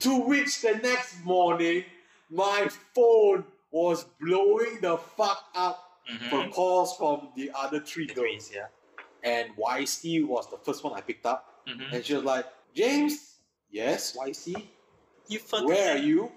[0.01, 1.85] To which the next morning,
[2.31, 6.31] my phone was blowing the fuck up Mhm.
[6.31, 8.49] for calls from the other three The girls.
[8.49, 8.67] threes, yeah.
[9.23, 11.65] And YC was the first one I picked up.
[11.67, 11.93] Mhm.
[11.93, 13.37] And she was like, James,
[13.71, 14.69] yes, YC,
[15.29, 15.67] You fucking.
[15.69, 16.33] where are you?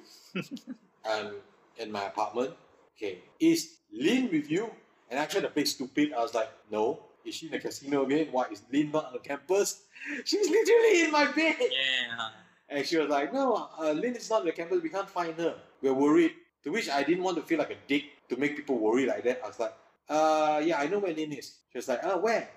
[1.05, 1.35] I'm
[1.77, 2.53] in my apartment.
[2.95, 4.71] okay, is Lin with you?
[5.09, 6.13] And I tried to play stupid.
[6.13, 7.03] I was like, no.
[7.25, 8.27] Is she in the casino again?
[8.31, 9.83] Why is Lin not on the campus?
[10.25, 11.55] She's literally in my bed.
[11.59, 12.29] Yeah.
[12.69, 14.81] And she was like, no, uh, Lin is not on the campus.
[14.81, 15.55] We can't find her.
[15.81, 16.33] We're worried.
[16.65, 19.23] To which I didn't want to feel like a dick to make people worry like
[19.23, 19.41] that.
[19.43, 19.73] I was like,
[20.09, 21.55] uh, yeah, I know where Lin is.
[21.71, 22.49] She was like, oh, where?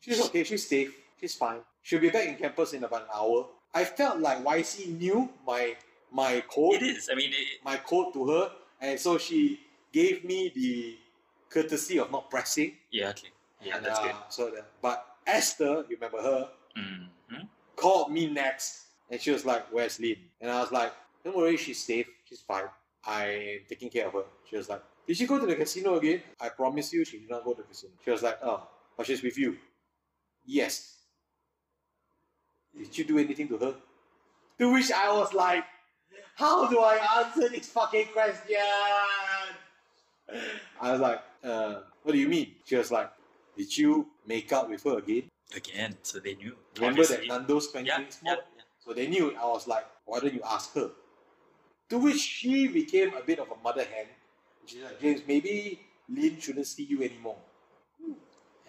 [0.00, 0.44] She's okay.
[0.44, 0.94] She's safe.
[1.20, 1.58] She's fine.
[1.82, 3.46] She'll be back in campus in about an hour.
[3.74, 5.74] I felt like YC knew my
[6.12, 7.08] my code It is.
[7.12, 9.60] I mean, it, my code to her, and so she
[9.92, 10.96] gave me the
[11.50, 12.72] courtesy of not pressing.
[12.90, 13.10] yeah.
[13.10, 13.28] Okay.
[13.60, 14.14] Yeah, and, that's uh, good.
[14.28, 16.48] So that, but Esther, you remember her,
[16.78, 17.44] Mm-hmm.
[17.74, 20.92] called me next, and she was like, "Where's Lynn?" And I was like,
[21.24, 22.06] "Don't worry, she's safe.
[22.24, 22.70] She's fine.
[23.08, 26.22] I'm taking care of her." She was like, "Did she go to the casino again?"
[26.40, 27.92] I promise you, she did not go to the casino.
[28.04, 29.56] She was like, "Oh, but she's with you."
[30.44, 30.96] Yes.
[32.76, 33.74] Did you do anything to her?
[34.60, 35.64] To which I was like,
[36.36, 38.56] "How do I answer this fucking question?"
[40.80, 43.10] I was like, uh, "What do you mean?" She was like,
[43.56, 46.54] "Did you make out with her again?" Again, so they knew.
[46.76, 47.28] Remember that obviously.
[47.28, 48.64] Nando's Yeah, spanking yeah, yeah.
[48.84, 49.34] So they knew.
[49.34, 50.90] I was like, why don't you ask her?
[51.90, 54.06] To which she became a bit of a mother hen.
[54.66, 57.36] She's like, James, maybe Lynn shouldn't see you anymore.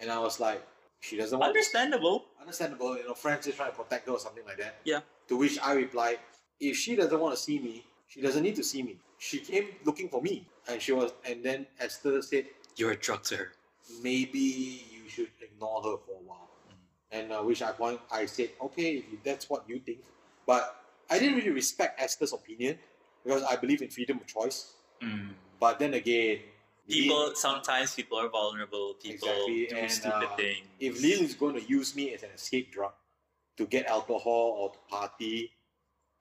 [0.00, 0.62] And I was like,
[1.00, 2.24] she doesn't want Understandable.
[2.40, 4.76] Understandable, you know, friends is trying to protect her or something like that.
[4.84, 5.00] Yeah.
[5.28, 6.18] To which I replied,
[6.58, 8.96] if she doesn't want to see me, she doesn't need to see me.
[9.18, 10.46] She came looking for me.
[10.68, 13.52] And she was and then Esther said, You're a drug to her.
[14.02, 14.38] maybe
[14.92, 16.48] you should ignore her for a while.
[17.12, 19.98] And uh, which I point, I said, okay, if that's what you think.
[20.46, 20.76] But
[21.10, 22.78] I didn't really respect Esther's opinion
[23.24, 24.74] because I believe in freedom of choice.
[25.02, 25.30] Mm.
[25.58, 26.38] But then again,
[26.88, 28.94] People Lin- sometimes people are vulnerable.
[28.94, 30.66] People Exactly, do and, stupid uh, things.
[30.80, 32.92] if Lil is going to use me as an escape drug
[33.58, 35.52] to get alcohol or to party,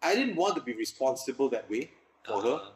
[0.01, 1.89] I didn't want to be responsible that way
[2.25, 2.53] for her.
[2.55, 2.69] Uh,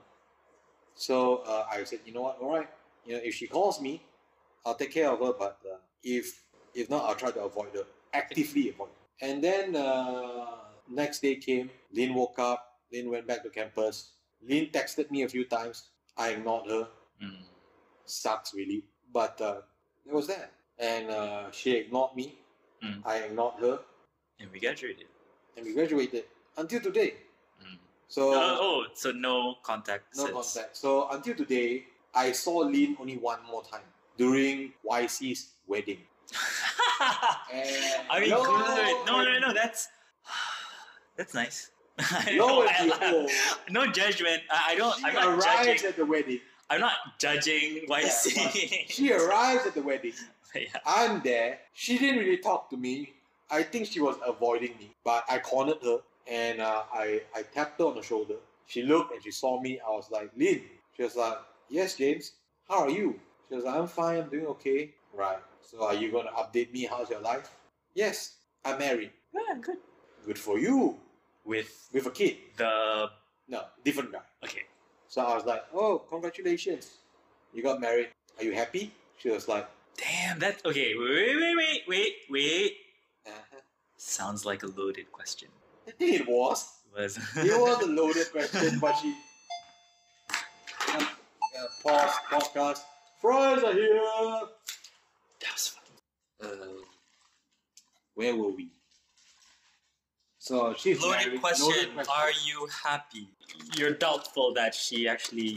[0.96, 2.70] So uh, I said, you know what, all right.
[3.06, 4.02] You know, if she calls me,
[4.66, 5.34] I'll take care of her.
[5.38, 6.42] But uh, if
[6.74, 8.90] if not, I'll try to avoid her, actively avoid.
[8.90, 9.28] Her.
[9.28, 10.56] And then uh,
[10.90, 11.70] next day came.
[11.92, 12.73] Lynn woke up.
[12.94, 14.12] Lynn went back to campus.
[14.48, 15.90] Lynn texted me a few times.
[16.16, 16.88] I ignored her.
[17.22, 17.38] mm.
[18.06, 19.62] Sucks really, but uh,
[20.06, 20.52] that was that.
[20.78, 22.38] And uh, she ignored me.
[22.84, 23.02] Mm.
[23.06, 23.80] I ignored her,
[24.40, 25.08] And we graduated.
[25.58, 26.26] and we graduated
[26.58, 27.16] until today.
[27.64, 27.78] Mm.
[28.08, 30.16] So oh, oh, so no contact.
[30.18, 30.54] No since.
[30.54, 30.78] contact.
[30.78, 33.88] So until today, I saw Lin only one more time
[34.18, 36.00] during YC's wedding.
[37.54, 39.06] And I mean, lo good.
[39.08, 39.54] No, no, and- no.
[39.54, 39.88] That's
[41.18, 41.70] that's nice.
[42.00, 43.30] I Lo know, and I- behold,
[43.70, 44.42] no judgment.
[44.52, 44.98] I, I don't.
[44.98, 45.88] she I'm not arrives judging.
[45.90, 46.40] at the wedding.
[46.70, 48.36] I'm not judging YC.
[48.36, 50.14] Yeah, She arrives at the wedding.
[50.56, 50.68] yeah.
[50.86, 51.60] I'm there.
[51.74, 53.14] She didn't really talk to me.
[53.52, 57.80] I think she was avoiding me, but I cornered her and uh, I I tapped
[57.80, 58.36] her on the shoulder.
[58.66, 59.80] She looked and she saw me.
[59.86, 60.62] I was like, Lin.
[60.98, 61.38] She was like,
[61.70, 62.32] Yes, James.
[62.68, 63.20] How are you?
[63.50, 64.22] She was like, I'm fine.
[64.22, 64.92] I'm doing okay.
[65.14, 65.38] Right.
[65.62, 66.86] So are you gonna update me?
[66.90, 67.54] How's your life?
[67.94, 68.36] Yes.
[68.66, 69.12] I'm married.
[69.34, 69.78] yeah, good.
[70.26, 70.98] Good for you.
[71.46, 72.38] With With a kid.
[72.58, 73.10] the
[73.48, 74.22] No, different guy.
[74.44, 74.64] okay.
[75.08, 76.90] So I was like, Oh, congratulations.
[77.54, 78.10] You got married.
[78.38, 78.92] Are you happy?
[79.18, 79.68] She was like,
[79.98, 80.94] Damn, that okay.
[80.98, 82.78] Wait, wait, wait, wait, wait.
[83.28, 83.60] uh-huh.
[83.98, 85.50] Sounds like a loaded question.
[85.88, 86.68] I think it was.
[86.98, 89.14] Was It was a loaded question, but she.
[90.90, 91.06] Uh,
[91.60, 92.80] uh, pause, podcast.
[93.22, 94.02] Fries are here!
[95.42, 96.50] that was fun.
[96.52, 96.66] Uh,
[98.16, 98.70] where were we?
[100.44, 101.68] So she's Loaded question.
[101.68, 102.14] Loaded question.
[102.14, 103.30] Are you happy?
[103.78, 105.56] You're doubtful that she actually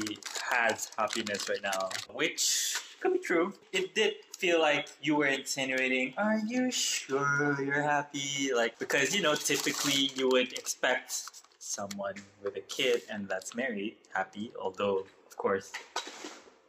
[0.49, 3.53] has happiness right now, which could be true.
[3.73, 8.53] It did feel like you were insinuating, Are you sure you're happy?
[8.55, 12.15] Like, because you know, typically you would expect someone
[12.45, 15.73] with a kid and that's married happy, although, of course,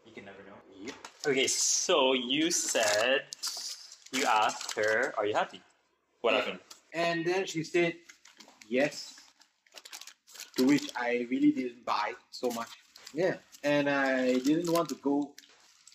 [0.07, 0.57] you can never know.
[0.81, 0.95] Yep.
[1.27, 3.25] Okay, so you said
[4.11, 5.61] you asked her, Are you happy?
[6.21, 6.59] What happened?
[6.93, 7.93] And then she said,
[8.69, 9.15] yes.
[10.55, 12.69] To which I really didn't buy so much.
[13.13, 13.35] Yeah.
[13.63, 15.31] And I didn't want to go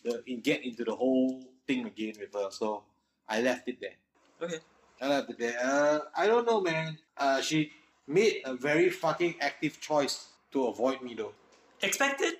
[0.05, 2.82] the in, get into the whole thing again with her, so
[3.28, 3.97] I left it there.
[4.40, 4.59] Okay.
[5.01, 5.59] I left it there.
[5.62, 6.99] Uh, I don't know, man.
[7.16, 7.70] Uh, she
[8.07, 11.32] made a very fucking active choice to avoid me, though.
[11.82, 12.35] Expected?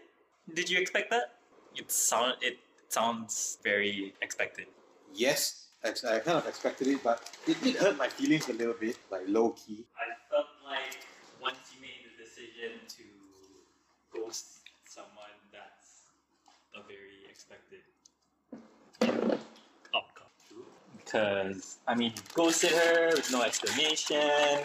[0.55, 1.39] Did you expect that?
[1.75, 4.67] It sound it sounds very expected.
[5.15, 8.75] Yes, ex- I kind of expected it, but it did hurt my feelings a little
[8.75, 9.87] bit, like low key.
[9.97, 10.19] I felt
[10.73, 11.05] like
[11.41, 13.05] once you made the decision to
[14.15, 16.09] ghost someone, that's
[16.75, 17.85] a very expected
[19.95, 20.33] outcome.
[20.97, 24.65] Because I mean, you ghosted her with no explanation.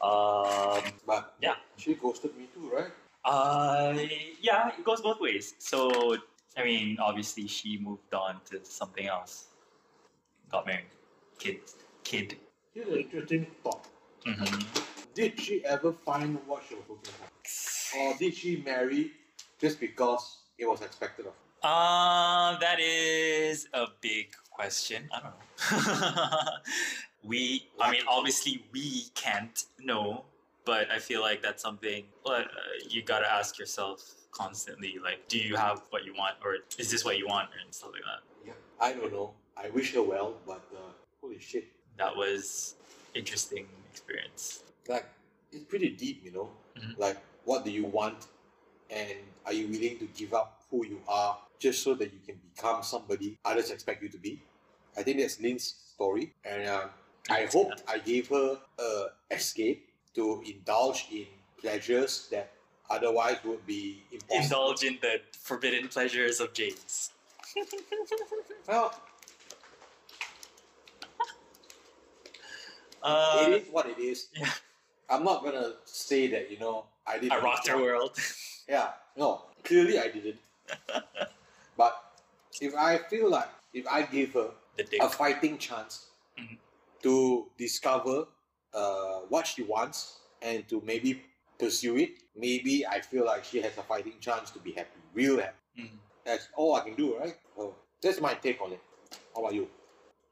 [0.00, 1.56] Um, But Yeah.
[1.76, 2.92] she ghosted me too, right?
[3.24, 3.92] Uh,
[4.40, 5.54] yeah, it goes both ways.
[5.58, 6.16] So,
[6.56, 9.48] I mean, obviously, she moved on to something else.
[10.50, 10.86] Got married,
[11.38, 11.60] kid,
[12.04, 12.38] kid.
[12.72, 13.84] Here's an interesting thought.
[14.26, 14.60] Hmm
[15.14, 17.98] Did she ever find what she was looking for?
[17.98, 19.12] Or did she marry
[19.60, 21.38] just because it was expected of her?
[21.62, 25.08] Uh, that is a big question.
[25.12, 25.32] I don't
[26.32, 26.48] know.
[27.24, 30.24] we, I mean, obviously, we can't know,
[30.64, 32.42] but I feel like that's something uh,
[32.88, 34.96] you gotta ask yourself constantly.
[35.02, 37.90] Like, do you have what you want, or is this what you want, and stuff
[37.92, 38.46] like that.
[38.46, 38.52] Yeah.
[38.80, 39.32] I don't know.
[39.56, 41.64] I wish her well, but uh, holy shit.
[41.96, 42.76] That was
[43.14, 44.62] interesting experience.
[44.88, 45.06] Like,
[45.52, 46.50] it's pretty deep, you know?
[46.76, 46.98] Mhm.
[46.98, 48.26] Like, what do you want?
[48.90, 52.36] And are you willing to give up who you are just so that you can
[52.54, 54.40] become somebody others expect you to be?
[54.96, 56.32] I think that's Lynn's story.
[56.44, 56.90] And um,
[57.30, 61.26] I hope I gave her a escape to indulge in
[61.60, 62.50] pleasures that
[62.90, 64.42] otherwise would be impossible.
[64.42, 67.10] Indulge in the forbidden pleasures of James.
[68.66, 68.94] Well,
[73.08, 74.28] Uh, it is what it is.
[74.36, 74.50] yeah.
[75.10, 77.32] I'm not gonna say that you know I did.
[77.32, 78.16] I rocked her world.
[78.68, 80.36] Yeah, no, clearly I didn't.
[81.76, 81.94] but
[82.60, 86.58] if I feel like if I give her the a fighting chance Mhm.
[87.02, 88.28] to discover
[88.74, 91.24] uh, what she wants and to maybe
[91.58, 95.40] pursue it, maybe I feel like she has a fighting chance to be happy, real
[95.40, 95.56] happy.
[95.80, 95.98] Mhm.
[96.24, 97.36] That's all I can do, right?
[97.56, 98.82] So that's my take on it.
[99.34, 99.66] How about you?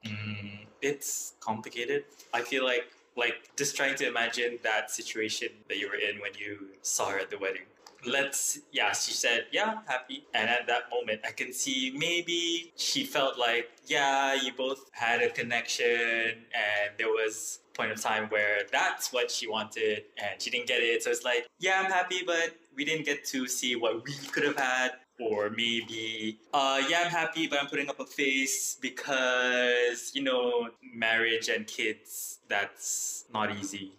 [0.05, 2.05] Mm, it's complicated.
[2.33, 2.87] I feel like
[3.17, 7.19] like just trying to imagine that situation that you were in when you saw her
[7.19, 7.63] at the wedding.
[8.07, 10.25] Let's yeah, she said, Yeah, happy.
[10.35, 15.23] And at that moment I can see maybe she felt like, yeah, you both had
[15.23, 20.51] a connection and there was point of time where that's what she wanted and she
[20.51, 21.03] didn't get it.
[21.03, 24.45] So it's like, yeah, I'm happy, but we didn't get to see what we could
[24.45, 24.93] have had.
[25.19, 30.69] Or maybe, uh, yeah, I'm happy, but I'm putting up a face because, you know,
[30.95, 33.93] marriage and kids, that's not easy.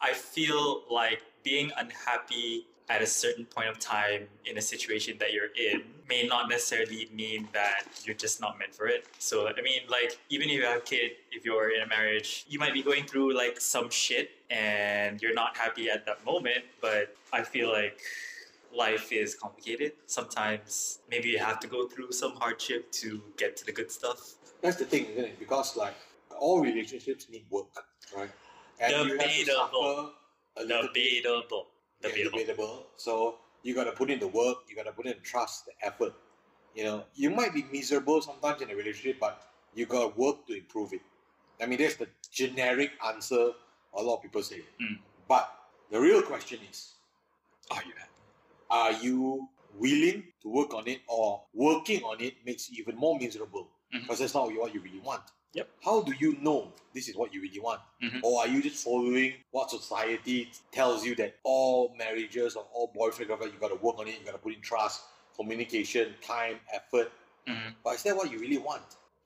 [0.00, 5.32] I feel like being unhappy at a certain point of time in a situation that
[5.32, 9.06] you're in may not necessarily mean that you're just not meant for it.
[9.18, 12.46] So, I mean, like, even if you have a kid, if you're in a marriage,
[12.48, 16.64] you might be going through like some shit and you're not happy at that moment,
[16.80, 18.00] but I feel like
[18.76, 19.92] life is complicated.
[20.06, 24.34] Sometimes maybe you have to go through some hardship to get to the good stuff.
[24.62, 25.38] That's the thing, isn't it?
[25.38, 25.94] Because like
[26.38, 27.66] all relationships need work,
[28.16, 28.30] right?
[28.80, 29.54] And you have to Debatable.
[29.54, 30.10] suffer
[30.58, 31.66] a little Debatable.
[32.02, 32.38] Yeah, Debatable.
[32.38, 32.86] debatable.
[32.96, 34.58] So you got to put in the work.
[34.68, 36.12] You got to put in the trust, the effort.
[36.74, 39.42] You know, you might be miserable sometimes in a relationship, but
[39.74, 41.00] you got to work to improve it.
[41.60, 43.52] I mean, that's the generic answer
[43.96, 44.60] a lot of people say.
[44.82, 44.98] Mm.
[45.26, 45.50] But
[45.90, 46.92] the real question is,
[47.70, 48.10] Are you happy?
[48.70, 53.18] Are you willing to work on it, or working on it makes you even more
[53.18, 54.02] miserable Mhm.
[54.02, 55.22] because that's not what you really want.
[55.52, 55.68] Yep.
[55.82, 57.80] How do you know this is what you really want?
[58.02, 58.20] Mhm.
[58.22, 63.28] Or are you just following what society tells you that all marriages or all boyfriend
[63.28, 65.02] girlfriend you got to work on it, you got to put in trust,
[65.34, 67.12] communication, time, effort.
[67.46, 67.74] Mhm.
[67.84, 68.82] But is that what you really want?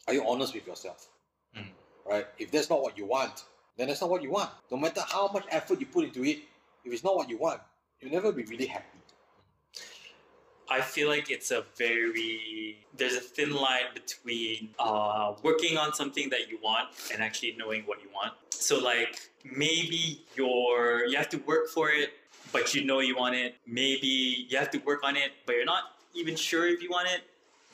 [0.07, 1.09] Are you honest with yourself?
[1.57, 1.73] Mhm.
[2.05, 2.27] Right?
[2.39, 3.45] If that's not what you want,
[3.77, 4.51] then that's not what you want.
[4.71, 6.39] No matter how much effort you put into it,
[6.85, 7.61] if it's not what you want,
[8.01, 8.99] you'll never be really happy.
[10.71, 16.31] I feel like it's a very there's a thin line between uh, working on something
[16.31, 18.35] that you want and actually knowing what you want.
[18.51, 22.11] So like maybe you're you have to work for it,
[22.53, 23.57] but you know you want it.
[23.67, 25.85] Maybe you have to work on it, but you're not
[26.15, 27.23] even sure if you want it.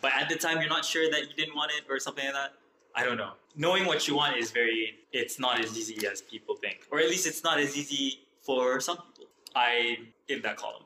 [0.01, 2.35] But at the time you're not sure that you didn't want it or something like
[2.35, 2.55] that.
[2.95, 3.33] I don't know.
[3.57, 6.87] Knowing what you want is very it's not as easy as people think.
[6.91, 9.27] Or at least it's not as easy for some people.
[9.55, 10.85] I'm in that column.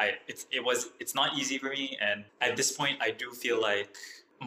[0.00, 3.28] I it's it was it's not easy for me and at this point I do
[3.44, 3.88] feel like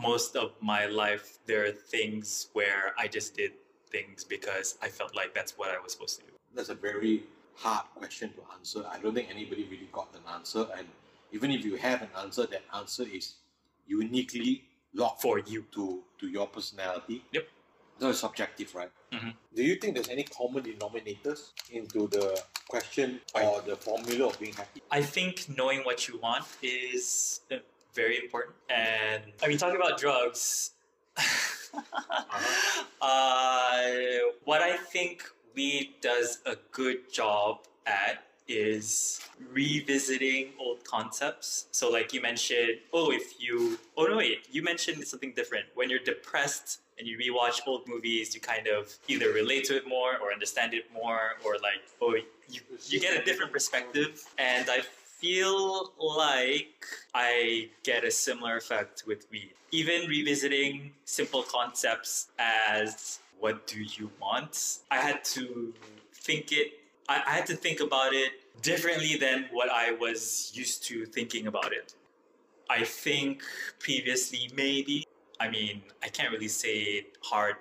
[0.10, 3.54] most of my life there are things where I just did
[3.94, 6.34] things because I felt like that's what I was supposed to do.
[6.56, 7.24] That's a very
[7.56, 8.84] hard question to answer.
[8.92, 10.66] I don't think anybody really got an answer.
[10.78, 10.88] And
[11.32, 13.36] even if you have an answer, that answer is
[13.86, 14.64] uniquely
[14.94, 15.66] locked For you.
[15.76, 17.24] to, to your personality.
[17.32, 17.48] Yep.
[18.00, 18.92] So it's subjective, right?
[19.12, 19.34] Mhm.
[19.56, 24.54] Do you think there's any common denominators into the question or the formula of being
[24.54, 24.82] happy?
[24.92, 27.58] I think knowing what you want is uh,
[27.94, 28.56] very important.
[28.70, 30.72] And I mean talking about drugs
[33.02, 33.82] uh,
[34.46, 35.24] what I think
[35.56, 39.22] weed does a good job at is
[39.52, 41.68] revisiting old concepts.
[41.72, 45.66] So, like you mentioned, oh, if you, oh no, wait, you mentioned something different.
[45.76, 49.88] When you're depressed and you rewatch old movies, you kind of either relate to it
[49.88, 52.16] more or understand it more, or like, oh,
[52.50, 54.24] you, you get a different perspective.
[54.38, 59.52] And I feel like I get a similar effect with weed.
[59.72, 64.80] Even revisiting simple concepts as what do you want?
[64.92, 65.74] I had to
[66.14, 66.74] think it,
[67.10, 71.48] I, I had to think about it differently than what I was used to thinking
[71.48, 71.96] about it.
[72.70, 73.44] I think
[73.80, 75.06] previously, maybe,
[75.44, 77.56] I mean, I can't really say hard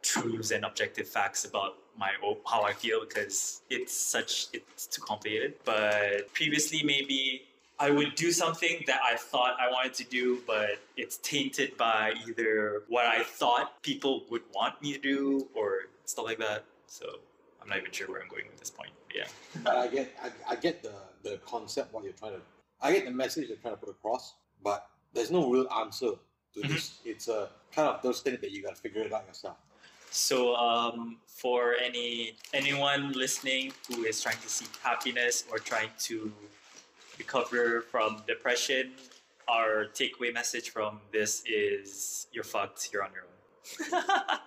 [0.00, 2.12] truths and objective facts about my
[2.46, 5.52] how I feel because it's such it's too complicated.
[5.66, 7.42] But previously, maybe
[7.78, 12.14] I would do something that I thought I wanted to do, but it's tainted by
[12.26, 16.64] either what I thought people would want me to do or stuff like that.
[16.86, 17.04] So
[17.60, 18.92] I'm not even sure where I'm going with this point.
[19.14, 19.26] Yeah.
[19.62, 22.40] But I get, I, I get the the concept what you're trying to.
[22.80, 24.34] I get the message you're trying to put across,
[24.64, 26.12] but there's no real answer
[26.54, 26.68] to Mhm.
[26.68, 26.98] this.
[27.04, 29.56] It's a kind of those things that you gotta figure it out yourself.
[30.10, 36.32] So, um, for any anyone listening who is trying to seek happiness or trying to
[37.18, 38.94] recover from depression,
[39.48, 42.90] our takeaway message from this is: you're fucked.
[42.92, 44.38] You're on your own.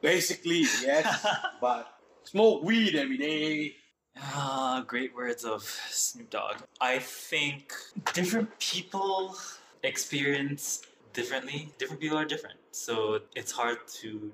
[0.00, 1.26] Basically, yes,
[1.60, 3.76] but smoke weed every day.
[4.18, 6.56] Ah, great words of Snoop Dogg.
[6.80, 7.74] I think
[8.14, 9.36] different people
[9.82, 10.82] experience
[11.12, 11.72] differently.
[11.78, 12.58] Different people are different.
[12.72, 14.32] So it's hard to.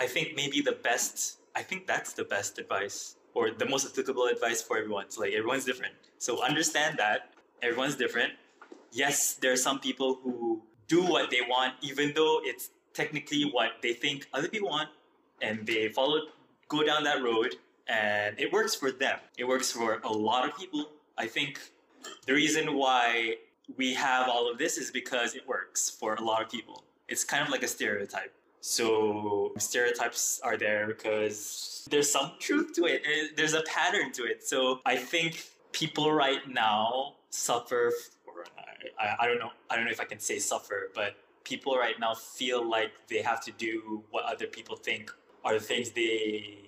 [0.00, 1.38] I think maybe the best.
[1.54, 5.04] I think that's the best advice or the most applicable advice for everyone.
[5.04, 5.94] It's like everyone's different.
[6.18, 7.30] So understand that
[7.62, 8.32] everyone's different.
[8.92, 13.72] Yes, there are some people who do what they want, even though it's technically what
[13.82, 14.88] they think other people want,
[15.42, 16.20] and they follow,
[16.68, 17.56] go down that road
[17.88, 19.18] and it works for them.
[19.38, 20.90] It works for a lot of people.
[21.16, 21.60] I think
[22.26, 23.36] the reason why
[23.76, 26.84] we have all of this is because it works for a lot of people.
[27.08, 28.32] It's kind of like a stereotype.
[28.60, 33.36] So stereotypes are there because there's some truth to it.
[33.36, 34.46] There's a pattern to it.
[34.46, 37.92] So I think people right now suffer,
[38.26, 38.44] or
[38.98, 41.76] I, I, I don't know, I don't know if I can say suffer, but people
[41.76, 45.12] right now feel like they have to do what other people think
[45.44, 46.58] are the things they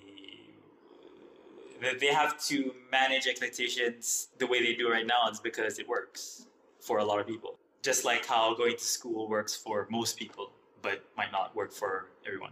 [1.81, 5.87] that they have to manage expectations the way they do right now is because it
[5.87, 6.45] works
[6.79, 7.57] for a lot of people.
[7.81, 10.51] Just like how going to school works for most people,
[10.81, 12.51] but might not work for everyone.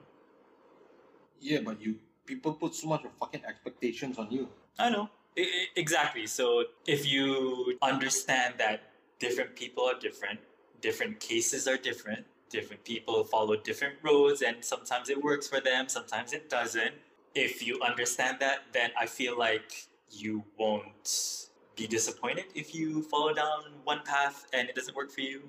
[1.39, 4.49] Yeah, but you people put so much of fucking expectations on you.
[4.79, 5.09] I know.
[5.37, 6.27] I- I- exactly.
[6.27, 10.39] So if you understand that different people are different,
[10.81, 15.87] different cases are different, different people follow different roads, and sometimes it works for them,
[15.89, 16.95] sometimes it doesn't.
[17.35, 21.46] If you understand that, then I feel like you won't
[21.77, 25.43] be disappointed if you follow down one path and it doesn't work for you.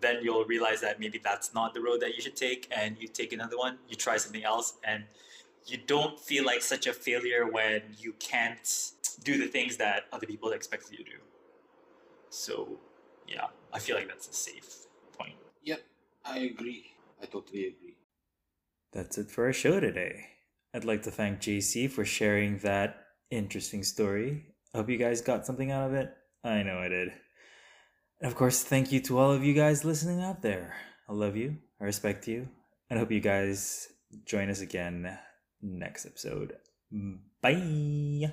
[0.00, 3.06] Then you'll realize that maybe that's not the road that you should take, and you
[3.06, 5.04] take another one, you try something else, and
[5.66, 8.92] you don't feel like such a failure when you can't
[9.22, 11.18] do the things that other people expect you to do.
[12.30, 12.80] So,
[13.28, 14.86] yeah, I feel like that's a safe
[15.16, 15.34] point.
[15.62, 15.82] Yep,
[16.24, 16.86] I agree.
[17.22, 17.96] I totally agree.
[18.92, 20.26] That's it for our show today.
[20.74, 24.51] I'd like to thank JC for sharing that interesting story.
[24.74, 26.12] Hope you guys got something out of it.
[26.44, 27.12] I know I did.
[28.20, 30.74] And of course, thank you to all of you guys listening out there.
[31.08, 32.48] I love you, I respect you,
[32.88, 33.88] and hope you guys
[34.24, 35.18] join us again
[35.60, 36.56] next episode.
[37.42, 38.32] Bye.